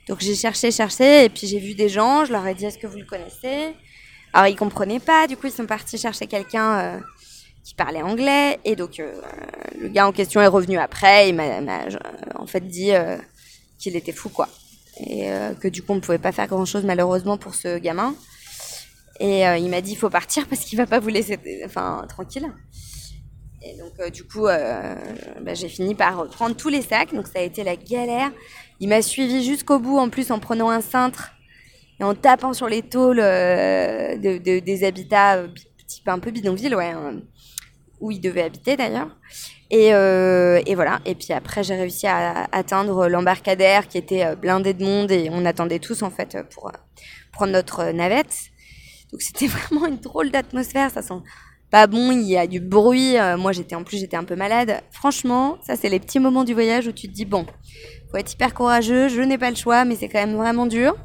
Donc 0.07 0.19
j'ai 0.19 0.35
cherché, 0.35 0.69
cherché, 0.69 1.25
et 1.25 1.29
puis 1.29 1.47
j'ai 1.47 1.57
vu 1.57 1.73
des 1.73 1.89
gens, 1.89 2.25
je 2.25 2.31
leur 2.31 2.45
ai 2.45 2.53
dit 2.53 2.63
est-ce 2.63 2.77
que 2.77 2.85
vous 2.85 2.99
le 2.99 3.05
connaissez? 3.05 3.73
Alors 4.33 4.45
ils 4.45 4.55
comprenaient 4.55 4.99
pas, 4.99 5.25
du 5.25 5.35
coup 5.35 5.47
ils 5.47 5.51
sont 5.51 5.65
partis 5.65 5.97
chercher 5.97 6.27
quelqu'un 6.27 7.01
qui 7.63 7.73
parlait 7.73 8.03
anglais, 8.03 8.59
et 8.65 8.75
donc 8.75 8.99
le 8.99 9.87
gars 9.87 10.05
en 10.05 10.11
question 10.11 10.41
est 10.41 10.47
revenu 10.47 10.77
après, 10.77 11.29
il 11.29 11.35
m'a 11.35 11.45
en 12.35 12.45
fait 12.45 12.67
dit 12.67 12.91
qu'il 13.79 13.95
était 13.95 14.11
fou 14.11 14.29
quoi, 14.29 14.49
et 14.99 15.29
que 15.59 15.69
du 15.69 15.81
coup 15.81 15.93
on 15.93 15.95
ne 15.95 16.01
pouvait 16.01 16.17
pas 16.17 16.33
faire 16.33 16.47
grand 16.47 16.65
chose 16.65 16.83
malheureusement 16.83 17.37
pour 17.37 17.55
ce 17.55 17.79
gamin. 17.79 18.13
Et 19.23 19.47
euh, 19.47 19.55
il 19.57 19.69
m'a 19.69 19.79
dit 19.79 19.91
il 19.93 19.95
faut 19.95 20.09
partir 20.09 20.47
parce 20.49 20.61
qu'il 20.65 20.77
va 20.77 20.85
pas 20.85 20.99
vous 20.99 21.07
laisser 21.07 21.39
enfin 21.65 22.05
tranquille. 22.09 22.45
Et 23.61 23.77
donc 23.77 23.93
euh, 24.01 24.09
du 24.09 24.25
coup 24.25 24.47
euh, 24.47 24.95
bah, 25.41 25.53
j'ai 25.53 25.69
fini 25.69 25.95
par 25.95 26.27
prendre 26.27 26.55
tous 26.57 26.67
les 26.67 26.81
sacs 26.81 27.13
donc 27.13 27.27
ça 27.27 27.39
a 27.39 27.41
été 27.41 27.63
la 27.63 27.77
galère. 27.77 28.31
Il 28.81 28.89
m'a 28.89 29.01
suivi 29.01 29.41
jusqu'au 29.41 29.79
bout 29.79 29.97
en 29.97 30.09
plus 30.09 30.29
en 30.29 30.39
prenant 30.39 30.69
un 30.69 30.81
cintre 30.81 31.31
et 32.01 32.03
en 32.03 32.15
tapant 32.15 32.51
sur 32.53 32.67
les 32.67 32.81
tôles 32.81 33.17
de, 33.21 34.37
de- 34.39 34.59
des 34.59 34.83
habitats 34.83 35.43
un 36.07 36.19
peu 36.19 36.31
bidonville 36.31 36.75
ouais 36.75 36.89
hein, 36.89 37.21
où 38.01 38.11
il 38.11 38.19
devait 38.19 38.43
habiter 38.43 38.75
d'ailleurs. 38.75 39.15
Et, 39.71 39.87
et 39.87 40.75
voilà. 40.75 40.99
Et 41.05 41.15
puis 41.15 41.31
après, 41.33 41.63
j'ai 41.63 41.75
réussi 41.75 42.05
à 42.07 42.47
atteindre 42.51 43.07
l'embarcadère 43.07 43.87
qui 43.87 43.97
était 43.97 44.35
blindé 44.35 44.73
de 44.73 44.83
monde 44.83 45.11
et 45.11 45.29
on 45.31 45.45
attendait 45.45 45.79
tous 45.79 46.03
en 46.03 46.09
fait 46.11 46.37
pour 46.53 46.71
prendre 47.31 47.53
notre 47.53 47.85
navette. 47.91 48.35
Donc 49.13 49.21
c'était 49.21 49.47
vraiment 49.69 49.85
une 49.85 49.97
drôle 49.97 50.31
d'atmosphère. 50.31 50.91
Ça 50.91 51.01
sent 51.01 51.13
pas 51.71 51.87
bon. 51.87 52.11
Il 52.11 52.23
y 52.23 52.35
a 52.35 52.47
du 52.47 52.59
bruit. 52.59 53.17
Euh, 53.17 53.37
moi, 53.37 53.53
j'étais 53.53 53.75
en 53.75 53.83
plus, 53.83 53.97
j'étais 53.99 54.17
un 54.17 54.25
peu 54.25 54.35
malade. 54.35 54.81
Franchement, 54.91 55.57
ça 55.65 55.77
c'est 55.77 55.87
les 55.87 55.99
petits 55.99 56.19
moments 56.19 56.43
du 56.43 56.53
voyage 56.53 56.87
où 56.87 56.91
tu 56.91 57.07
te 57.07 57.13
dis 57.13 57.25
bon, 57.25 57.45
faut 58.11 58.17
être 58.17 58.33
hyper 58.33 58.53
courageux. 58.53 59.07
Je 59.07 59.21
n'ai 59.21 59.37
pas 59.37 59.49
le 59.49 59.55
choix, 59.55 59.85
mais 59.85 59.95
c'est 59.95 60.09
quand 60.09 60.19
même 60.19 60.35
vraiment 60.35 60.65
dur. 60.65 60.95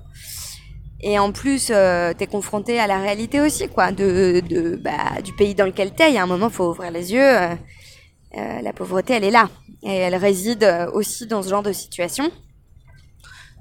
Et 1.00 1.18
en 1.18 1.30
plus, 1.30 1.68
euh, 1.70 2.12
t'es 2.12 2.26
confronté 2.26 2.80
à 2.80 2.88
la 2.88 2.98
réalité 2.98 3.40
aussi, 3.40 3.68
quoi, 3.68 3.92
de, 3.92 4.42
bah, 4.82 5.22
du 5.22 5.32
pays 5.32 5.54
dans 5.54 5.66
lequel 5.66 5.94
t'es. 5.94 6.10
Il 6.10 6.14
y 6.14 6.18
a 6.18 6.22
un 6.24 6.26
moment, 6.26 6.50
faut 6.50 6.70
ouvrir 6.70 6.90
les 6.90 7.12
yeux. 7.12 7.22
euh, 7.22 7.54
euh, 8.36 8.60
la 8.60 8.72
pauvreté, 8.72 9.14
elle 9.14 9.24
est 9.24 9.30
là. 9.30 9.48
Et 9.82 9.94
elle 9.94 10.16
réside 10.16 10.88
aussi 10.92 11.26
dans 11.26 11.42
ce 11.42 11.48
genre 11.48 11.62
de 11.62 11.72
situation. 11.72 12.30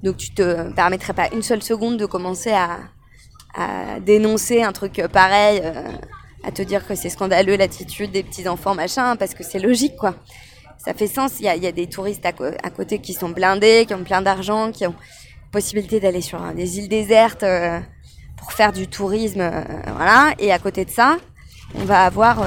Donc 0.02 0.16
tu 0.16 0.34
te 0.34 0.72
permettrais 0.74 1.12
pas 1.12 1.28
une 1.32 1.42
seule 1.42 1.62
seconde 1.62 1.96
de 1.96 2.06
commencer 2.06 2.50
à, 2.50 2.78
à 3.54 4.00
dénoncer 4.00 4.62
un 4.62 4.72
truc 4.72 5.02
pareil, 5.12 5.60
euh, 5.62 5.82
à 6.44 6.52
te 6.52 6.62
dire 6.62 6.86
que 6.86 6.94
c'est 6.94 7.08
scandaleux 7.08 7.56
l'attitude 7.56 8.10
des 8.12 8.22
petits-enfants, 8.22 8.74
machin, 8.74 9.16
parce 9.16 9.34
que 9.34 9.42
c'est 9.42 9.58
logique, 9.58 9.96
quoi. 9.96 10.14
Ça 10.78 10.94
fait 10.94 11.08
sens. 11.08 11.40
Il 11.40 11.46
y 11.46 11.66
a, 11.66 11.72
des 11.72 11.88
touristes 11.88 12.24
à, 12.24 12.70
côté 12.70 13.00
qui 13.00 13.12
sont 13.12 13.30
blindés, 13.30 13.84
qui 13.86 13.94
ont 13.94 14.04
plein 14.04 14.22
d'argent, 14.22 14.70
qui 14.70 14.86
ont 14.86 14.94
possibilité 15.50 15.98
d'aller 15.98 16.20
sur 16.20 16.40
des 16.54 16.78
îles 16.78 16.88
désertes 16.88 17.42
euh, 17.42 17.80
pour 18.36 18.52
faire 18.52 18.72
du 18.72 18.86
tourisme, 18.86 19.40
euh, 19.40 19.62
voilà. 19.96 20.34
Et 20.38 20.52
à 20.52 20.58
côté 20.58 20.84
de 20.84 20.90
ça, 20.90 21.16
on 21.74 21.84
va 21.84 22.04
avoir 22.04 22.42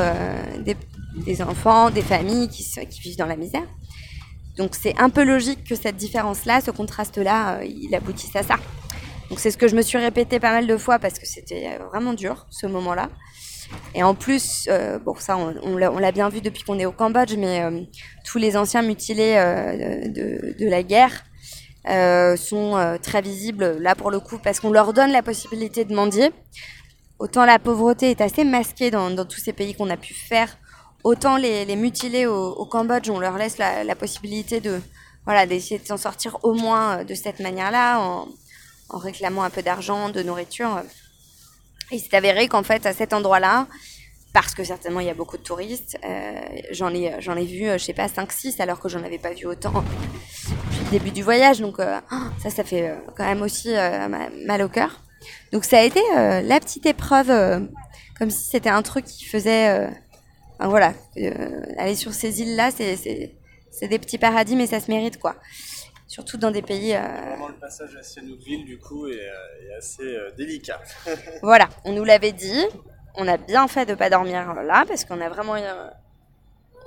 des, 0.64 1.42
enfants, 1.42 1.90
des 1.90 2.02
familles 2.02 2.48
qui, 2.48 2.66
vivent 3.02 3.18
dans 3.18 3.26
la 3.26 3.36
misère. 3.36 3.68
Donc 4.58 4.76
c'est 4.80 4.98
un 5.00 5.10
peu 5.10 5.24
logique 5.24 5.64
que 5.64 5.76
cette 5.76 5.98
différence-là, 5.98 6.62
ce 6.62 6.72
contraste-là, 6.72 7.64
il 7.64 7.94
aboutisse 7.94 8.36
à 8.36 8.44
ça. 8.44 8.56
Donc 9.32 9.40
c'est 9.40 9.50
ce 9.50 9.58
que 9.58 9.70
je 9.70 9.78
me 9.78 9.82
suis 9.82 9.98
répété 9.98 10.42
pas 10.42 10.52
mal 10.52 10.68
de 10.68 10.76
fois 10.76 11.00
parce 11.00 11.18
que 11.18 11.26
c'était 11.26 11.66
euh, 11.66 11.86
vraiment 11.86 12.12
dur 12.12 12.48
ce 12.50 12.68
moment-là. 12.68 13.08
Et 13.96 14.04
en 14.04 14.14
plus, 14.14 14.68
euh, 14.70 15.00
bon 15.00 15.16
ça 15.16 15.38
on, 15.38 15.78
l'a 15.78 16.12
bien 16.12 16.28
vu 16.28 16.42
depuis 16.42 16.64
qu'on 16.64 16.78
est 16.78 16.86
au 16.86 16.92
Cambodge, 16.92 17.36
mais 17.38 17.62
euh, 17.64 17.80
tous 18.26 18.40
les 18.40 18.58
anciens 18.58 18.82
mutilés 18.82 19.36
de, 19.36 20.70
la 20.70 20.84
guerre 20.84 21.24
sont 22.38 22.98
très 23.02 23.22
visibles 23.22 23.78
là 23.78 23.96
pour 23.96 24.12
le 24.12 24.20
coup 24.20 24.38
parce 24.38 24.60
qu'on 24.60 24.72
leur 24.72 24.92
donne 24.92 25.14
la 25.14 25.24
possibilité 25.24 25.86
de 25.86 25.96
mendier. 25.96 26.32
Autant 27.18 27.46
la 27.46 27.58
pauvreté 27.58 28.12
est 28.12 28.20
assez 28.20 28.44
masquée 28.44 28.92
dans, 28.92 29.16
tous 29.26 29.40
ces 29.40 29.54
pays 29.54 29.76
qu'on 29.76 29.90
a 29.90 29.96
pu 29.96 30.14
faire, 30.14 30.58
autant 31.06 31.38
les, 31.38 31.74
mutilés 31.78 32.26
au, 32.26 32.66
Cambodge, 32.66 33.10
on 33.10 33.20
leur 33.22 33.38
laisse 33.38 33.58
la, 33.58 33.96
possibilité 33.96 34.60
de 34.60 34.82
voilà 35.24 35.46
d'essayer 35.46 35.80
de 35.80 35.88
s'en 35.88 35.98
sortir 35.98 36.38
au 36.44 36.54
moins 36.54 37.06
de 37.06 37.14
cette 37.14 37.40
manière-là 37.40 38.26
en 38.92 38.98
réclamant 38.98 39.44
un 39.44 39.50
peu 39.50 39.62
d'argent, 39.62 40.10
de 40.10 40.22
nourriture. 40.24 40.82
Il 41.92 42.00
s'est 42.00 42.16
avéré 42.16 42.48
qu'en 42.48 42.64
fait, 42.64 42.86
à 42.86 42.94
cet 42.94 43.14
endroit-là, 43.14 43.68
parce 44.34 44.54
que 44.56 44.64
certainement 44.64 45.02
il 45.02 45.08
y 45.08 45.10
a 45.10 45.14
beaucoup 45.14 45.38
de 45.38 45.44
touristes, 45.44 45.98
euh, 46.06 46.32
j'en 46.72 46.94
ai, 46.94 47.06
ai 47.08 47.46
vu, 47.46 47.68
euh, 47.68 47.78
je 47.78 47.84
sais 47.84 47.94
pas, 47.94 48.08
5-6, 48.08 48.62
alors 48.62 48.80
que 48.80 48.88
j'en 48.88 49.04
avais 49.04 49.18
pas 49.18 49.34
vu 49.34 49.46
autant 49.46 49.74
depuis 49.74 50.86
le 50.86 50.90
début 50.92 51.12
du 51.12 51.22
voyage. 51.24 51.60
Donc 51.60 51.80
euh, 51.80 52.00
ça, 52.42 52.50
ça 52.50 52.64
fait 52.64 52.96
quand 53.18 53.26
même 53.26 53.42
aussi 53.42 53.74
ma- 53.74 54.30
mal 54.46 54.62
au 54.62 54.70
cœur. 54.70 55.02
Donc 55.52 55.66
ça 55.66 55.80
a 55.80 55.84
été 55.84 56.02
la 56.16 56.60
petite 56.60 56.86
épreuve, 56.86 57.28
comme 58.18 58.30
si 58.30 58.50
c'était 58.50 58.70
un 58.70 58.82
truc 58.82 59.06
qui 59.06 59.26
faisait... 59.26 59.88
enfin, 60.58 60.70
voilà, 60.70 60.94
aller 61.78 61.96
sur 61.96 62.14
ces 62.14 62.42
îles-là, 62.42 62.72
c'est 62.72 63.88
des 63.88 64.00
petits 64.00 64.18
paradis, 64.18 64.56
mais 64.56 64.68
ça 64.68 64.80
se 64.80 64.90
mérite, 64.90 65.20
quoi. 65.20 65.36
Surtout 66.12 66.36
dans 66.36 66.52
des 66.52 66.62
pays... 66.62 66.94
euh, 66.94 67.00
Vraiment, 67.00 67.48
le 67.48 67.54
passage 67.54 67.96
à 67.96 68.04
Sihanoukville, 68.04 68.66
du 68.66 68.78
coup, 68.78 69.08
est, 69.08 69.14
euh, 69.30 69.70
est 69.70 69.74
assez 69.78 70.04
euh, 70.04 70.30
délicat. 70.32 70.82
Voilà, 71.42 71.70
on 71.86 71.94
nous 71.94 72.04
l'avait 72.04 72.34
dit. 72.34 72.66
On 73.16 73.30
a 73.30 73.38
bien 73.38 73.66
fait 73.70 73.86
de 73.86 73.96
pas 73.96 74.10
dormir 74.10 74.54
là 74.62 74.84
parce 74.86 75.06
qu'on 75.06 75.22
a 75.22 75.30
vraiment. 75.30 75.56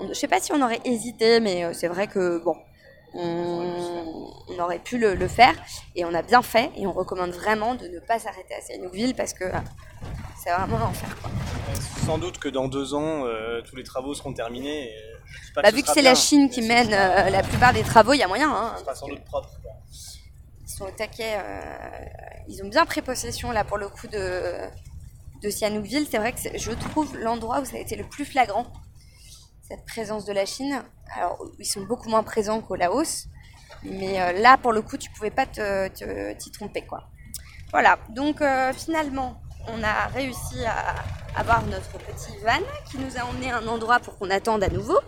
je 0.07 0.13
sais 0.13 0.29
pas 0.29 0.41
si 0.41 0.53
on 0.53 0.61
aurait 0.61 0.81
hésité, 0.85 1.41
mais 1.41 1.73
c'est 1.73 1.89
vrai 1.89 2.07
que 2.07 2.39
bon, 2.45 2.55
on, 3.15 4.33
on 4.49 4.59
aurait 4.59 4.79
pu 4.79 4.99
le, 4.99 5.15
le 5.15 5.29
faire 5.29 5.55
et 5.95 6.05
on 6.05 6.13
a 6.15 6.23
bien 6.23 6.43
fait 6.43 6.71
et 6.77 6.87
on 6.87 6.93
recommande 6.93 7.31
vraiment 7.31 7.75
de 7.75 7.87
ne 7.89 7.99
pas 8.01 8.19
s'arrêter 8.19 8.55
à 8.55 8.61
Sihanoukville 8.61 9.15
parce 9.15 9.33
que 9.35 9.45
euh, 9.45 9.53
c'est 10.43 10.51
vraiment 10.53 10.79
l'enfer. 10.79 11.09
quoi. 11.21 11.31
Sans 12.05 12.19
doute 12.19 12.39
que 12.39 12.49
dans 12.49 12.69
deux 12.69 12.95
ans, 12.95 13.25
euh, 13.27 13.63
tous 13.63 13.77
les 13.77 13.85
travaux 13.85 14.15
seront 14.15 14.33
terminés. 14.33 14.89
et 14.91 14.95
je 15.49 15.53
pas 15.55 15.63
Bah, 15.63 15.71
vu 15.71 15.83
que 15.83 15.89
c'est 15.91 16.03
la 16.03 16.15
Chine 16.15 16.51
qui 16.51 16.61
mène 16.63 16.93
euh, 16.93 17.31
la 17.31 17.43
plupart 17.43 17.73
des 17.73 17.83
travaux, 17.83 18.13
il 18.13 18.19
y 18.19 18.23
a 18.23 18.29
moyen. 18.29 18.51
Hein, 18.53 18.73
ce 18.77 18.83
sera 18.85 18.95
sans 18.95 19.09
doute 19.09 19.25
propre. 19.25 19.49
quoi. 19.63 19.73
Ils 20.63 20.69
sont 20.71 20.85
au 20.85 20.91
taquet. 20.91 21.35
euh, 21.37 21.61
ils 22.49 22.63
ont 22.63 22.69
bien 22.69 22.85
pris 22.85 23.01
possession 23.01 23.53
là 23.53 23.65
pour 23.65 23.79
le 23.79 23.89
coup 23.89 24.07
de, 24.09 24.43
de 25.43 25.49
Sihanoukville. 25.51 26.07
C'est 26.11 26.19
vrai 26.19 26.33
que 26.33 26.39
je 26.59 26.73
trouve 26.73 27.17
l'endroit 27.17 27.61
où 27.61 27.65
ça 27.65 27.77
a 27.77 27.81
été 27.81 27.97
le 27.97 28.05
plus 28.05 28.27
flagrant, 28.27 28.67
cette 29.69 29.85
présence 29.87 30.25
de 30.25 30.33
la 30.33 30.47
Chine. 30.47 30.83
Alors, 31.17 31.39
ils 31.59 31.65
sont 31.67 31.83
beaucoup 31.83 32.09
moins 32.09 32.23
présents 32.23 32.61
qu'au 32.61 32.75
Laos. 32.77 33.27
Mais 33.83 34.21
euh, 34.21 34.33
là, 34.41 34.57
pour 34.57 34.73
le 34.73 34.83
coup, 34.83 34.97
tu 34.97 35.11
pouvais 35.11 35.31
pas 35.31 35.47
te- 35.47 35.89
te- 35.89 36.33
t'y 36.35 36.51
tromper, 36.51 36.83
quoi. 36.87 37.05
Voilà. 37.71 37.99
Donc, 38.11 38.41
euh, 38.41 38.73
finalement, 38.73 39.41
on 39.69 39.83
a 39.83 40.07
réussi 40.09 40.65
à 40.67 40.95
avoir 41.39 41.65
notre 41.67 41.93
petit 41.99 42.37
van 42.45 42.61
qui 42.91 42.99
nous 42.99 43.17
a 43.19 43.25
emmené 43.25 43.51
à 43.51 43.59
un 43.59 43.67
endroit 43.67 43.99
pour 44.01 44.19
qu'on 44.19 44.31
attende 44.31 44.63
à 44.63 44.69
nouveau. 44.69 44.99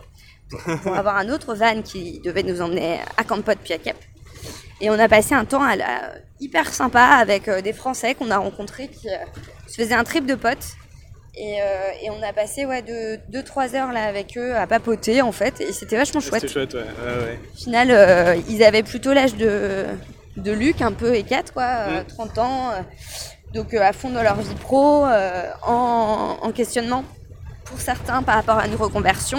Pour 0.83 0.95
avoir 0.95 1.16
un 1.16 1.29
autre 1.29 1.55
van 1.55 1.83
qui 1.83 2.21
devait 2.21 2.42
nous 2.42 2.61
emmener 2.62 3.01
à 3.16 3.25
Kampot 3.25 3.53
puis 3.62 3.73
à 3.75 3.79
Kep. 3.79 3.97
Et 4.81 4.90
on 4.90 4.99
a 4.99 5.09
passé 5.09 5.35
un 5.35 5.45
temps 5.45 5.62
à 5.62 5.77
la- 5.77 6.12
hyper 6.40 6.73
sympa 6.73 7.03
avec 7.03 7.49
euh, 7.49 7.61
des 7.62 7.73
Français 7.73 8.14
qu'on 8.14 8.31
a 8.31 8.37
rencontrés 8.38 8.88
qui 8.88 9.09
se 9.69 9.75
faisaient 9.75 9.95
un 9.95 10.05
trip 10.05 10.27
de 10.27 10.35
potes. 10.35 10.75
Et, 11.38 11.61
euh, 11.61 11.64
et 12.03 12.11
on 12.11 12.22
a 12.22 12.33
passé 12.33 12.64
ouais, 12.64 12.83
2-3 12.83 13.75
heures 13.77 13.92
là 13.92 14.05
avec 14.05 14.38
eux 14.38 14.55
à 14.57 14.66
papoter 14.66 15.20
en 15.20 15.33
fait. 15.33 15.61
Et 15.61 15.72
c'était 15.72 15.96
vachement 15.96 16.20
chouette. 16.20 16.40
C'était 16.42 16.53
chouette, 16.53 16.75
ouais. 16.75 16.81
ouais, 16.81 17.25
ouais. 17.25 17.38
Au 17.53 17.57
final, 17.57 17.90
euh, 17.90 18.37
ils 18.49 18.62
avaient 18.64 18.83
plutôt 18.83 19.12
l'âge 19.12 19.35
de, 19.35 19.85
de 20.38 20.53
Luc, 20.53 20.81
un 20.81 20.92
peu 20.92 21.14
et 21.14 21.25
4, 21.25 21.53
quoi, 21.53 21.64
euh, 21.88 22.01
Mm. 22.03 22.07
30 22.07 22.38
ans. 22.38 22.70
euh, 22.70 22.81
donc 23.53 23.72
à 23.75 23.92
fond 23.92 24.11
dans 24.11 24.22
leur 24.22 24.37
vie 24.40 24.55
pro, 24.57 25.05
en, 25.07 26.37
en 26.42 26.53
questionnement 26.53 27.05
pour 27.64 27.81
certains 27.81 28.22
par 28.22 28.35
rapport 28.35 28.59
à 28.59 28.66
une 28.66 28.75
reconversion, 28.75 29.38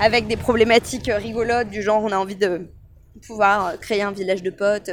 avec 0.00 0.26
des 0.26 0.36
problématiques 0.36 1.10
rigolotes 1.14 1.68
du 1.68 1.82
genre 1.82 2.02
on 2.02 2.10
a 2.10 2.16
envie 2.16 2.36
de 2.36 2.68
pouvoir 3.26 3.78
créer 3.80 4.02
un 4.02 4.12
village 4.12 4.42
de 4.42 4.50
potes. 4.50 4.90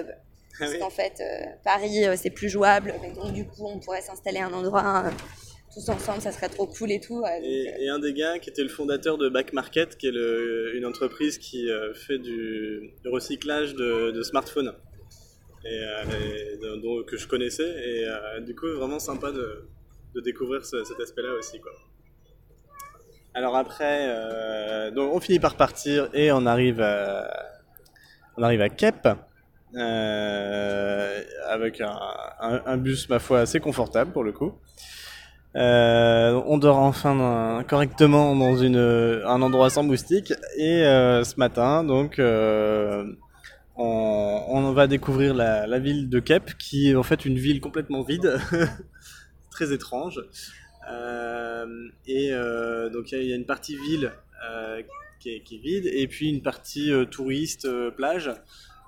Parce 0.60 0.72
Ah 0.72 0.74
oui. 0.74 0.80
qu'en 0.80 0.90
fait, 0.90 1.24
Paris, 1.64 2.06
c'est 2.18 2.30
plus 2.30 2.50
jouable. 2.50 2.94
Mais 3.02 3.12
donc, 3.12 3.32
du 3.32 3.46
coup, 3.46 3.66
on 3.66 3.80
pourrait 3.80 4.02
s'installer 4.02 4.40
à 4.40 4.48
un 4.48 4.54
endroit 4.54 5.06
ensemble, 5.88 6.22
ça 6.22 6.32
serait 6.32 6.50
trop 6.50 6.68
cool 6.68 6.92
et 6.92 7.00
tout. 7.00 7.24
euh, 7.24 7.30
Et, 7.42 7.88
un 7.88 8.00
des 8.00 8.14
gars 8.14 8.40
qui 8.40 8.50
était 8.50 8.64
le 8.64 8.70
fondateur 8.70 9.18
de 9.18 9.30
Back 9.30 9.54
Market, 9.54 9.96
qui 9.98 10.08
est 10.08 10.74
une 10.76 10.86
entreprise 10.86 11.38
qui 11.38 11.70
euh, 11.70 11.94
fait 11.94 12.18
du, 12.20 12.92
recyclage 13.06 13.76
de, 13.76 14.22
smartphones, 14.24 14.74
et, 15.64 15.68
euh, 15.70 16.76
dont- 16.82 17.04
que 17.04 17.16
je 17.18 17.28
connaissais. 17.28 17.70
Et 17.70 18.06
euh, 18.06 18.40
du 18.42 18.56
coup, 18.56 18.68
vraiment 18.76 19.00
sympa 19.00 19.32
de, 19.32 19.70
découvrir 20.22 20.66
ce- 20.66 20.84
cet 20.84 21.00
aspect-là 21.00 21.34
aussi. 21.36 21.62
Alors 23.34 23.56
après, 23.56 24.08
euh, 24.10 24.92
donc 24.92 25.14
on 25.14 25.20
finit 25.22 25.40
par 25.40 25.56
partir 25.56 26.10
et 26.14 26.32
on 26.34 26.46
arrive 26.46 26.82
à, 26.82 27.32
on 28.36 28.44
arrive 28.44 28.60
à 28.62 28.70
Kep. 28.70 29.08
euh, 29.76 31.24
avec 31.48 31.80
un 31.82 32.78
bus, 32.78 33.08
ma 33.08 33.20
foi, 33.20 33.40
assez 33.42 33.60
confortable 33.60 34.12
pour 34.12 34.24
le 34.24 34.34
coup. 34.34 34.60
Euh, 35.56 36.40
on 36.46 36.60
dort 36.60 36.78
enfin 36.78 37.64
correctement 37.68 38.36
dans 38.36 38.64
un 38.64 39.42
endroit 39.42 39.70
sans 39.70 39.84
moustiques. 39.84 40.34
Et 40.58 40.84
euh, 40.86 41.24
ce 41.24 41.38
matin, 41.38 41.84
donc, 41.84 42.20
euh, 42.20 43.06
on, 43.76 44.72
va 44.74 44.88
découvrir 44.88 45.34
la, 45.34 45.80
ville 45.80 46.10
de 46.10 46.20
Kep, 46.20 46.58
qui 46.58 46.90
est 46.90 46.96
en 46.96 47.04
fait 47.04 47.26
une 47.26 47.38
ville 47.38 47.62
complètement 47.62 48.04
vide, 48.04 48.40
très 49.52 49.74
étrange. 49.74 50.22
Et 52.08 52.32
donc, 52.94 53.12
il 53.12 53.24
y, 53.24 53.34
a- 53.34 53.36
une 53.36 53.46
partie 53.46 53.78
ville 53.78 54.12
qui, 55.20 55.30
est, 55.30 55.62
vide, 55.62 55.86
et 55.88 56.08
puis 56.08 56.30
une 56.30 56.42
partie 56.42 56.92
touriste, 57.10 57.68
plage, 57.92 58.32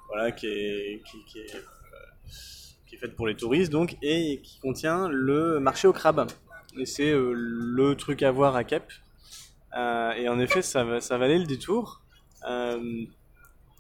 voilà, 0.07 0.31
qui 0.31 0.47
est, 0.47 1.01
qui 1.27 1.39
est 1.39 2.97
faite 2.97 3.15
pour 3.15 3.27
les 3.27 3.35
touristes, 3.35 3.71
donc, 3.71 3.97
et 4.03 4.41
qui 4.43 4.59
contient 4.59 5.09
le 5.09 5.59
marché 5.59 5.87
au 5.87 5.93
crabe. 5.93 6.27
Et 6.77 6.85
c'est 6.85 7.11
euh, 7.11 7.33
le 7.35 7.95
truc 7.95 8.23
à 8.23 8.31
voir 8.31 8.55
à 8.55 8.63
Kep. 8.63 8.83
Euh, 9.77 10.11
et 10.13 10.29
en 10.29 10.39
effet, 10.39 10.61
ça, 10.61 10.83
va- 10.83 11.01
ça 11.01 11.17
valait 11.17 11.37
le 11.39 11.45
détour. 11.45 12.01
Euh, 12.49 13.03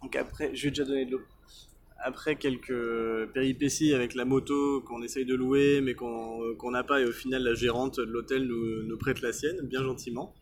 donc 0.01 0.15
après, 0.15 0.55
je 0.55 0.63
vais 0.63 0.69
déjà 0.69 0.83
donner 0.85 1.05
de. 1.05 1.19
Après 2.03 2.35
quelques 2.35 3.27
péripéties 3.33 3.93
avec 3.93 4.15
la 4.15 4.25
moto 4.25 4.81
qu'on 4.81 5.03
essaye 5.03 5.23
de 5.25 5.35
louer, 5.35 5.81
mais 5.81 5.93
qu'on 5.93 6.55
qu'on 6.57 6.71
n'a 6.71 6.83
pas, 6.83 6.99
et 6.99 7.05
au 7.05 7.11
final, 7.11 7.43
la 7.43 7.53
gérante 7.53 7.99
de 7.99 8.11
l'hôtel 8.11 8.47
nous, 8.47 8.97
prête 8.97 9.21
la 9.21 9.31
sienne, 9.31 9.61
bien 9.67 9.83
gentiment. 9.83 10.33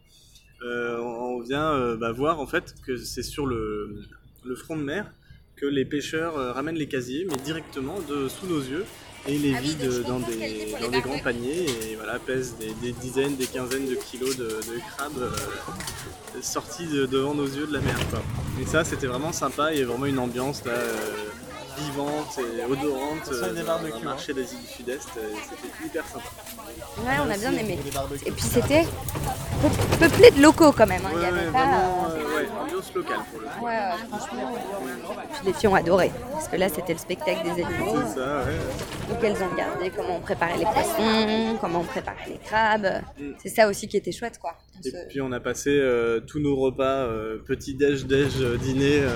On 0.63 1.41
vient 1.41 1.97
bah, 1.97 2.13
voir 2.13 2.39
en 2.39 2.47
fait 2.47 2.75
que 2.85 2.95
c'est 2.95 3.23
sur 3.23 3.45
le, 3.45 3.99
le 4.45 4.55
front 4.55 4.77
de 4.77 4.83
mer 4.83 5.11
que 5.57 5.65
les 5.65 5.83
pêcheurs 5.83 6.35
ramènent 6.55 6.77
les 6.77 6.87
casiers, 6.87 7.25
mais 7.29 7.35
directement 7.43 7.99
de 7.99 8.29
sous 8.29 8.47
nos 8.47 8.61
yeux, 8.61 8.85
et 9.27 9.37
les 9.37 9.53
Ah 9.53 9.59
oui, 9.61 9.67
vident 9.69 9.91
je 9.91 10.01
dans 10.01 10.19
des, 10.19 10.75
dans 10.81 10.99
grands 10.99 11.19
paniers, 11.19 11.65
et 11.65 11.95
voilà, 11.95 12.19
pèsent 12.19 12.55
des, 12.59 12.73
des 12.81 12.91
dizaines, 12.93 13.35
des 13.35 13.45
quinzaines 13.47 13.87
de 13.87 13.95
kilos 13.95 14.35
de, 14.37 14.45
de 14.45 14.79
crabes 14.95 15.17
euh, 15.21 16.39
sortis 16.41 16.87
de- 16.87 17.05
devant 17.05 17.33
nos 17.33 17.45
yeux 17.47 17.67
de 17.67 17.73
la 17.73 17.81
mer. 17.81 17.97
Quoi. 18.09 18.21
Et 18.61 18.65
ça, 18.65 18.83
c'était 18.83 19.07
vraiment 19.07 19.31
sympa, 19.33 19.73
il 19.73 19.79
y 19.79 19.83
a 19.83 19.85
vraiment 19.85 20.05
une 20.05 20.19
ambiance 20.19 20.63
là, 20.65 20.71
euh, 20.71 21.28
vivante 21.85 22.39
et 22.39 22.63
odorante 22.65 23.29
euh, 23.31 23.63
barbecues, 23.63 23.93
dans 23.93 23.99
le 23.99 24.05
marché 24.05 24.33
d'Asie 24.33 24.57
du 24.57 24.67
Sud-Est, 24.67 25.01
c'était 25.01 25.85
hyper 25.85 26.05
sympa. 26.07 26.25
Ouais, 26.99 27.15
on 27.25 27.29
a 27.29 27.37
bien 27.37 27.51
aimé. 27.53 27.79
Et 28.25 28.31
puis 28.31 28.43
c'était 28.43 28.85
peu- 29.61 29.97
peuplé 30.07 30.31
de 30.31 30.41
locaux 30.41 30.71
quand 30.71 30.87
même. 30.87 31.01
hein. 31.05 31.09
Il 31.15 31.21
y 31.21 31.25
avait 31.25 31.39
ouais, 31.47 31.51
pas. 31.51 31.59
vraiment, 31.65 32.07
euh, 32.09 32.17
euh, 32.17 32.35
ouais, 32.37 32.49
ambiance 32.61 32.93
locale 32.93 33.19
pour 33.31 33.41
le 33.41 33.47
coup. 33.47 33.65
Ouais, 33.65 33.79
franchement. 34.09 34.53
Puis 35.33 35.45
les 35.47 35.53
filles 35.53 35.67
ont 35.69 35.75
adoré. 35.75 36.11
Parce 36.31 36.47
que 36.47 36.55
là, 36.57 36.69
c'était 36.69 36.93
le 36.93 36.99
spectacle 36.99 37.43
des 37.43 37.63
animaux. 37.63 37.95
C'est 38.07 38.19
ça, 38.19 38.43
ouais. 38.45 39.09
Donc 39.09 39.23
elles 39.23 39.43
ont 39.43 39.49
regardé 39.49 39.91
comment 39.95 40.17
on 40.17 40.21
préparait 40.21 40.57
les 40.57 40.65
poissons, 40.65 41.57
comment 41.61 41.79
on 41.79 41.83
préparait 41.83 42.27
les 42.27 42.37
crabes. 42.37 43.01
Mm. 43.19 43.31
C'est 43.41 43.49
ça 43.49 43.67
aussi 43.67 43.87
qui 43.87 43.97
était 43.97 44.11
chouette, 44.11 44.37
quoi. 44.39 44.53
On 44.77 44.81
Et 44.87 44.91
se- 44.91 45.07
puis 45.09 45.21
on 45.21 45.31
a 45.31 45.39
passé 45.39 45.71
euh, 45.71 46.19
tous 46.21 46.39
nos 46.39 46.55
repas, 46.55 46.83
euh, 47.05 47.37
petit 47.45 47.73
déj, 47.73 48.05
déj, 48.05 48.35
dîner, 48.61 48.99
euh, 49.01 49.09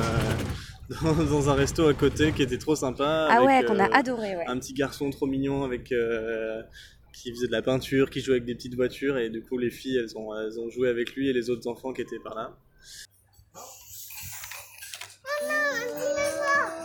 dans, 0.90 1.14
dans 1.14 1.50
un 1.50 1.54
resto 1.54 1.88
à 1.88 1.94
côté 1.94 2.32
qui 2.32 2.42
était 2.42 2.58
trop 2.58 2.76
sympa. 2.76 3.28
Ah 3.30 3.38
avec, 3.38 3.48
ouais, 3.48 3.64
qu'on 3.66 3.80
a 3.80 3.88
euh, 3.88 3.94
adoré, 3.94 4.36
ouais. 4.36 4.46
Un 4.48 4.60
petit 4.60 4.74
garçon 4.74 5.10
trop 5.10 5.26
mignon 5.26 5.64
avec 5.64 5.92
euh, 5.92 6.62
qui 7.14 7.32
faisait 7.32 7.48
de 7.48 7.52
la 7.52 7.62
peinture, 7.62 8.10
qui 8.10 8.22
jouait 8.22 8.36
avec 8.36 8.46
des 8.46 8.56
petites 8.56 8.76
voitures 8.76 9.18
et 9.18 9.30
du 9.30 9.42
coup 9.42 9.58
les 9.58 9.70
filles 9.70 9.98
elles 9.98 10.18
ont, 10.18 10.36
elles 10.36 10.60
ont 10.60 10.70
joué 10.70 10.90
avec 10.90 11.16
lui 11.16 11.30
et 11.30 11.34
les 11.34 11.50
autres 11.50 11.68
enfants 11.68 11.94
qui 11.94 12.02
étaient 12.02 12.20
par 12.20 12.36
là. 12.36 12.58
un 15.46 16.83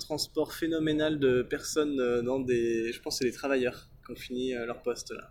transport 0.00 0.52
phénoménal 0.54 1.18
de 1.20 1.42
personnes 1.42 2.00
euh, 2.00 2.22
dans 2.22 2.40
des. 2.40 2.92
Je 2.92 3.00
pense 3.00 3.14
que 3.14 3.18
c'est 3.24 3.30
les 3.30 3.32
travailleurs 3.36 3.88
qui 4.04 4.12
ont 4.12 4.16
fini 4.16 4.54
euh, 4.54 4.66
leur 4.66 4.82
poste 4.82 5.12
là. 5.12 5.30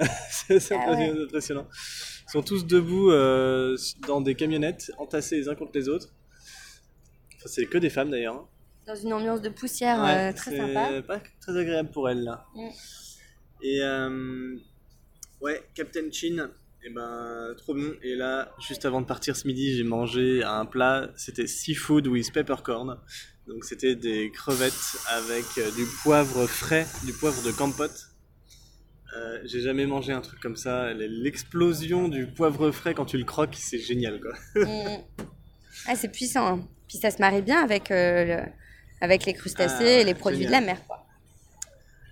c'est 0.30 0.60
Ah 0.72 0.92
ouais. 0.92 1.10
impressionnant. 1.24 1.66
Ils 2.28 2.30
sont 2.32 2.42
tous 2.42 2.66
debout 2.66 3.10
euh, 3.10 3.76
dans 4.06 4.20
des 4.20 4.34
camionnettes, 4.36 4.92
entassés 4.98 5.36
les 5.38 5.48
uns 5.48 5.54
contre 5.56 5.72
les 5.74 5.88
autres. 5.88 6.08
Enfin, 7.36 7.46
c'est 7.48 7.66
que 7.66 7.78
des 7.78 7.90
femmes 7.90 8.10
d'ailleurs. 8.10 8.34
hein. 8.36 8.48
Dans 8.86 8.94
une 8.94 9.12
ambiance 9.12 9.42
de 9.42 9.48
poussière 9.48 10.00
Ouais, 10.02 10.30
euh, 10.30 10.32
très 10.32 10.56
sympa. 10.56 11.02
pas 11.02 11.20
très 11.40 11.56
agréable 11.56 11.90
pour 11.90 12.08
elle 12.08 12.22
là. 12.22 12.46
Mm. 12.54 12.68
Et 13.62 13.82
euh, 13.82 14.56
ouais, 15.40 15.62
Captain 15.74 16.10
Chin, 16.12 16.48
et 16.84 16.90
ben 16.90 17.54
trop 17.56 17.74
bon. 17.74 17.92
Et 18.02 18.14
là, 18.14 18.54
juste 18.60 18.84
avant 18.86 19.00
de 19.00 19.06
partir 19.06 19.34
ce 19.36 19.46
midi, 19.48 19.76
j'ai 19.76 19.82
mangé 19.84 20.42
un 20.44 20.64
plat, 20.64 21.10
c'était 21.16 21.46
seafood 21.48 22.06
with 22.06 22.32
peppercorn. 22.32 22.98
Donc 23.48 23.64
c'était 23.64 23.94
des 23.96 24.30
crevettes 24.30 24.96
avec 25.08 25.44
euh, 25.58 25.70
du 25.72 25.84
poivre 26.02 26.46
frais, 26.46 26.86
du 27.04 27.12
poivre 27.12 27.42
de 27.42 27.50
campote. 27.50 28.08
Euh, 29.16 29.40
j'ai 29.46 29.60
jamais 29.62 29.86
mangé 29.86 30.12
un 30.12 30.20
truc 30.20 30.38
comme 30.40 30.56
ça. 30.56 30.92
L'explosion 30.92 32.08
du 32.08 32.26
poivre 32.26 32.70
frais 32.70 32.92
quand 32.94 33.06
tu 33.06 33.16
le 33.16 33.24
croques, 33.24 33.56
c'est 33.58 33.78
génial 33.78 34.20
quoi. 34.20 34.34
Mm. 34.66 35.02
Ah, 35.86 35.96
c'est 35.96 36.08
puissant. 36.12 36.46
hein. 36.58 36.68
Puis 36.88 36.98
ça 36.98 37.10
se 37.10 37.18
marie 37.20 37.40
bien 37.42 37.62
avec, 37.62 37.90
euh, 37.90 38.24
le- 38.24 38.52
avec 39.00 39.24
les 39.24 39.32
crustacés 39.32 39.74
Ah, 39.96 40.00
et 40.00 40.04
les 40.04 40.14
produits 40.14 40.42
génial. 40.42 40.62
de 40.62 40.66
la 40.66 40.72
mer. 40.74 40.86
Quoi. 40.86 41.06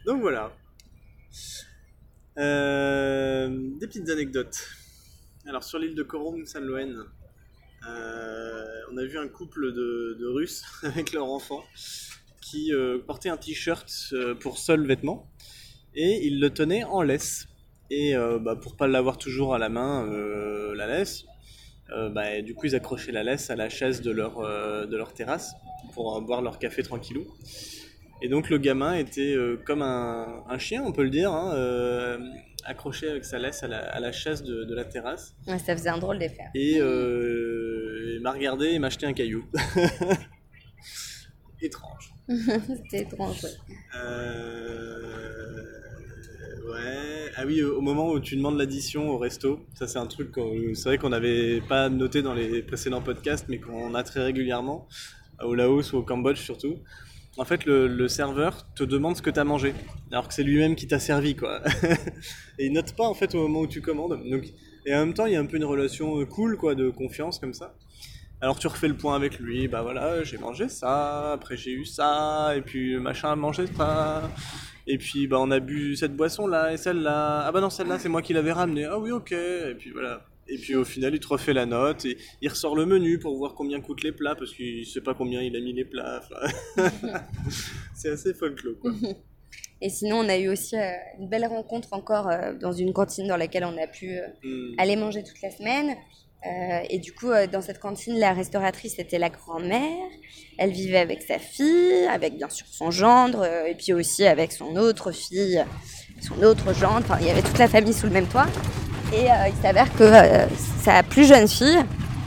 Donc 0.06 0.20
voilà. 0.20 0.52
Euh, 2.38 3.48
des 3.80 3.86
petites 3.86 4.08
anecdotes. 4.08 4.56
Alors 5.46 5.64
sur 5.64 5.78
l'île 5.78 5.94
de 5.94 6.02
Korom 6.02 6.44
San 6.46 6.62
Loen, 6.64 7.04
on 7.84 8.96
a 8.96 9.04
vu 9.04 9.18
un 9.18 9.28
couple 9.28 9.72
de, 9.72 10.16
de 10.18 10.26
Russes 10.26 10.62
avec 10.82 11.12
leur 11.12 11.26
enfant 11.26 11.62
qui 12.40 12.72
euh, 12.72 12.98
portait 13.04 13.28
un 13.28 13.36
t-shirt 13.36 13.90
euh, 14.12 14.34
pour 14.34 14.58
seul 14.58 14.86
vêtement 14.86 15.28
et 15.94 16.26
ils 16.26 16.40
le 16.40 16.50
tenaient 16.50 16.84
en 16.84 17.02
laisse. 17.02 17.46
Et 17.90 18.16
euh, 18.16 18.38
bah, 18.38 18.56
pour 18.56 18.76
pas 18.76 18.86
l'avoir 18.86 19.18
toujours 19.18 19.54
à 19.54 19.58
la 19.58 19.68
main, 19.68 20.06
euh, 20.08 20.74
la 20.74 20.86
laisse, 20.86 21.24
euh, 21.90 22.08
bah, 22.10 22.40
du 22.42 22.54
coup 22.54 22.66
ils 22.66 22.74
accrochaient 22.74 23.12
la 23.12 23.22
laisse 23.22 23.50
à 23.50 23.56
la 23.56 23.68
chaise 23.68 24.00
de 24.00 24.10
leur, 24.10 24.40
euh, 24.40 24.86
de 24.86 24.96
leur 24.96 25.12
terrasse 25.12 25.54
pour 25.92 26.16
euh, 26.16 26.20
boire 26.20 26.42
leur 26.42 26.58
café 26.58 26.82
tranquillou. 26.82 27.26
Et 28.22 28.28
donc 28.28 28.48
le 28.48 28.58
gamin 28.58 28.94
était 28.94 29.34
euh, 29.34 29.56
comme 29.64 29.82
un, 29.82 30.42
un 30.48 30.58
chien, 30.58 30.82
on 30.84 30.92
peut 30.92 31.04
le 31.04 31.10
dire, 31.10 31.32
hein, 31.32 31.54
euh, 31.54 32.18
accroché 32.64 33.08
avec 33.08 33.24
sa 33.24 33.38
laisse 33.38 33.62
à 33.62 33.68
la, 33.68 33.78
à 33.78 34.00
la 34.00 34.10
chaise 34.10 34.42
de, 34.42 34.64
de 34.64 34.74
la 34.74 34.84
terrasse. 34.84 35.34
Ouais, 35.46 35.58
ça 35.58 35.76
faisait 35.76 35.90
un 35.90 35.98
drôle 35.98 36.18
d'effet. 36.18 36.44
Et 36.54 36.78
il 38.26 38.28
m'a 38.28 38.32
regardé 38.32 38.66
et 38.72 38.78
m'a 38.80 38.88
acheté 38.88 39.06
un 39.06 39.12
caillou. 39.12 39.44
Étrange. 41.62 42.12
C'était 42.28 43.02
étrange. 43.02 43.44
ouais. 43.44 43.50
Euh, 43.96 45.62
Ouais. 46.68 47.30
Ah 47.36 47.44
oui, 47.46 47.62
au 47.62 47.80
moment 47.80 48.10
où 48.10 48.18
tu 48.18 48.34
demandes 48.36 48.58
l'addition 48.58 49.08
au 49.10 49.18
resto, 49.18 49.60
ça 49.74 49.86
c'est 49.86 49.98
un 49.98 50.06
truc, 50.06 50.32
qu'on- 50.32 50.74
c'est 50.74 50.88
vrai 50.88 50.98
qu'on 50.98 51.10
n'avait 51.10 51.60
pas 51.60 51.88
noté 51.88 52.22
dans 52.22 52.34
les 52.34 52.60
précédents 52.62 53.00
podcasts, 53.00 53.46
mais 53.48 53.60
qu'on 53.60 53.94
a 53.94 54.02
très 54.02 54.22
régulièrement, 54.24 54.88
au 55.44 55.54
Laos 55.54 55.92
ou 55.92 55.98
au 55.98 56.02
Cambodge 56.02 56.38
surtout. 56.40 56.78
En 57.36 57.44
fait, 57.44 57.64
le, 57.64 57.86
le 57.86 58.08
serveur 58.08 58.66
te 58.74 58.82
demande 58.82 59.16
ce 59.16 59.22
que 59.22 59.30
tu 59.30 59.38
as 59.38 59.44
mangé, 59.44 59.74
alors 60.10 60.26
que 60.26 60.34
c'est 60.34 60.42
lui-même 60.42 60.74
qui 60.74 60.88
t'a 60.88 60.98
servi, 60.98 61.36
quoi. 61.36 61.62
et 62.58 62.66
il 62.66 62.72
note 62.72 62.96
pas 62.96 63.06
en 63.06 63.14
fait 63.14 63.34
au 63.36 63.42
moment 63.42 63.60
où 63.60 63.66
tu 63.68 63.80
commandes. 63.80 64.20
Donc, 64.28 64.44
et 64.84 64.92
en 64.94 64.98
même 65.06 65.14
temps, 65.14 65.26
il 65.26 65.34
y 65.34 65.36
a 65.36 65.40
un 65.40 65.46
peu 65.46 65.56
une 65.58 65.64
relation 65.64 66.18
euh, 66.20 66.24
cool, 66.26 66.56
quoi, 66.56 66.74
de 66.74 66.90
confiance 66.90 67.38
comme 67.38 67.54
ça. 67.54 67.76
Alors 68.40 68.58
tu 68.58 68.66
refais 68.66 68.88
le 68.88 68.96
point 68.96 69.16
avec 69.16 69.38
lui, 69.38 69.66
bah 69.66 69.82
voilà, 69.82 70.22
j'ai 70.22 70.36
mangé 70.36 70.68
ça, 70.68 71.32
après 71.32 71.56
j'ai 71.56 71.72
eu 71.72 71.84
ça, 71.86 72.52
et 72.54 72.60
puis 72.60 72.96
machin 72.98 73.32
a 73.32 73.36
mangé 73.36 73.64
ça, 73.66 74.30
et 74.86 74.98
puis 74.98 75.26
bah 75.26 75.38
on 75.40 75.50
a 75.50 75.58
bu 75.58 75.96
cette 75.96 76.14
boisson 76.14 76.46
là 76.46 76.72
et 76.72 76.76
celle-là, 76.76 77.44
ah 77.46 77.52
bah 77.52 77.62
non 77.62 77.70
celle-là 77.70 77.98
c'est 77.98 78.10
moi 78.10 78.20
qui 78.20 78.34
l'avais 78.34 78.52
ramenée, 78.52 78.84
ah 78.84 78.98
oui 78.98 79.10
ok, 79.10 79.32
et 79.32 79.74
puis 79.78 79.90
voilà. 79.90 80.22
Et 80.48 80.58
puis 80.58 80.76
au 80.76 80.84
final 80.84 81.14
il 81.14 81.18
te 81.18 81.26
refait 81.26 81.54
la 81.54 81.66
note 81.66 82.04
et 82.04 82.18
il 82.42 82.48
ressort 82.48 82.76
le 82.76 82.86
menu 82.86 83.18
pour 83.18 83.36
voir 83.36 83.54
combien 83.54 83.80
coûtent 83.80 84.04
les 84.04 84.12
plats 84.12 84.36
parce 84.36 84.52
qu'il 84.52 84.86
sait 84.86 85.00
pas 85.00 85.14
combien 85.14 85.40
il 85.42 85.56
a 85.56 85.60
mis 85.60 85.72
les 85.72 85.84
plats. 85.86 86.20
c'est 87.94 88.10
assez 88.10 88.34
folklore 88.34 88.78
quoi. 88.80 88.92
Et 89.82 89.90
sinon, 89.90 90.20
on 90.20 90.28
a 90.30 90.38
eu 90.38 90.48
aussi 90.48 90.74
euh, 90.74 90.90
une 91.18 91.28
belle 91.28 91.44
rencontre 91.46 91.92
encore 91.92 92.28
euh, 92.30 92.54
dans 92.54 92.72
une 92.72 92.94
cantine 92.94 93.28
dans 93.28 93.36
laquelle 93.36 93.64
on 93.64 93.76
a 93.76 93.86
pu 93.86 94.08
euh, 94.16 94.26
Hmm. 94.42 94.74
aller 94.78 94.96
manger 94.96 95.22
toute 95.22 95.40
la 95.42 95.50
semaine. 95.50 95.94
Euh, 96.46 96.80
et 96.90 96.98
du 96.98 97.12
coup, 97.12 97.30
euh, 97.30 97.46
dans 97.46 97.60
cette 97.60 97.80
cantine, 97.80 98.18
la 98.18 98.32
restauratrice 98.32 98.98
était 98.98 99.18
la 99.18 99.30
grand-mère. 99.30 100.08
Elle 100.58 100.70
vivait 100.70 100.98
avec 100.98 101.22
sa 101.22 101.38
fille, 101.38 102.06
avec 102.12 102.36
bien 102.36 102.48
sûr 102.48 102.66
son 102.70 102.90
gendre, 102.90 103.42
euh, 103.42 103.66
et 103.66 103.74
puis 103.74 103.92
aussi 103.92 104.26
avec 104.26 104.52
son 104.52 104.76
autre 104.76 105.10
fille, 105.12 105.64
son 106.20 106.42
autre 106.42 106.72
gendre. 106.72 107.04
Enfin, 107.04 107.18
il 107.20 107.26
y 107.26 107.30
avait 107.30 107.42
toute 107.42 107.58
la 107.58 107.68
famille 107.68 107.92
sous 107.92 108.06
le 108.06 108.12
même 108.12 108.26
toit. 108.26 108.46
Et 109.12 109.26
il 109.26 109.62
s'avère 109.62 109.92
que 109.94 110.12
sa 110.82 111.04
plus 111.04 111.28
jeune 111.28 111.46
fille 111.46 111.78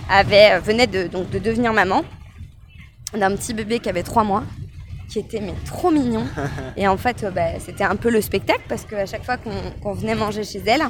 avait, 0.09 0.57
venait 0.59 0.87
de, 0.87 1.07
donc, 1.07 1.29
de 1.29 1.37
devenir 1.37 1.73
maman 1.73 2.05
d'un 3.13 3.35
petit 3.35 3.53
bébé 3.53 3.79
qui 3.79 3.89
avait 3.89 4.03
trois 4.03 4.23
mois, 4.23 4.43
qui 5.09 5.19
était 5.19 5.39
mais 5.41 5.53
trop 5.65 5.91
mignon. 5.91 6.25
Et 6.77 6.87
en 6.87 6.97
fait, 6.97 7.23
euh, 7.23 7.31
bah, 7.31 7.59
c'était 7.59 7.83
un 7.83 7.95
peu 7.95 8.09
le 8.09 8.21
spectacle 8.21 8.61
parce 8.69 8.85
qu'à 8.85 9.05
chaque 9.05 9.23
fois 9.25 9.37
qu'on 9.81 9.93
venait 9.93 10.15
manger 10.15 10.43
chez 10.43 10.61
elle, 10.65 10.83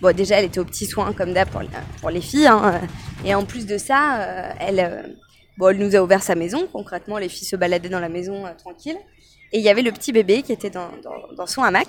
bon, 0.00 0.14
déjà, 0.16 0.38
elle 0.38 0.44
était 0.46 0.60
aux 0.60 0.64
petits 0.64 0.86
soins 0.86 1.12
comme 1.12 1.32
d'hab 1.32 1.48
pour, 1.48 1.62
pour 2.00 2.10
les 2.10 2.20
filles. 2.20 2.46
hein, 2.46 2.80
et 3.24 3.34
en 3.34 3.44
plus 3.44 3.66
de 3.66 3.76
ça, 3.78 4.20
euh, 4.20 4.50
elle, 4.60 4.80
euh, 4.80 5.02
bon, 5.58 5.68
elle 5.70 5.78
nous 5.78 5.96
a 5.96 6.00
ouvert 6.00 6.22
sa 6.22 6.34
maison. 6.34 6.66
Concrètement, 6.72 7.18
les 7.18 7.28
filles 7.28 7.48
se 7.48 7.56
baladaient 7.56 7.88
dans 7.88 8.00
la 8.00 8.08
maison 8.08 8.46
euh, 8.46 8.50
tranquille. 8.56 8.96
Et 9.52 9.58
il 9.58 9.64
y 9.64 9.68
avait 9.68 9.82
le 9.82 9.92
petit 9.92 10.12
bébé 10.12 10.42
qui 10.42 10.52
était 10.52 10.70
dans, 10.70 10.88
dans- 11.04 11.34
dans 11.36 11.46
son 11.46 11.62
hamac. 11.62 11.88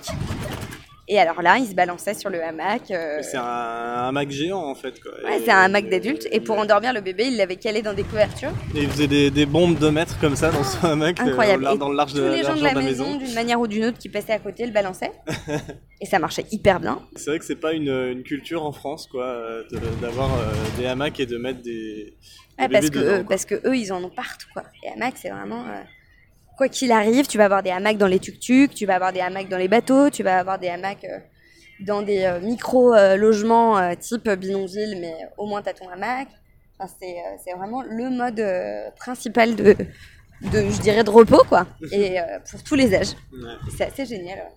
Et 1.10 1.18
alors 1.20 1.42
là, 1.42 1.58
il 1.58 1.66
se 1.66 1.74
balançait 1.74 2.14
sur 2.14 2.30
le 2.30 2.44
hamac. 2.44 2.92
euh, 2.92 3.20
C'est 3.22 3.38
un, 3.38 3.44
hamac 3.44 4.30
géant 4.30 4.62
en 4.64 4.76
fait 4.76 5.00
quoi. 5.02 5.12
Ouais, 5.24 5.38
Et- 5.40 5.46
c'est 5.46 5.52
un 5.52 5.60
hamac 5.64 5.90
d'adulte. 5.90 6.28
Et 6.32 6.42
pour 6.42 6.58
endormir 6.58 6.92
le 6.92 7.00
bébé, 7.00 7.28
il 7.28 7.38
l'avait 7.38 7.56
calé 7.56 7.82
dans 7.82 7.94
des 7.94 8.04
couvertures. 8.04 8.52
Et 8.76 8.82
il 8.84 8.90
faisait 8.90 9.08
des, 9.08 9.32
des 9.32 9.46
bombes 9.46 9.78
de 9.80 9.90
mètres 9.90 10.20
comme 10.20 10.36
ça 10.36 10.52
dans 10.52 10.64
son 10.66 10.86
hamac, 10.88 11.18
euh, 11.22 11.24
Incroyable. 11.24 11.64
dans, 11.64 11.76
Et 11.76 11.78
dans 11.78 11.90
le 11.90 11.96
large 11.96 12.14
de, 12.14 12.22
Tous 12.28 12.36
les 12.36 12.44
gens 12.44 12.56
de 12.58 12.62
la 12.64 12.72
de 12.72 12.76
la 12.76 12.82
maison, 12.82 13.16
d'une 13.16 13.34
manière 13.34 13.60
ou 13.60 13.68
d'une 13.68 13.86
autre, 13.86 13.98
qui 13.98 14.10
passaient 14.10 14.34
à 14.34 14.40
côté, 14.40 14.66
le 14.66 14.74
balançaient. 14.74 15.14
et 16.02 16.06
ça 16.06 16.20
marchait 16.20 16.46
hyper 16.52 16.80
bien. 16.82 17.02
C'est 17.16 17.30
vrai 17.30 17.40
que 17.40 17.46
c'est 17.46 17.56
pas 17.56 17.72
une, 17.74 17.90
une 17.90 18.24
culture 18.24 18.66
en 18.66 18.74
France, 18.74 19.08
quoi, 19.08 19.34
de- 19.72 19.80
d'avoir 20.02 20.34
euh, 20.34 20.54
des 20.78 20.88
hamacs 20.88 21.20
et 21.22 21.26
de 21.26 21.38
mettre 21.38 21.62
des, 21.62 21.72
des 21.74 22.64
Ouais, 22.64 22.68
parce, 22.70 22.90
que, 22.90 23.00
dedans, 23.00 23.18
eux, 23.20 23.26
parce 23.30 23.46
que 23.46 23.56
eux, 23.66 23.78
ils 23.78 23.94
en 23.94 24.04
ont 24.04 24.10
partout. 24.10 24.48
Quoi. 24.52 24.64
Les 24.84 24.90
hamacs, 24.90 25.16
c'est 25.18 25.30
vraiment. 25.30 25.62
euh, 25.62 25.82
Quoi 26.58 26.68
qu'il 26.70 26.92
arrive, 26.92 27.28
tu 27.28 27.38
vas 27.38 27.46
avoir 27.46 27.62
des 27.64 27.70
hamacs 27.70 27.98
dans 27.98 28.08
les 28.08 28.20
tuk-tuk, 28.20 28.74
tu 28.74 28.86
vas 28.86 28.96
avoir 28.96 29.14
des 29.14 29.20
hamacs 29.22 29.48
dans 29.48 29.58
les 29.60 29.68
bateaux, 29.68 30.10
tu 30.10 30.24
vas 30.24 30.40
avoir 30.40 30.58
des 30.58 30.70
hamacs 30.70 31.04
euh, 31.04 31.20
dans 31.82 32.02
des 32.02 32.24
euh, 32.26 32.40
micro-logements 32.40 33.78
euh, 33.78 33.94
type 33.96 34.28
bidonville, 34.28 34.98
mais 35.00 35.16
au 35.38 35.46
moins 35.46 35.62
tu 35.62 35.70
as 35.70 35.74
ton 35.74 35.88
hamac. 35.90 36.28
Enfin, 36.80 36.92
c'est 37.00 37.54
vraiment 37.54 37.82
le 37.84 38.10
mode 38.10 38.44
principal 38.98 39.56
de, 39.56 39.76
de, 40.42 40.70
je 40.70 40.82
dirais, 40.82 41.04
de 41.04 41.10
repos, 41.10 41.44
quoi. 41.50 41.66
Et 41.92 42.20
euh, 42.20 42.24
pour 42.50 42.64
tous 42.64 42.76
les 42.76 42.94
âges. 42.94 43.14
Ouais. 43.32 43.54
C'est 43.76 43.86
assez 43.86 44.06
génial. 44.06 44.40
ouais. 44.40 44.54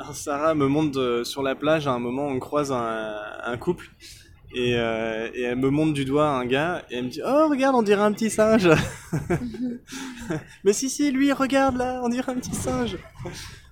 Alors 0.00 0.14
Sarah 0.14 0.54
me 0.54 0.66
montre 0.66 1.22
sur 1.24 1.42
la 1.42 1.54
plage, 1.54 1.86
à 1.86 1.90
un 1.92 1.98
moment 1.98 2.26
on 2.26 2.38
croise 2.38 2.72
un, 2.72 3.16
un 3.44 3.56
couple 3.58 3.90
et, 4.54 4.74
euh, 4.76 5.28
et 5.34 5.42
elle 5.42 5.58
me 5.58 5.70
montre 5.70 5.92
du 5.92 6.04
doigt 6.04 6.28
un 6.28 6.44
gars 6.44 6.84
et 6.90 6.96
elle 6.96 7.04
me 7.04 7.10
dit 7.10 7.20
Oh 7.24 7.48
regarde 7.48 7.76
on 7.76 7.82
dirait 7.82 8.02
un 8.02 8.12
petit 8.12 8.30
singe 8.30 8.68
Mais 10.64 10.72
si 10.72 10.90
si 10.90 11.10
lui 11.10 11.32
regarde 11.32 11.76
là 11.76 12.00
on 12.02 12.08
dirait 12.08 12.32
un 12.32 12.36
petit 12.36 12.54
singe 12.54 12.96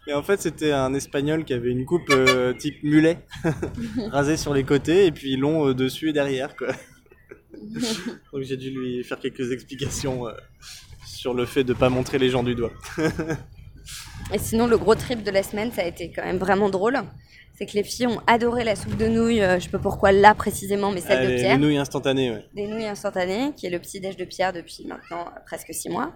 Et 0.06 0.14
en 0.14 0.22
fait 0.22 0.40
c'était 0.40 0.72
un 0.72 0.94
espagnol 0.94 1.44
qui 1.44 1.52
avait 1.52 1.70
une 1.70 1.84
coupe 1.84 2.10
euh, 2.10 2.52
type 2.52 2.82
mulet 2.82 3.18
rasée 4.10 4.36
sur 4.36 4.54
les 4.54 4.64
côtés 4.64 5.06
et 5.06 5.12
puis 5.12 5.36
long 5.36 5.68
euh, 5.68 5.74
dessus 5.74 6.10
et 6.10 6.12
derrière 6.12 6.54
quoi. 6.56 6.68
Donc 8.32 8.42
j'ai 8.42 8.56
dû 8.56 8.70
lui 8.70 9.02
faire 9.02 9.18
quelques 9.18 9.50
explications 9.50 10.26
sur 11.04 11.34
le 11.34 11.44
fait 11.44 11.64
de 11.64 11.72
pas 11.72 11.88
montrer 11.88 12.18
les 12.18 12.30
gens 12.30 12.44
du 12.44 12.54
doigt. 12.54 12.70
Et 14.32 14.38
sinon, 14.38 14.66
le 14.66 14.76
gros 14.76 14.94
trip 14.94 15.22
de 15.22 15.30
la 15.30 15.42
semaine, 15.42 15.72
ça 15.72 15.82
a 15.82 15.86
été 15.86 16.12
quand 16.12 16.24
même 16.24 16.36
vraiment 16.36 16.68
drôle. 16.68 16.98
C'est 17.58 17.66
que 17.66 17.72
les 17.72 17.82
filles 17.82 18.06
ont 18.06 18.20
adoré 18.28 18.62
la 18.62 18.76
soupe 18.76 18.96
de 18.96 19.08
nouilles, 19.08 19.42
euh, 19.42 19.58
je 19.58 19.64
sais 19.64 19.70
pas 19.70 19.80
pourquoi 19.80 20.12
là 20.12 20.32
précisément, 20.32 20.92
mais 20.92 21.00
celle 21.00 21.18
Ah, 21.18 21.24
de 21.24 21.30
les, 21.30 21.36
Pierre. 21.36 21.58
nouilles 21.58 21.76
instantanées 21.76 22.30
ouais. 22.30 22.44
Des 22.54 22.68
nouilles 22.68 22.86
instantanées, 22.86 23.52
qui 23.56 23.66
est 23.66 23.70
le 23.70 23.80
petit 23.80 23.98
déj 23.98 24.16
de 24.16 24.24
Pierre 24.24 24.52
depuis 24.52 24.86
maintenant 24.86 25.22
euh, 25.26 25.40
presque 25.44 25.74
six 25.74 25.88
mois. 25.88 26.12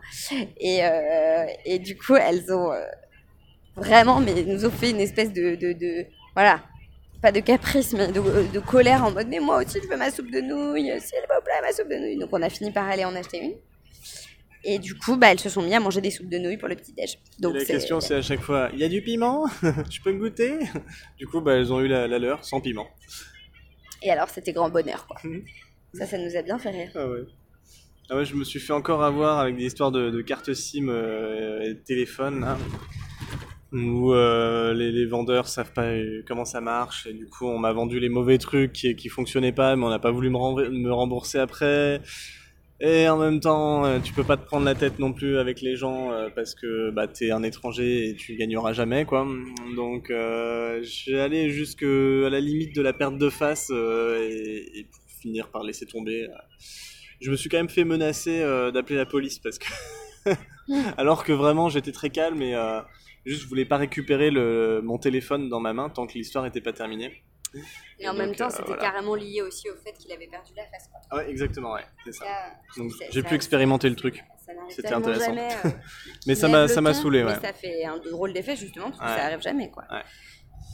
Et, 0.58 0.84
euh, 0.84 1.44
et 1.64 1.80
du 1.80 1.98
coup, 1.98 2.14
elles 2.14 2.52
ont 2.52 2.70
euh, 2.72 2.80
vraiment, 3.74 4.20
mais 4.20 4.44
nous 4.44 4.64
ont 4.64 4.70
fait 4.70 4.90
une 4.90 5.00
espèce 5.00 5.32
de, 5.32 5.56
de, 5.56 5.72
de- 5.72 6.06
voilà, 6.36 6.60
pas 7.20 7.32
de 7.32 7.40
caprice, 7.40 7.92
mais 7.92 8.06
de, 8.08 8.20
de 8.52 8.60
colère 8.60 9.04
en 9.04 9.10
mode, 9.10 9.26
mais 9.28 9.40
moi 9.40 9.62
aussi 9.64 9.78
je 9.82 9.88
veux 9.88 9.96
ma 9.96 10.10
soupe 10.12 10.30
de 10.30 10.40
nouilles, 10.40 10.92
s'il 11.00 11.18
vous 11.18 11.42
plaît, 11.44 11.60
ma 11.60 11.72
soupe 11.72 11.88
de 11.88 11.96
nouilles. 11.96 12.18
Donc 12.18 12.28
on 12.32 12.40
a 12.42 12.48
fini 12.50 12.70
par 12.70 12.88
aller 12.88 13.04
en 13.04 13.14
acheter 13.16 13.38
une. 13.42 13.54
Et 14.64 14.78
du 14.78 14.94
coup, 14.94 15.16
bah, 15.16 15.32
elles 15.32 15.40
se 15.40 15.48
sont 15.48 15.62
mis 15.62 15.74
à 15.74 15.80
manger 15.80 16.00
des 16.00 16.10
soupes 16.10 16.28
de 16.28 16.38
nouilles 16.38 16.56
pour 16.56 16.68
le 16.68 16.76
petit 16.76 16.92
déj. 16.92 17.18
Donc 17.40 17.54
la 17.54 17.64
question 17.64 18.00
c'est 18.00 18.14
à 18.14 18.22
chaque 18.22 18.42
fois, 18.42 18.70
il 18.72 18.78
y 18.78 18.84
a 18.84 18.88
du 18.88 19.02
piment 19.02 19.46
Je 19.90 20.00
peux 20.02 20.12
me 20.12 20.18
goûter 20.18 20.58
Du 21.18 21.26
coup, 21.26 21.40
bah, 21.40 21.54
elles 21.54 21.72
ont 21.72 21.80
eu 21.80 21.88
la, 21.88 22.06
la 22.06 22.18
leur 22.18 22.44
sans 22.44 22.60
piment. 22.60 22.88
Et 24.02 24.10
alors, 24.10 24.28
c'était 24.28 24.52
grand 24.52 24.70
bonheur, 24.70 25.06
quoi. 25.06 25.16
Mhm. 25.24 25.44
Ça, 25.94 26.06
ça 26.06 26.18
nous 26.18 26.36
a 26.36 26.42
bien 26.42 26.58
fait 26.58 26.70
rire. 26.70 26.90
Ah 26.94 27.08
ouais. 27.08 27.20
Ah 28.10 28.16
ouais, 28.16 28.24
je 28.24 28.34
me 28.34 28.44
suis 28.44 28.60
fait 28.60 28.72
encore 28.72 29.02
avoir 29.04 29.38
avec 29.38 29.56
des 29.56 29.64
histoires 29.64 29.92
de, 29.92 30.10
de 30.10 30.22
cartes 30.22 30.52
SIM 30.54 30.88
euh, 30.88 31.62
et 31.62 31.74
de 31.74 31.80
téléphone, 31.80 32.40
là, 32.40 32.58
où 33.72 34.12
euh, 34.12 34.74
les, 34.74 34.90
les 34.90 35.06
vendeurs 35.06 35.48
savent 35.48 35.72
pas 35.72 35.86
euh, 35.86 36.22
comment 36.26 36.44
ça 36.44 36.60
marche, 36.60 37.06
et 37.06 37.12
du 37.12 37.26
coup 37.26 37.46
on 37.46 37.58
m'a 37.58 37.72
vendu 37.72 38.00
les 38.00 38.08
mauvais 38.08 38.38
trucs 38.38 38.72
qui, 38.72 38.94
qui 38.96 39.08
fonctionnaient 39.08 39.52
pas, 39.52 39.76
mais 39.76 39.84
on 39.84 39.88
n'a 39.88 39.98
pas 39.98 40.10
voulu 40.10 40.30
me 40.30 40.90
rembourser 40.90 41.38
après. 41.38 42.02
Et 42.84 43.08
en 43.08 43.16
même 43.16 43.38
temps, 43.38 43.84
euh, 43.84 44.00
tu 44.00 44.12
peux 44.12 44.24
pas 44.24 44.36
te 44.36 44.44
prendre 44.44 44.64
la 44.64 44.74
tête 44.74 44.98
non 44.98 45.12
plus 45.12 45.38
avec 45.38 45.60
les 45.60 45.76
gens 45.76 46.10
euh, 46.10 46.30
parce 46.34 46.56
que 46.56 46.90
bah, 46.90 47.06
t'es 47.06 47.30
un 47.30 47.44
étranger 47.44 48.08
et 48.08 48.16
tu 48.16 48.34
gagneras 48.34 48.72
jamais, 48.72 49.04
quoi. 49.04 49.24
Donc 49.76 50.10
euh, 50.10 50.82
je 50.82 51.12
vais 51.12 51.20
aller 51.20 51.50
jusqu'à 51.50 51.86
la 51.86 52.40
limite 52.40 52.74
de 52.74 52.82
la 52.82 52.92
perte 52.92 53.18
de 53.18 53.30
face 53.30 53.70
euh, 53.70 54.28
et, 54.74 54.84
pour 54.90 55.00
finir 55.20 55.48
par 55.50 55.62
laisser 55.62 55.86
tomber. 55.86 56.26
je 57.20 57.30
me 57.30 57.36
suis 57.36 57.48
quand 57.48 57.58
même 57.58 57.68
fait 57.68 57.84
menacer 57.84 58.40
d'appeler 58.74 58.96
la 58.96 59.06
police 59.06 59.38
parce 59.38 59.58
que 59.60 59.68
alors 60.96 61.22
que 61.22 61.32
vraiment 61.32 61.68
j'étais 61.68 61.92
très 61.92 62.10
calme 62.10 62.42
et 62.42 62.56
juste 63.24 63.42
je 63.42 63.46
voulais 63.46 63.64
pas 63.64 63.76
récupérer 63.76 64.32
mon 64.82 64.98
téléphone 64.98 65.48
dans 65.48 65.60
ma 65.60 65.72
main 65.72 65.88
tant 65.88 66.08
que 66.08 66.14
l'histoire 66.14 66.44
était 66.46 66.60
pas 66.60 66.72
terminée. 66.72 67.22
Et 67.98 68.08
en 68.08 68.12
donc, 68.12 68.18
même 68.20 68.34
temps, 68.34 68.46
euh, 68.46 68.50
c'était 68.50 68.64
voilà. 68.64 68.82
carrément 68.82 69.14
lié 69.14 69.42
aussi 69.42 69.68
au 69.70 69.76
fait 69.76 69.92
qu'il 69.92 70.10
avait 70.12 70.26
perdu 70.26 70.52
la 70.56 70.64
face. 70.64 70.88
Quoi. 70.88 71.18
Ouais, 71.18 71.30
exactement, 71.30 71.74
ouais, 71.74 71.84
c'est 72.04 72.12
ça. 72.12 72.24
J'ai 73.10 73.22
pu 73.22 73.34
expérimenter 73.34 73.88
le 73.88 73.96
truc. 73.96 74.24
C'était 74.68 74.92
intéressant. 74.92 75.26
jamais. 75.26 75.48
euh, 75.64 75.70
Mais 76.26 76.34
ça 76.34 76.48
m'a 76.48 76.68
ça 76.68 76.80
m'a 76.80 76.94
saoulé, 76.94 77.22
ouais. 77.24 77.34
Mais 77.34 77.46
ça 77.46 77.52
fait 77.52 77.84
un 77.84 77.98
drôle 77.98 78.32
d'effet 78.32 78.56
justement 78.56 78.90
parce 78.90 78.98
que 78.98 79.06
ça 79.20 79.26
arrive 79.26 79.40
jamais 79.40 79.70
quoi. 79.70 79.84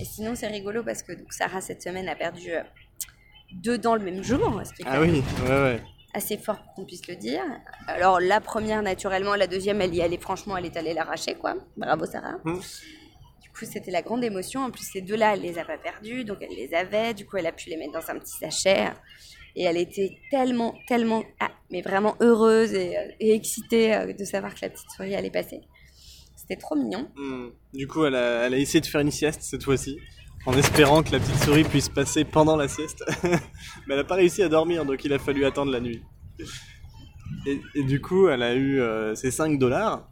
Et 0.01 0.05
sinon 0.05 0.35
c'est 0.35 0.47
rigolo 0.47 0.83
parce 0.85 1.03
que 1.03 1.13
donc, 1.13 1.33
Sarah 1.33 1.61
cette 1.61 1.83
semaine 1.83 2.09
a 2.09 2.15
perdu 2.15 2.53
euh, 2.53 2.63
deux 3.53 3.79
dents 3.79 3.95
le 3.97 4.03
même 4.03 4.23
jour, 4.23 4.61
ce 4.65 4.73
qui 4.73 4.83
est 4.83 4.87
Ah 4.89 5.01
oui, 5.01 5.23
ouais, 5.43 5.49
ouais. 5.49 5.83
assez 6.15 6.37
fort 6.39 6.63
pour 6.63 6.75
qu'on 6.75 6.85
puisse 6.85 7.07
le 7.09 7.17
dire. 7.17 7.43
Alors 7.87 8.21
la 8.21 8.41
première 8.41 8.83
naturellement, 8.83 9.35
la 9.35 9.47
deuxième 9.47 9.81
elle 9.81 9.95
y 9.95 10.03
allait 10.03 10.19
franchement, 10.19 10.57
elle 10.57 10.67
est 10.67 10.77
allée 10.77 10.95
l'arracher 10.95 11.35
quoi. 11.35 11.57
Bravo 11.77 12.07
Sarah. 12.07 12.37
Mm. 12.45 12.61
Coup 13.59 13.65
c'était 13.65 13.91
la 13.91 14.03
grande 14.03 14.23
émotion. 14.23 14.63
En 14.63 14.71
plus 14.71 14.85
ces 14.85 15.01
deux-là 15.01 15.35
elle 15.35 15.43
les 15.43 15.59
a 15.59 15.65
pas 15.65 15.79
perdus, 15.79 16.25
donc 16.25 16.39
elle 16.41 16.57
les 16.57 16.73
avait. 16.75 17.15
Du 17.15 17.27
coup 17.27 17.37
elle 17.39 17.47
a 17.47 17.53
pu 17.53 17.71
les 17.71 17.77
mettre 17.77 17.93
dans 17.93 18.11
un 18.11 18.19
petit 18.19 18.37
sachet. 18.39 18.91
Et 19.57 19.65
elle 19.65 19.77
était 19.77 20.19
tellement, 20.31 20.79
tellement, 20.87 21.25
ah, 21.41 21.51
mais 21.73 21.83
vraiment 21.83 22.17
heureuse 22.21 22.73
et, 22.75 22.97
euh, 22.97 23.11
excitée 23.19 23.93
euh, 23.93 24.13
de 24.13 24.25
savoir 24.25 24.55
que 24.55 24.61
la 24.63 24.71
petite 24.71 24.89
souris 24.97 25.17
allait 25.17 25.33
passer. 25.33 25.63
C'était 26.37 26.55
trop 26.55 26.77
mignon. 26.77 27.11
Hmm. 27.17 27.49
Du 27.75 27.89
coup, 27.89 28.05
elle 28.05 28.15
a, 28.15 28.49
essayé 28.51 28.81
de 28.81 28.87
faire 28.87 29.01
une 29.01 29.11
sieste 29.11 29.43
cette 29.43 29.65
fois-ci, 29.65 29.99
en 30.47 30.53
espérant 30.53 31.03
que 31.03 31.11
la 31.11 31.19
petite 31.19 31.43
souris 31.43 31.65
puisse 31.65 31.89
passer 31.89 32.25
pendant 32.25 32.55
la 32.55 32.69
sieste. 32.69 33.03
Mais 33.25 33.41
elle 33.89 33.97
n'a 33.97 34.05
pas 34.05 34.15
réussi 34.15 34.45
à 34.45 34.49
dormir, 34.49 34.85
donc 34.85 35.05
il 35.05 35.13
a 35.13 35.19
fallu 35.19 35.45
attendre 35.45 35.73
la 35.73 35.81
nuit. 35.81 36.03
Et, 37.47 37.61
et 37.75 37.83
du 37.83 38.01
coup, 38.01 38.29
elle 38.29 38.45
a 38.45 38.55
eu 38.55 38.81
euh, 38.81 39.17
ses 39.17 39.33
5 39.33 39.59
dollars 39.59 40.09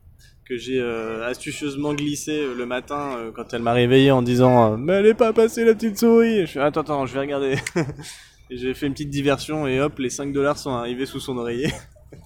que 0.46 0.56
j'ai 0.56 0.80
euh, 0.80 1.26
astucieusement 1.28 1.92
glissé 1.92 2.38
euh, 2.38 2.54
le 2.54 2.66
matin 2.66 3.16
euh, 3.16 3.32
quand 3.32 3.52
elle 3.52 3.62
m'a 3.62 3.72
réveillé 3.72 4.10
en 4.12 4.22
disant 4.22 4.74
euh, 4.74 4.76
Mais 4.76 4.94
elle 4.94 5.06
est 5.06 5.14
pas 5.14 5.32
passée 5.32 5.64
la 5.64 5.74
petite 5.74 5.98
souris 5.98 6.38
Et 6.38 6.46
Je 6.46 6.52
fais 6.52 6.60
Attends, 6.60 6.82
attends, 6.82 7.06
je 7.06 7.12
vais 7.14 7.20
regarder. 7.20 7.56
et 8.50 8.56
j'ai 8.56 8.72
fait 8.74 8.86
une 8.86 8.92
petite 8.92 9.10
diversion 9.10 9.66
et 9.66 9.80
hop, 9.80 9.98
les 9.98 10.10
5 10.10 10.32
dollars 10.32 10.56
sont 10.56 10.70
arrivés 10.70 11.06
sous 11.06 11.20
son 11.20 11.36
oreiller. 11.36 11.72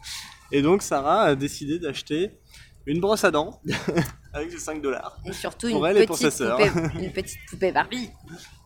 et 0.52 0.60
donc, 0.60 0.82
Sarah 0.82 1.22
a 1.22 1.34
décidé 1.34 1.78
d'acheter 1.78 2.32
une 2.86 3.00
brosse 3.00 3.24
à 3.24 3.30
dents 3.30 3.60
avec 4.34 4.50
ses 4.50 4.58
5 4.58 4.82
dollars 4.82 5.16
Et 5.24 5.32
surtout 5.32 5.70
Pour 5.70 5.86
une, 5.86 5.96
elle 5.96 6.02
et 6.02 6.06
pour 6.06 6.16
petite 6.16 6.30
sa 6.30 6.36
sœur. 6.44 6.58
poupée, 6.58 7.04
une 7.04 7.12
petite 7.12 7.38
poupée 7.48 7.72
Barbie 7.72 8.10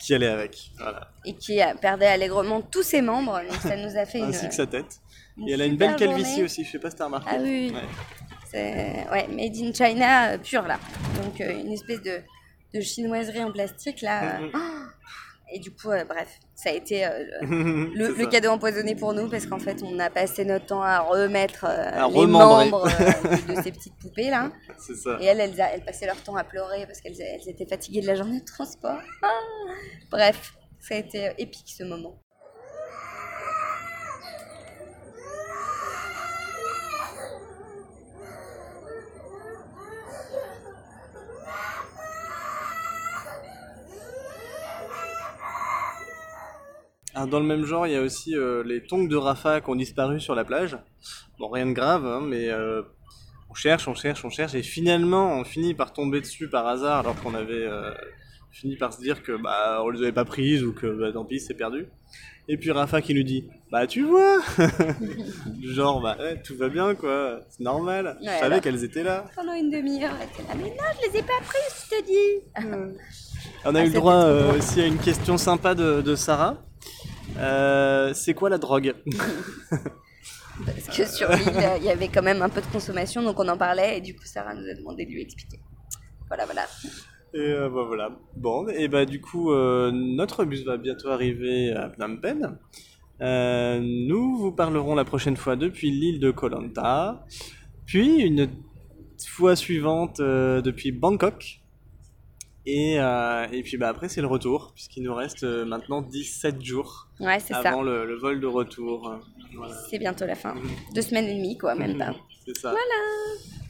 qui 0.00 0.14
allait 0.14 0.28
avec. 0.28 0.72
Voilà. 0.78 1.10
et 1.24 1.34
qui 1.34 1.60
perdait 1.80 2.06
allègrement 2.06 2.60
tous 2.60 2.82
ses 2.82 3.02
membres. 3.02 3.40
Donc 3.48 3.60
ça 3.60 3.76
nous 3.76 3.96
a 3.96 4.04
fait 4.04 4.18
une. 4.18 4.24
Ainsi 4.26 4.48
que 4.48 4.54
sa 4.54 4.66
tête. 4.66 5.00
une 5.36 5.48
Et 5.48 5.52
elle 5.52 5.62
a 5.62 5.66
une 5.66 5.76
belle 5.76 5.94
calvitie 5.96 6.30
journée. 6.30 6.44
aussi, 6.44 6.64
je 6.64 6.70
sais 6.72 6.78
pas 6.78 6.90
si 6.90 6.96
t'as 6.96 7.06
remarqué. 7.06 7.30
Ah 7.32 7.38
oui. 7.40 7.72
Ouais. 7.74 7.82
C'est 8.54 9.10
ouais, 9.10 9.26
made 9.28 9.56
in 9.56 9.72
China 9.72 10.30
euh, 10.30 10.38
pur 10.38 10.62
là. 10.62 10.78
Donc 11.22 11.40
euh, 11.40 11.58
une 11.58 11.72
espèce 11.72 12.00
de, 12.02 12.20
de 12.72 12.80
chinoiserie 12.80 13.42
en 13.42 13.50
plastique 13.50 14.00
là. 14.00 14.38
Mhm. 14.38 14.50
euh, 14.54 14.58
Et 15.52 15.58
du 15.58 15.72
coup, 15.72 15.90
euh, 15.90 16.04
bref, 16.04 16.38
ça 16.54 16.70
a 16.70 16.72
été 16.72 17.04
euh, 17.04 17.24
le, 17.42 18.26
cadeau 18.26 18.50
empoisonné 18.50 18.94
pour 18.94 19.12
nous 19.12 19.28
parce 19.28 19.46
qu'en 19.46 19.58
fait, 19.58 19.82
on 19.82 19.98
a 19.98 20.08
passé 20.08 20.44
notre 20.44 20.66
temps 20.66 20.82
à 20.82 21.00
remettre 21.00 21.64
euh, 21.64 22.04
À 22.04 22.08
les 22.08 22.26
membres 22.26 22.86
de, 22.86 23.54
de 23.56 23.62
ces 23.62 23.72
petites 23.72 23.96
poupées 23.96 24.30
là. 24.30 24.52
Ça. 24.78 25.18
Et 25.20 25.24
elles, 25.24 25.40
elles, 25.40 25.84
passaient 25.84 26.06
leur 26.06 26.22
temps 26.22 26.36
à 26.36 26.44
pleurer 26.44 26.86
parce 26.86 27.00
qu'elles 27.00 27.20
elles 27.20 27.48
étaient 27.48 27.66
fatiguées 27.66 28.02
de 28.02 28.06
la 28.06 28.14
journée 28.14 28.38
de 28.40 28.44
transport. 28.44 29.00
Ah 29.22 29.28
Bref, 30.10 30.54
ça 30.80 30.94
a 30.94 30.98
été 30.98 31.32
épique 31.38 31.74
ce 31.76 31.82
moment. 31.82 32.23
Alors, 47.14 47.28
dans 47.28 47.40
le 47.40 47.46
même 47.46 47.64
genre, 47.64 47.86
il 47.86 47.92
y 47.92 47.96
a 47.96 48.02
aussi 48.02 48.34
euh, 48.36 48.64
les 48.64 48.82
tongs 48.82 49.04
de 49.06 49.16
Rafa 49.16 49.60
qui 49.60 49.70
ont 49.70 49.76
disparu 49.76 50.20
sur 50.20 50.34
la 50.34 50.44
plage. 50.44 50.76
Bon, 51.38 51.48
rien 51.48 51.66
de 51.66 51.72
grave, 51.72 52.04
hein, 52.06 52.20
mais 52.24 52.48
euh, 52.48 52.82
on 53.50 53.54
cherche, 53.54 53.86
on 53.86 53.94
cherche, 53.94 54.24
on 54.24 54.30
cherche, 54.30 54.54
et 54.54 54.62
finalement, 54.62 55.38
on 55.38 55.44
finit 55.44 55.74
par 55.74 55.92
tomber 55.92 56.20
dessus 56.20 56.48
par 56.48 56.66
hasard, 56.66 57.00
alors 57.00 57.14
qu'on 57.22 57.34
avait 57.34 57.52
euh, 57.66 57.92
fini 58.50 58.76
par 58.76 58.92
se 58.92 59.00
dire 59.00 59.22
que 59.22 59.32
bah 59.40 59.80
on 59.84 59.90
les 59.90 60.00
avait 60.02 60.12
pas 60.12 60.24
prises 60.24 60.64
ou 60.64 60.72
que 60.72 60.86
bah, 60.86 61.12
tant 61.12 61.24
pis, 61.24 61.38
c'est 61.40 61.54
perdu. 61.54 61.86
Et 62.46 62.58
puis 62.58 62.70
Rafa 62.72 63.00
qui 63.00 63.14
nous 63.14 63.22
dit, 63.22 63.48
bah 63.70 63.86
tu 63.86 64.02
vois, 64.02 64.40
genre 65.62 66.00
bah 66.02 66.16
ouais, 66.18 66.42
tout 66.42 66.56
va 66.56 66.68
bien 66.68 66.94
quoi, 66.94 67.40
c'est 67.48 67.62
normal. 67.62 68.18
je 68.22 68.26
savais 68.28 68.60
qu'elles 68.60 68.84
étaient 68.84 69.02
là. 69.04 69.24
Pendant 69.36 69.54
une 69.54 69.70
demi-heure, 69.70 70.12
elle 70.20 70.28
était 70.28 70.42
là, 70.48 70.54
mais 70.56 70.70
non, 70.70 70.84
je 71.00 71.08
les 71.12 71.18
ai 71.20 71.22
pas 71.22 71.40
prises, 71.46 71.86
je 71.90 71.96
te 71.96 72.04
dis. 72.06 72.92
On 73.64 73.74
a 73.74 73.78
Ah, 73.78 73.80
eu 73.80 73.84
le 73.84 73.86
c'était 73.86 73.98
droit 73.98 74.14
euh, 74.14 74.58
aussi 74.58 74.80
à 74.82 74.86
une 74.86 74.98
question 74.98 75.38
sympa 75.38 75.74
de, 75.74 76.02
de 76.02 76.14
Sarah. 76.16 76.58
Euh, 77.38 78.12
c'est 78.14 78.34
quoi 78.34 78.48
la 78.48 78.58
drogue 78.58 78.94
Parce 80.66 80.96
que 80.96 81.04
sur 81.04 81.30
l'île, 81.30 81.78
il 81.78 81.84
y 81.84 81.90
avait 81.90 82.08
quand 82.08 82.22
même 82.22 82.42
un 82.42 82.48
peu 82.48 82.60
de 82.60 82.66
consommation, 82.66 83.22
donc 83.22 83.40
on 83.40 83.48
en 83.48 83.56
parlait, 83.56 83.98
et 83.98 84.00
du 84.00 84.14
coup, 84.14 84.24
Sarah 84.24 84.54
nous 84.54 84.68
a 84.68 84.74
demandé 84.74 85.04
de 85.04 85.10
lui 85.10 85.22
expliquer. 85.22 85.58
Voilà, 86.28 86.44
voilà. 86.44 86.62
Et 87.34 87.38
euh, 87.38 87.68
bah, 87.68 87.82
voilà. 87.86 88.10
Bon, 88.36 88.68
et 88.68 88.86
bah 88.86 89.04
du 89.04 89.20
coup, 89.20 89.52
euh, 89.52 89.90
notre 89.92 90.44
bus 90.44 90.64
va 90.64 90.76
bientôt 90.76 91.08
arriver 91.08 91.72
à 91.72 91.90
Phnom 91.90 92.18
Penh. 92.18 92.58
Euh, 93.20 93.80
nous 93.80 94.36
vous 94.36 94.52
parlerons 94.52 94.94
la 94.94 95.04
prochaine 95.04 95.36
fois 95.36 95.56
depuis 95.56 95.90
l'île 95.90 96.20
de 96.20 96.30
Koh 96.30 96.48
Lanta, 96.48 97.24
puis 97.86 98.20
une 98.20 98.48
fois 99.26 99.56
suivante 99.56 100.20
euh, 100.20 100.60
depuis 100.62 100.92
Bangkok. 100.92 101.63
Et, 102.66 102.98
euh, 102.98 103.46
et 103.52 103.62
puis 103.62 103.76
bah 103.76 103.88
après 103.88 104.08
c'est 104.08 104.22
le 104.22 104.26
retour, 104.26 104.72
puisqu'il 104.74 105.02
nous 105.02 105.14
reste 105.14 105.44
euh, 105.44 105.64
maintenant 105.66 106.00
17 106.00 106.62
jours 106.64 107.08
Ouais, 107.20 107.38
c'est 107.38 107.52
ça. 107.52 107.58
avant 107.70 107.82
le, 107.82 108.06
le 108.06 108.16
vol 108.16 108.40
de 108.40 108.46
retour. 108.46 109.14
Voilà. 109.54 109.74
C'est 109.90 109.98
bientôt 109.98 110.24
la 110.26 110.34
fin. 110.34 110.54
Deux 110.94 111.02
semaines 111.02 111.26
et 111.26 111.34
demie, 111.36 111.58
quoi, 111.58 111.74
même 111.74 111.98
pas. 111.98 112.14
C'est 112.46 112.56
ça. 112.56 112.70
Voilà. 112.70 112.84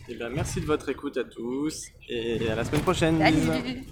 Et 0.09 0.15
bien 0.15 0.29
merci 0.29 0.61
de 0.61 0.67
votre 0.67 0.89
écoute 0.89 1.17
à 1.17 1.25
tous 1.25 1.87
et 2.09 2.49
à 2.51 2.55
la 2.55 2.65
semaine 2.65 2.83
prochaine. 2.83 3.19
Salut. 3.19 3.85